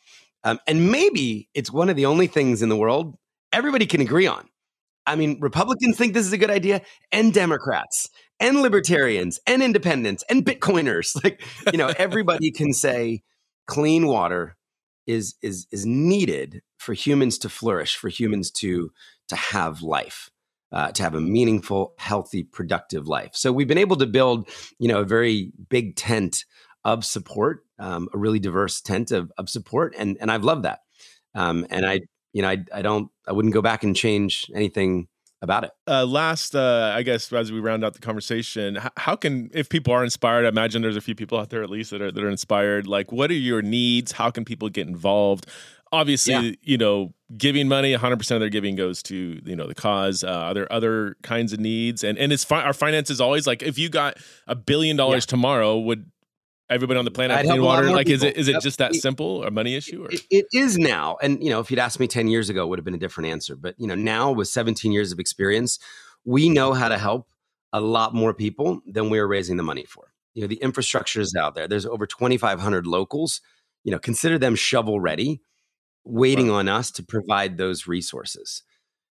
Um, 0.43 0.59
and 0.67 0.91
maybe 0.91 1.49
it's 1.55 1.71
one 1.71 1.89
of 1.89 1.97
the 1.97 2.07
only 2.07 2.27
things 2.27 2.63
in 2.63 2.69
the 2.69 2.77
world 2.77 3.17
everybody 3.53 3.87
can 3.87 4.01
agree 4.01 4.27
on. 4.27 4.49
I 5.07 5.17
mean, 5.17 5.39
Republicans 5.41 5.97
think 5.97 6.15
this 6.15 6.27
is 6.27 6.33
a 6.33 6.39
good 6.39 6.51
idea, 6.51 6.83
and 7.11 7.33
Democrats, 7.35 8.09
and 8.41 8.63
libertarians, 8.63 9.41
and 9.47 9.63
independents, 9.63 10.25
and 10.31 10.45
Bitcoiners. 10.45 11.17
Like, 11.25 11.43
you 11.73 11.79
know, 11.79 11.93
everybody 11.99 12.51
can 12.51 12.73
say 12.73 13.23
clean 13.67 14.07
water 14.07 14.57
is 15.07 15.35
is 15.43 15.67
is 15.73 15.85
needed 15.87 16.63
for 16.79 16.95
humans 16.95 17.39
to 17.39 17.49
flourish, 17.49 17.97
for 17.97 18.09
humans 18.09 18.51
to 18.53 18.91
to 19.29 19.37
have 19.37 19.83
life. 19.83 20.31
uh, 20.73 20.91
to 20.93 21.03
have 21.03 21.15
a 21.15 21.21
meaningful, 21.21 21.93
healthy, 21.99 22.43
productive 22.45 23.07
life. 23.07 23.31
So 23.35 23.53
we've 23.53 23.69
been 23.69 23.79
able 23.79 23.97
to 23.97 24.07
build, 24.07 24.49
you 24.79 24.89
know, 24.89 25.01
a 25.01 25.05
very 25.05 25.53
big 25.69 25.97
tent 25.97 26.45
of 26.85 27.05
support, 27.05 27.65
um, 27.79 28.09
a 28.15 28.19
really 28.19 28.39
diverse 28.39 28.81
tent 28.81 29.11
of, 29.13 29.31
of 29.39 29.49
support, 29.51 29.95
and 29.99 30.17
and 30.21 30.31
I've 30.31 30.45
loved 30.45 30.65
that. 30.65 30.81
Um, 31.35 31.67
and 31.71 31.87
I, 31.87 32.01
you 32.33 32.43
know, 32.43 32.49
I, 32.49 32.65
I 32.73 32.83
don't, 32.83 33.11
I 33.27 33.33
wouldn't 33.33 33.55
go 33.55 33.63
back 33.63 33.85
and 33.85 33.95
change 33.95 34.51
anything 34.55 35.09
about 35.43 35.65
it. 35.65 35.73
Uh, 35.87 36.07
last, 36.07 36.55
uh, 36.55 36.93
I 36.95 37.03
guess, 37.03 37.33
as 37.33 37.53
we 37.53 37.61
round 37.61 37.85
out 37.85 37.95
the 37.95 38.01
conversation, 38.01 38.77
how, 38.77 38.91
how, 38.97 39.17
can, 39.17 39.51
if 39.53 39.69
people 39.69 39.93
are 39.93 40.05
inspired, 40.05 40.45
I 40.45 40.49
imagine 40.49 40.83
there's 40.83 40.97
a 40.97 41.03
few 41.03 41.17
people 41.17 41.39
out 41.39 41.51
there 41.51 41.63
at 41.63 41.71
least 41.71 41.91
that 41.91 42.01
are 42.01 42.13
that 42.13 42.23
are 42.23 42.31
inspired. 42.31 42.87
Like, 42.87 43.13
what 43.13 43.31
are 43.31 43.35
your 43.35 43.61
needs? 43.61 44.13
How 44.13 44.31
can 44.31 44.45
people 44.45 44.69
get 44.69 44.87
involved? 44.87 45.47
Obviously, 45.91 46.33
yeah. 46.33 46.55
you 46.63 46.79
know, 46.79 47.13
giving 47.37 47.69
money, 47.69 47.91
100 47.91 48.17
percent 48.17 48.37
of 48.37 48.41
their 48.41 48.49
giving 48.49 48.77
goes 48.77 49.03
to 49.05 49.41
you 49.45 49.57
know 49.57 49.67
the 49.67 49.75
cause. 49.75 50.25
Uh, 50.25 50.31
are 50.31 50.55
there 50.55 50.73
other 50.73 51.17
kinds 51.23 51.53
of 51.53 51.61
needs? 51.61 52.03
And 52.03 52.17
and 52.17 52.33
it's 52.33 52.45
fi- 52.45 52.63
our 52.63 52.73
finances 52.73 53.21
always 53.21 53.47
like 53.47 53.63
if 53.63 53.79
you 53.79 53.91
got 53.91 54.17
a 54.47 54.55
billion 54.55 54.97
dollars 54.97 55.25
yeah. 55.25 55.31
tomorrow, 55.31 55.79
would 55.79 56.11
everybody 56.73 56.99
on 56.99 57.05
the 57.05 57.11
planet 57.11 57.37
have 57.37 57.47
clean 57.47 57.63
water? 57.63 57.91
Like, 57.91 58.07
people. 58.07 58.15
is 58.15 58.23
it 58.23 58.37
is 58.37 58.49
it 58.49 58.53
yep. 58.53 58.63
just 58.63 58.79
that 58.79 58.95
simple, 58.95 59.45
a 59.45 59.51
money 59.51 59.75
issue? 59.75 60.05
It, 60.11 60.23
it 60.31 60.47
is 60.53 60.79
now, 60.79 61.17
and 61.23 61.43
you 61.43 61.51
know, 61.51 61.61
if 61.61 61.71
you'd 61.71 61.81
asked 61.81 62.01
me 62.01 62.07
ten 62.07 62.29
years 62.29 62.49
ago, 62.49 62.65
it 62.65 62.67
would 62.69 62.79
have 62.79 62.85
been 62.85 62.95
a 62.95 62.99
different 62.99 63.31
answer. 63.31 63.57
But 63.57 63.75
you 63.79 63.87
know, 63.87 63.95
now 63.95 64.33
with 64.33 64.49
17 64.49 64.93
years 64.93 65.13
of 65.13 65.19
experience, 65.19 65.79
we 66.25 66.49
know 66.49 66.73
how 66.73 66.89
to 66.89 66.99
help 66.99 67.29
a 67.73 67.81
lot 67.81 68.15
more 68.15 68.35
people 68.35 68.81
than 68.87 69.11
we 69.11 69.19
are 69.19 69.27
raising 69.27 69.57
the 69.57 69.63
money 69.63 69.85
for. 69.85 70.13
You 70.35 70.43
know, 70.43 70.49
the 70.49 70.57
infrastructure 70.57 71.21
is 71.21 71.35
out 71.35 71.55
there. 71.55 71.69
There's 71.69 71.87
over 71.87 72.07
2,500 72.07 72.87
locals. 72.87 73.41
You 73.85 73.93
know, 73.93 73.99
consider 73.99 74.39
them 74.39 74.55
shovel 74.55 75.01
ready, 75.01 75.43
waiting 76.05 76.49
wow. 76.49 76.57
on 76.57 76.69
us 76.69 76.91
to 76.93 77.03
provide 77.03 77.57
those 77.57 77.87
resources. 77.87 78.63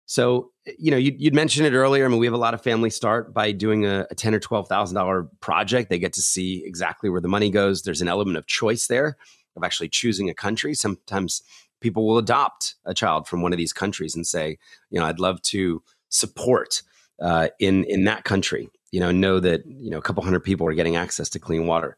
So, 0.05 0.51
eh, 0.67 0.73
you 0.77 0.91
know, 0.91 0.97
you, 0.97 1.15
would 1.21 1.33
mentioned 1.33 1.65
it 1.65 1.73
earlier. 1.73 2.05
I 2.05 2.07
mean, 2.07 2.19
we 2.19 2.25
have 2.25 2.33
a 2.33 2.37
lot 2.37 2.53
of 2.53 2.61
families 2.61 2.95
start 2.95 3.33
by 3.33 3.51
doing 3.51 3.85
a, 3.85 4.05
a 4.11 4.15
ten 4.15 4.33
or 4.33 4.39
twelve 4.39 4.67
thousand 4.67 4.95
dollar 4.95 5.23
project. 5.39 5.89
They 5.89 5.99
get 5.99 6.13
to 6.13 6.21
see 6.21 6.63
exactly 6.65 7.09
where 7.09 7.21
the 7.21 7.27
money 7.27 7.49
goes. 7.49 7.83
There's 7.83 8.01
an 8.01 8.07
element 8.07 8.37
of 8.37 8.45
choice 8.47 8.87
there 8.87 9.17
of 9.55 9.63
actually 9.63 9.89
choosing 9.89 10.29
a 10.29 10.33
country. 10.33 10.73
Sometimes 10.73 11.41
people 11.81 12.07
will 12.07 12.17
adopt 12.17 12.75
a 12.85 12.93
child 12.93 13.27
from 13.27 13.41
one 13.41 13.53
of 13.53 13.57
these 13.57 13.73
countries 13.73 14.15
and 14.15 14.25
say, 14.25 14.57
you 14.89 14.99
know, 14.99 15.05
I'd 15.05 15.19
love 15.19 15.41
to 15.43 15.81
support 16.09 16.81
uh, 17.21 17.49
in 17.59 17.83
in 17.85 18.03
that 18.05 18.23
country. 18.23 18.69
You 18.91 18.99
know, 19.01 19.11
know 19.11 19.39
that 19.39 19.65
you 19.65 19.89
know 19.89 19.97
a 19.97 20.01
couple 20.01 20.23
hundred 20.23 20.41
people 20.41 20.67
are 20.67 20.73
getting 20.73 20.95
access 20.95 21.29
to 21.29 21.39
clean 21.39 21.67
water. 21.67 21.97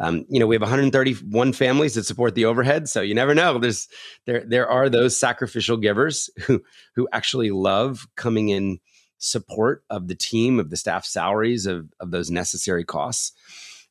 Um, 0.00 0.24
you 0.28 0.38
know, 0.38 0.46
we 0.46 0.54
have 0.54 0.62
131 0.62 1.52
families 1.52 1.94
that 1.94 2.04
support 2.04 2.34
the 2.34 2.44
overhead, 2.44 2.88
so 2.88 3.00
you 3.00 3.14
never 3.14 3.34
know. 3.34 3.58
There's 3.58 3.88
there 4.26 4.44
there 4.46 4.68
are 4.68 4.88
those 4.88 5.16
sacrificial 5.16 5.76
givers 5.76 6.30
who 6.44 6.62
who 6.94 7.08
actually 7.12 7.50
love 7.50 8.06
coming 8.16 8.48
in 8.48 8.78
support 9.18 9.82
of 9.90 10.06
the 10.06 10.14
team, 10.14 10.60
of 10.60 10.70
the 10.70 10.76
staff 10.76 11.04
salaries, 11.04 11.66
of 11.66 11.92
of 11.98 12.12
those 12.12 12.30
necessary 12.30 12.84
costs. 12.84 13.32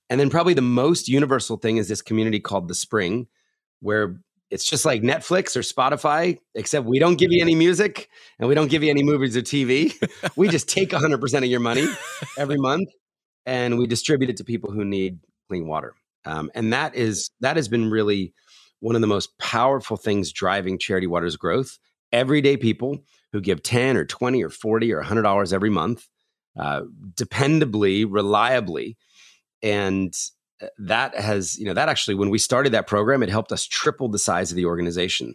And 0.09 0.19
then 0.19 0.29
probably 0.29 0.53
the 0.53 0.61
most 0.61 1.09
universal 1.09 1.57
thing 1.57 1.75
is 1.75 1.89
this 1.89 2.01
community 2.01 2.39
called 2.39 2.69
the 2.69 2.75
Spring, 2.75 3.27
where 3.81 4.21
it's 4.49 4.63
just 4.63 4.85
like 4.85 5.01
Netflix 5.01 5.57
or 5.57 5.59
Spotify, 5.59 6.37
except 6.55 6.85
we 6.85 6.99
don't 6.99 7.17
give 7.17 7.31
you 7.31 7.41
any 7.41 7.55
music 7.55 8.09
and 8.39 8.47
we 8.47 8.55
don't 8.55 8.69
give 8.69 8.83
you 8.83 8.89
any 8.89 9.03
movies 9.03 9.35
or 9.35 9.41
TV. 9.41 9.93
we 10.37 10.47
just 10.47 10.69
take 10.69 10.91
100% 10.91 11.37
of 11.39 11.45
your 11.45 11.59
money 11.59 11.85
every 12.37 12.57
month 12.57 12.87
and 13.45 13.77
we 13.77 13.87
distribute 13.87 14.29
it 14.29 14.37
to 14.37 14.45
people 14.45 14.71
who 14.71 14.85
need 14.85 15.19
clean 15.47 15.67
water. 15.67 15.93
Um, 16.25 16.51
and 16.53 16.73
that 16.73 16.95
is 16.95 17.29
that 17.39 17.55
has 17.55 17.67
been 17.67 17.89
really 17.89 18.33
one 18.79 18.95
of 18.95 19.01
the 19.01 19.07
most 19.07 19.37
powerful 19.39 19.97
things 19.97 20.31
driving 20.31 20.77
Charity 20.77 21.07
Water's 21.07 21.35
growth. 21.35 21.79
Everyday 22.11 22.57
people 22.57 23.03
who 23.31 23.41
give 23.41 23.63
10 23.63 23.97
or 23.97 24.05
20 24.05 24.43
or 24.43 24.49
40 24.49 24.93
or 24.93 25.03
$100 25.03 25.53
every 25.53 25.69
month, 25.69 26.07
uh, 26.57 26.81
dependably, 27.15 28.05
reliably. 28.07 28.97
And 29.61 30.15
uh, 30.61 30.67
that 30.79 31.15
has, 31.15 31.57
you 31.57 31.65
know, 31.65 31.73
that 31.73 31.89
actually, 31.89 32.15
when 32.15 32.29
we 32.29 32.37
started 32.37 32.73
that 32.73 32.87
program, 32.87 33.23
it 33.23 33.29
helped 33.29 33.51
us 33.51 33.65
triple 33.65 34.09
the 34.09 34.19
size 34.19 34.51
of 34.51 34.55
the 34.55 34.65
organization, 34.65 35.33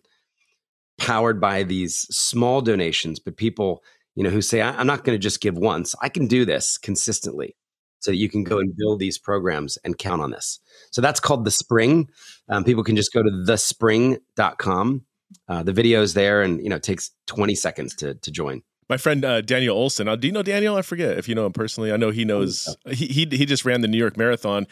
powered 0.98 1.40
by 1.40 1.62
these 1.62 2.00
small 2.10 2.60
donations, 2.60 3.18
but 3.18 3.36
people, 3.36 3.82
you 4.14 4.22
know, 4.22 4.30
who 4.30 4.40
say, 4.40 4.62
I'm 4.62 4.86
not 4.86 5.04
going 5.04 5.16
to 5.16 5.22
just 5.22 5.40
give 5.40 5.58
once, 5.58 5.94
I 6.00 6.08
can 6.08 6.26
do 6.26 6.44
this 6.44 6.78
consistently 6.78 7.56
so 8.03 8.11
that 8.11 8.16
you 8.16 8.28
can 8.28 8.42
go 8.42 8.59
and 8.59 8.76
build 8.76 8.98
these 8.98 9.16
programs 9.16 9.78
and 9.84 9.96
count 9.96 10.20
on 10.20 10.32
this. 10.32 10.59
So 10.90 11.00
that's 11.00 11.20
called 11.20 11.44
The 11.44 11.53
Spring. 11.53 12.09
Um, 12.48 12.64
people 12.64 12.82
can 12.82 12.96
just 12.96 13.12
go 13.12 13.22
to 13.22 13.30
thespring.com. 13.30 15.05
Uh, 15.48 15.62
the 15.62 15.72
video 15.72 16.03
is 16.03 16.14
there 16.14 16.42
and, 16.42 16.61
you 16.61 16.68
know, 16.68 16.76
it 16.76 16.82
takes 16.82 17.12
20 17.26 17.55
seconds 17.55 17.94
to, 17.96 18.14
to 18.14 18.30
join. 18.30 18.62
My 18.88 18.96
friend 18.96 19.24
uh, 19.24 19.40
Daniel 19.40 19.76
Olson. 19.76 20.09
Uh, 20.09 20.16
do 20.16 20.26
you 20.26 20.32
know 20.32 20.42
Daniel? 20.42 20.76
I 20.76 20.82
forget 20.82 21.16
if 21.16 21.28
you 21.28 21.34
know 21.34 21.46
him 21.46 21.53
personally. 21.53 21.92
I 21.92 21.96
know 21.96 22.11
he 22.11 22.24
knows. 22.24 22.76
He 22.90 23.07
he, 23.07 23.26
he 23.30 23.46
just 23.46 23.64
ran 23.64 23.80
the 23.80 23.88
New 23.88 23.96
York 23.96 24.18
Marathon 24.18 24.66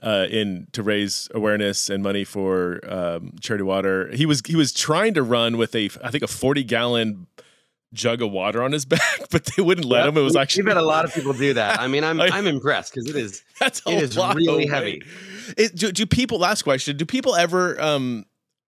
uh, 0.00 0.26
in 0.30 0.68
to 0.72 0.82
raise 0.82 1.28
awareness 1.34 1.90
and 1.90 2.02
money 2.02 2.22
for 2.22 2.78
um, 2.86 3.32
Charity 3.40 3.64
Water. 3.64 4.14
He 4.14 4.26
was 4.26 4.42
he 4.46 4.54
was 4.54 4.72
trying 4.72 5.14
to 5.14 5.24
run 5.24 5.56
with 5.56 5.74
a 5.74 5.90
I 6.04 6.10
think 6.12 6.22
a 6.22 6.28
forty 6.28 6.62
gallon 6.62 7.26
jug 7.94 8.20
of 8.22 8.30
water 8.30 8.62
on 8.62 8.72
his 8.72 8.84
back, 8.84 9.28
but 9.30 9.44
they 9.56 9.62
wouldn't 9.62 9.86
let 9.86 10.04
yep. 10.04 10.08
him. 10.08 10.18
It 10.18 10.22
was 10.22 10.36
actually 10.36 10.64
we've 10.64 10.74
had 10.74 10.82
a 10.82 10.86
lot 10.86 11.04
of 11.04 11.14
people 11.14 11.32
do 11.32 11.54
that. 11.54 11.80
I 11.80 11.88
mean, 11.88 12.04
I'm 12.04 12.20
I, 12.20 12.38
am 12.38 12.46
impressed 12.46 12.94
because 12.94 13.08
it 13.08 13.16
is 13.16 13.42
that's 13.60 13.82
it 13.86 14.02
is 14.02 14.16
really 14.16 14.66
heavy. 14.66 15.02
It, 15.56 15.74
do, 15.74 15.92
do, 15.92 16.06
people? 16.06 16.38
Last 16.38 16.62
question: 16.62 16.96
Do 16.96 17.06
people 17.06 17.36
ever? 17.36 17.80
Um, 17.80 18.26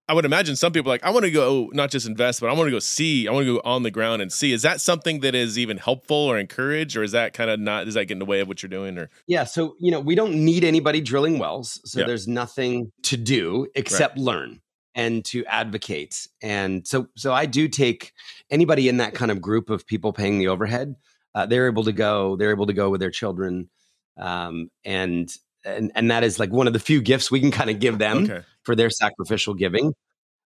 I 0.09 0.15
would 0.15 0.25
imagine 0.25 0.55
some 0.55 0.73
people 0.73 0.91
like 0.91 1.03
I 1.03 1.11
want 1.11 1.25
to 1.25 1.31
go 1.33 1.69
not 1.73 1.91
just 1.91 2.07
invest, 2.07 2.41
but 2.41 2.49
I 2.49 2.53
want 2.53 2.69
to 2.69 2.71
go 2.71 2.79
see. 2.79 3.27
I 3.27 3.33
want 3.33 3.47
to 3.47 3.55
go 3.55 3.63
on 3.65 3.83
the 3.83 3.91
ground 3.91 4.23
and 4.23 4.33
see. 4.33 4.53
Is 4.53 4.63
that 4.63 4.81
something 4.81 5.21
that 5.21 5.35
is 5.35 5.59
even 5.59 5.79
helpful 5.79 6.17
or 6.17 6.39
encouraged, 6.39 6.97
or 6.97 7.03
is 7.03 7.13
that 7.13 7.33
kind 7.33 7.51
of 7.51 7.59
not? 7.59 7.89
Is 7.89 7.95
that 7.95 8.05
get 8.05 8.13
in 8.13 8.19
the 8.21 8.25
way 8.25 8.41
of 8.41 8.47
what 8.47 8.63
you're 8.63 8.71
doing? 8.71 8.99
Or 8.99 9.11
yeah, 9.27 9.45
so 9.45 9.75
you 9.81 9.91
know 9.91 10.01
we 10.01 10.15
don't 10.15 10.35
need 10.35 10.63
anybody 10.63 11.01
drilling 11.01 11.39
wells, 11.39 11.81
so 11.85 12.01
yeah. 12.01 12.07
there's 12.07 12.29
nothing 12.29 12.93
to 13.05 13.17
do 13.17 13.67
except 13.75 14.17
right. 14.17 14.25
learn 14.25 14.61
and 14.97 15.25
to 15.27 15.45
advocate. 15.45 16.27
And 16.43 16.87
so, 16.87 17.07
so 17.15 17.33
I 17.33 17.45
do 17.45 17.69
take 17.69 18.13
anybody 18.51 18.89
in 18.89 18.97
that 18.97 19.15
kind 19.15 19.31
of 19.31 19.43
group 19.43 19.69
of 19.69 19.87
people 19.87 20.13
paying 20.13 20.39
the 20.39 20.49
overhead. 20.49 20.97
Uh, 21.35 21.45
they're 21.45 21.69
able 21.69 21.85
to 21.85 21.93
go. 21.93 22.35
They're 22.37 22.51
able 22.51 22.67
to 22.67 22.73
go 22.73 22.89
with 22.89 23.01
their 23.01 23.11
children, 23.11 23.69
um, 24.17 24.71
and 24.87 25.31
and 25.67 25.93
and 25.95 26.11
that 26.11 26.25
is 26.25 26.41
like 26.41 26.51
one 26.51 26.67
of 26.67 26.73
the 26.73 26.79
few 26.79 27.03
gifts 27.03 27.31
we 27.31 27.41
can 27.41 27.51
kind 27.51 27.69
of 27.69 27.79
give 27.79 27.99
them 27.99 28.25
okay. 28.25 28.41
for 28.63 28.75
their 28.75 28.89
sacrificial 28.89 29.53
giving. 29.53 29.93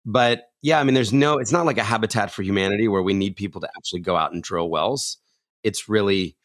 But 0.05 0.45
yeah, 0.61 0.79
I 0.79 0.85
mean, 0.85 0.93
there's 0.93 1.11
no. 1.11 1.39
It's 1.39 1.51
not 1.51 1.65
like 1.65 1.77
a 1.77 1.83
Habitat 1.83 2.31
for 2.31 2.41
Humanity 2.41 2.87
where 2.87 3.01
we 3.01 3.13
need 3.13 3.35
people 3.35 3.59
to 3.59 3.69
actually 3.75 3.99
go 3.99 4.15
out 4.15 4.31
and 4.31 4.41
drill 4.41 4.69
wells. 4.69 5.17
It's 5.61 5.89
really, 5.89 6.37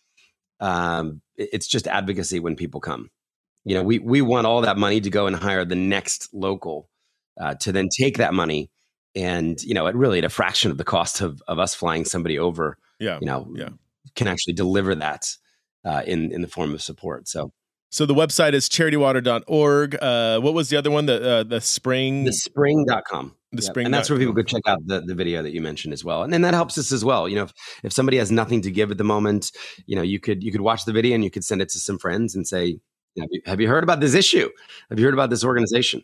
um, 0.59 1.23
it's 1.37 1.69
just 1.69 1.87
advocacy 1.87 2.41
when 2.41 2.57
people 2.57 2.81
come. 2.81 3.11
You 3.65 3.77
know, 3.77 3.85
we 3.85 4.01
we 4.01 4.23
want 4.23 4.49
all 4.49 4.63
that 4.63 4.77
money 4.77 5.01
to 5.01 5.11
go 5.11 5.29
and 5.29 5.37
hire 5.37 5.65
the 5.65 5.77
next 5.77 6.35
local 6.35 6.89
uh, 7.41 7.55
to 7.55 7.72
then 7.72 7.89
take 7.97 8.18
that 8.18 8.35
money 8.35 8.70
and 9.14 9.62
you 9.62 9.74
know 9.74 9.87
at 9.87 9.95
really 9.95 10.18
at 10.18 10.24
a 10.24 10.28
fraction 10.28 10.70
of 10.70 10.78
the 10.78 10.85
cost 10.85 11.20
of, 11.20 11.43
of 11.47 11.59
us 11.59 11.74
flying 11.74 12.05
somebody 12.05 12.39
over 12.39 12.78
yeah 12.99 13.18
you 13.20 13.26
know 13.26 13.51
yeah. 13.55 13.68
can 14.14 14.26
actually 14.26 14.55
deliver 14.55 14.95
that 14.95 15.37
uh, 15.85 16.03
in 16.07 16.33
in 16.33 16.43
the 16.43 16.49
form 16.49 16.72
of 16.74 16.83
support 16.83 17.28
so. 17.28 17.53
So 17.91 18.07
the 18.07 18.14
website 18.14 18.55
is 18.55 18.70
charitywater.org 18.70 19.99
uh, 20.01 20.41
what 20.41 20.55
was 20.55 20.70
the 20.70 20.78
other 20.78 20.91
one? 20.91 21.05
The 21.05 21.30
uh, 21.30 21.43
the 21.43 21.61
spring? 21.61 22.24
The 22.24 22.33
spring.com 22.33 23.37
the 23.53 23.62
spring 23.62 23.85
and 23.85 23.93
that's 23.93 24.09
where 24.09 24.18
people 24.18 24.35
could 24.35 24.49
check 24.49 24.62
out 24.66 24.78
the, 24.87 25.03
the 25.03 25.14
video 25.14 25.43
that 25.43 25.53
you 25.53 25.61
mentioned 25.61 25.93
as 25.93 26.03
well 26.03 26.22
and 26.22 26.33
then 26.33 26.41
that 26.41 26.55
helps 26.55 26.78
us 26.78 26.91
as 26.91 27.05
well 27.05 27.28
you 27.28 27.37
know 27.37 27.43
if, 27.43 27.53
if 27.83 27.93
somebody 27.93 28.16
has 28.16 28.33
nothing 28.33 28.62
to 28.62 28.70
give 28.70 28.91
at 28.91 28.97
the 28.97 29.05
moment 29.05 29.53
you 29.85 29.95
know 29.95 30.01
you 30.01 30.18
could 30.18 30.43
you 30.43 30.51
could 30.51 30.62
watch 30.62 30.87
the 30.87 30.93
video 30.93 31.14
and 31.14 31.22
you 31.22 31.30
could 31.30 31.45
send 31.45 31.61
it 31.61 31.68
to 31.68 31.78
some 31.78 31.99
friends 31.99 32.35
and 32.35 32.49
say 32.49 32.78
have 33.18 33.28
you, 33.30 33.43
have 33.45 33.61
you 33.61 33.68
heard 33.68 33.85
about 33.85 34.01
this 34.01 34.14
issue? 34.14 34.49
Have 34.89 34.99
you 34.99 35.05
heard 35.05 35.14
about 35.14 35.28
this 35.28 35.45
organization 35.45 36.03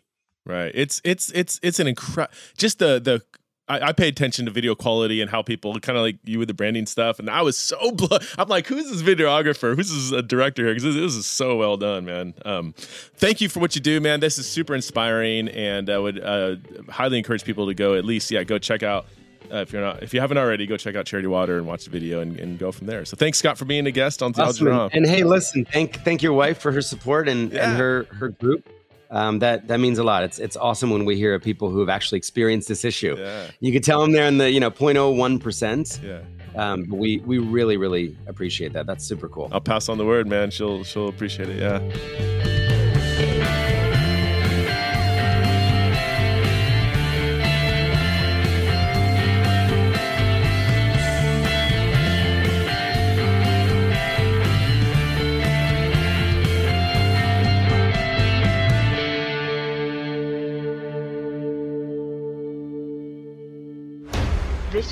Right. 0.49 0.71
It's 0.73 0.99
it's 1.03 1.29
it's 1.33 1.59
it's 1.61 1.79
an 1.79 1.85
incredible 1.85 2.33
just 2.57 2.79
the 2.79 2.99
the 2.99 3.21
I, 3.67 3.89
I 3.89 3.91
pay 3.93 4.07
attention 4.07 4.45
to 4.45 4.51
video 4.51 4.73
quality 4.73 5.21
and 5.21 5.29
how 5.29 5.43
people 5.43 5.79
kind 5.79 5.95
of 5.95 6.01
like 6.01 6.17
you 6.23 6.39
with 6.39 6.47
the 6.47 6.55
branding 6.55 6.87
stuff, 6.87 7.19
and 7.19 7.29
I 7.29 7.43
was 7.43 7.55
so 7.55 7.91
blo- 7.93 8.17
I'm 8.35 8.47
like, 8.47 8.65
who's 8.65 8.89
this 8.89 9.03
videographer? 9.03 9.75
Who's 9.75 9.91
this 9.91 10.11
a 10.11 10.23
director 10.23 10.63
here? 10.63 10.73
Because 10.73 10.83
this, 10.83 10.95
this, 10.95 11.13
is 11.13 11.27
so 11.27 11.55
well 11.55 11.77
done, 11.77 12.05
man. 12.05 12.33
Um, 12.45 12.73
thank 12.75 13.41
you 13.41 13.47
for 13.47 13.59
what 13.59 13.75
you 13.75 13.81
do, 13.81 14.01
man. 14.01 14.21
This 14.21 14.39
is 14.39 14.49
super 14.49 14.73
inspiring, 14.73 15.49
and 15.49 15.87
I 15.87 15.99
would 15.99 16.19
uh, 16.19 16.55
highly 16.89 17.19
encourage 17.19 17.43
people 17.43 17.67
to 17.67 17.75
go 17.75 17.93
at 17.93 18.03
least, 18.03 18.31
yeah, 18.31 18.43
go 18.43 18.57
check 18.57 18.81
out. 18.81 19.05
Uh, 19.51 19.57
if 19.57 19.71
you're 19.71 19.81
not, 19.81 20.01
if 20.01 20.15
you 20.15 20.19
haven't 20.19 20.37
already, 20.39 20.65
go 20.65 20.77
check 20.77 20.95
out 20.95 21.05
Charity 21.05 21.27
Water 21.27 21.57
and 21.57 21.67
watch 21.67 21.85
the 21.85 21.91
video 21.91 22.21
and, 22.21 22.39
and 22.39 22.57
go 22.57 22.71
from 22.71 22.87
there. 22.87 23.05
So 23.05 23.15
thanks, 23.17 23.37
Scott, 23.37 23.57
for 23.59 23.65
being 23.65 23.85
a 23.85 23.91
guest 23.91 24.23
on 24.23 24.33
Theology 24.33 24.67
awesome. 24.67 24.89
And 24.93 25.05
hey, 25.05 25.23
listen, 25.23 25.65
thank 25.65 26.01
thank 26.01 26.23
your 26.23 26.33
wife 26.33 26.59
for 26.59 26.71
her 26.71 26.81
support 26.81 27.29
and, 27.29 27.51
yeah. 27.51 27.69
and 27.69 27.79
her 27.79 28.03
her 28.11 28.29
group 28.29 28.67
um, 29.09 29.39
that 29.39 29.67
that 29.67 29.79
means 29.79 29.97
a 29.97 30.03
lot. 30.03 30.23
It's 30.23 30.39
it's 30.39 30.55
awesome 30.55 30.89
when 30.89 31.05
we 31.05 31.15
hear 31.15 31.33
of 31.33 31.41
people 31.41 31.69
who 31.69 31.79
have 31.79 31.89
actually 31.89 32.17
experienced 32.17 32.67
this 32.67 32.85
issue. 32.85 33.15
Yeah. 33.17 33.47
You 33.59 33.71
could 33.71 33.83
tell 33.83 34.01
them 34.01 34.11
they're 34.11 34.27
in 34.27 34.37
the 34.37 34.51
you 34.51 34.59
know 34.59 34.71
0.01 34.71 35.41
percent. 35.41 35.99
Yeah. 36.03 36.21
Um, 36.55 36.85
we 36.89 37.19
we 37.19 37.37
really 37.37 37.77
really 37.77 38.17
appreciate 38.27 38.73
that. 38.73 38.85
That's 38.85 39.03
super 39.03 39.29
cool. 39.29 39.49
I'll 39.51 39.61
pass 39.61 39.89
on 39.89 39.97
the 39.97 40.05
word, 40.05 40.27
man. 40.27 40.51
She'll 40.51 40.83
she'll 40.83 41.07
appreciate 41.07 41.49
it. 41.49 41.59
Yeah. 41.59 42.57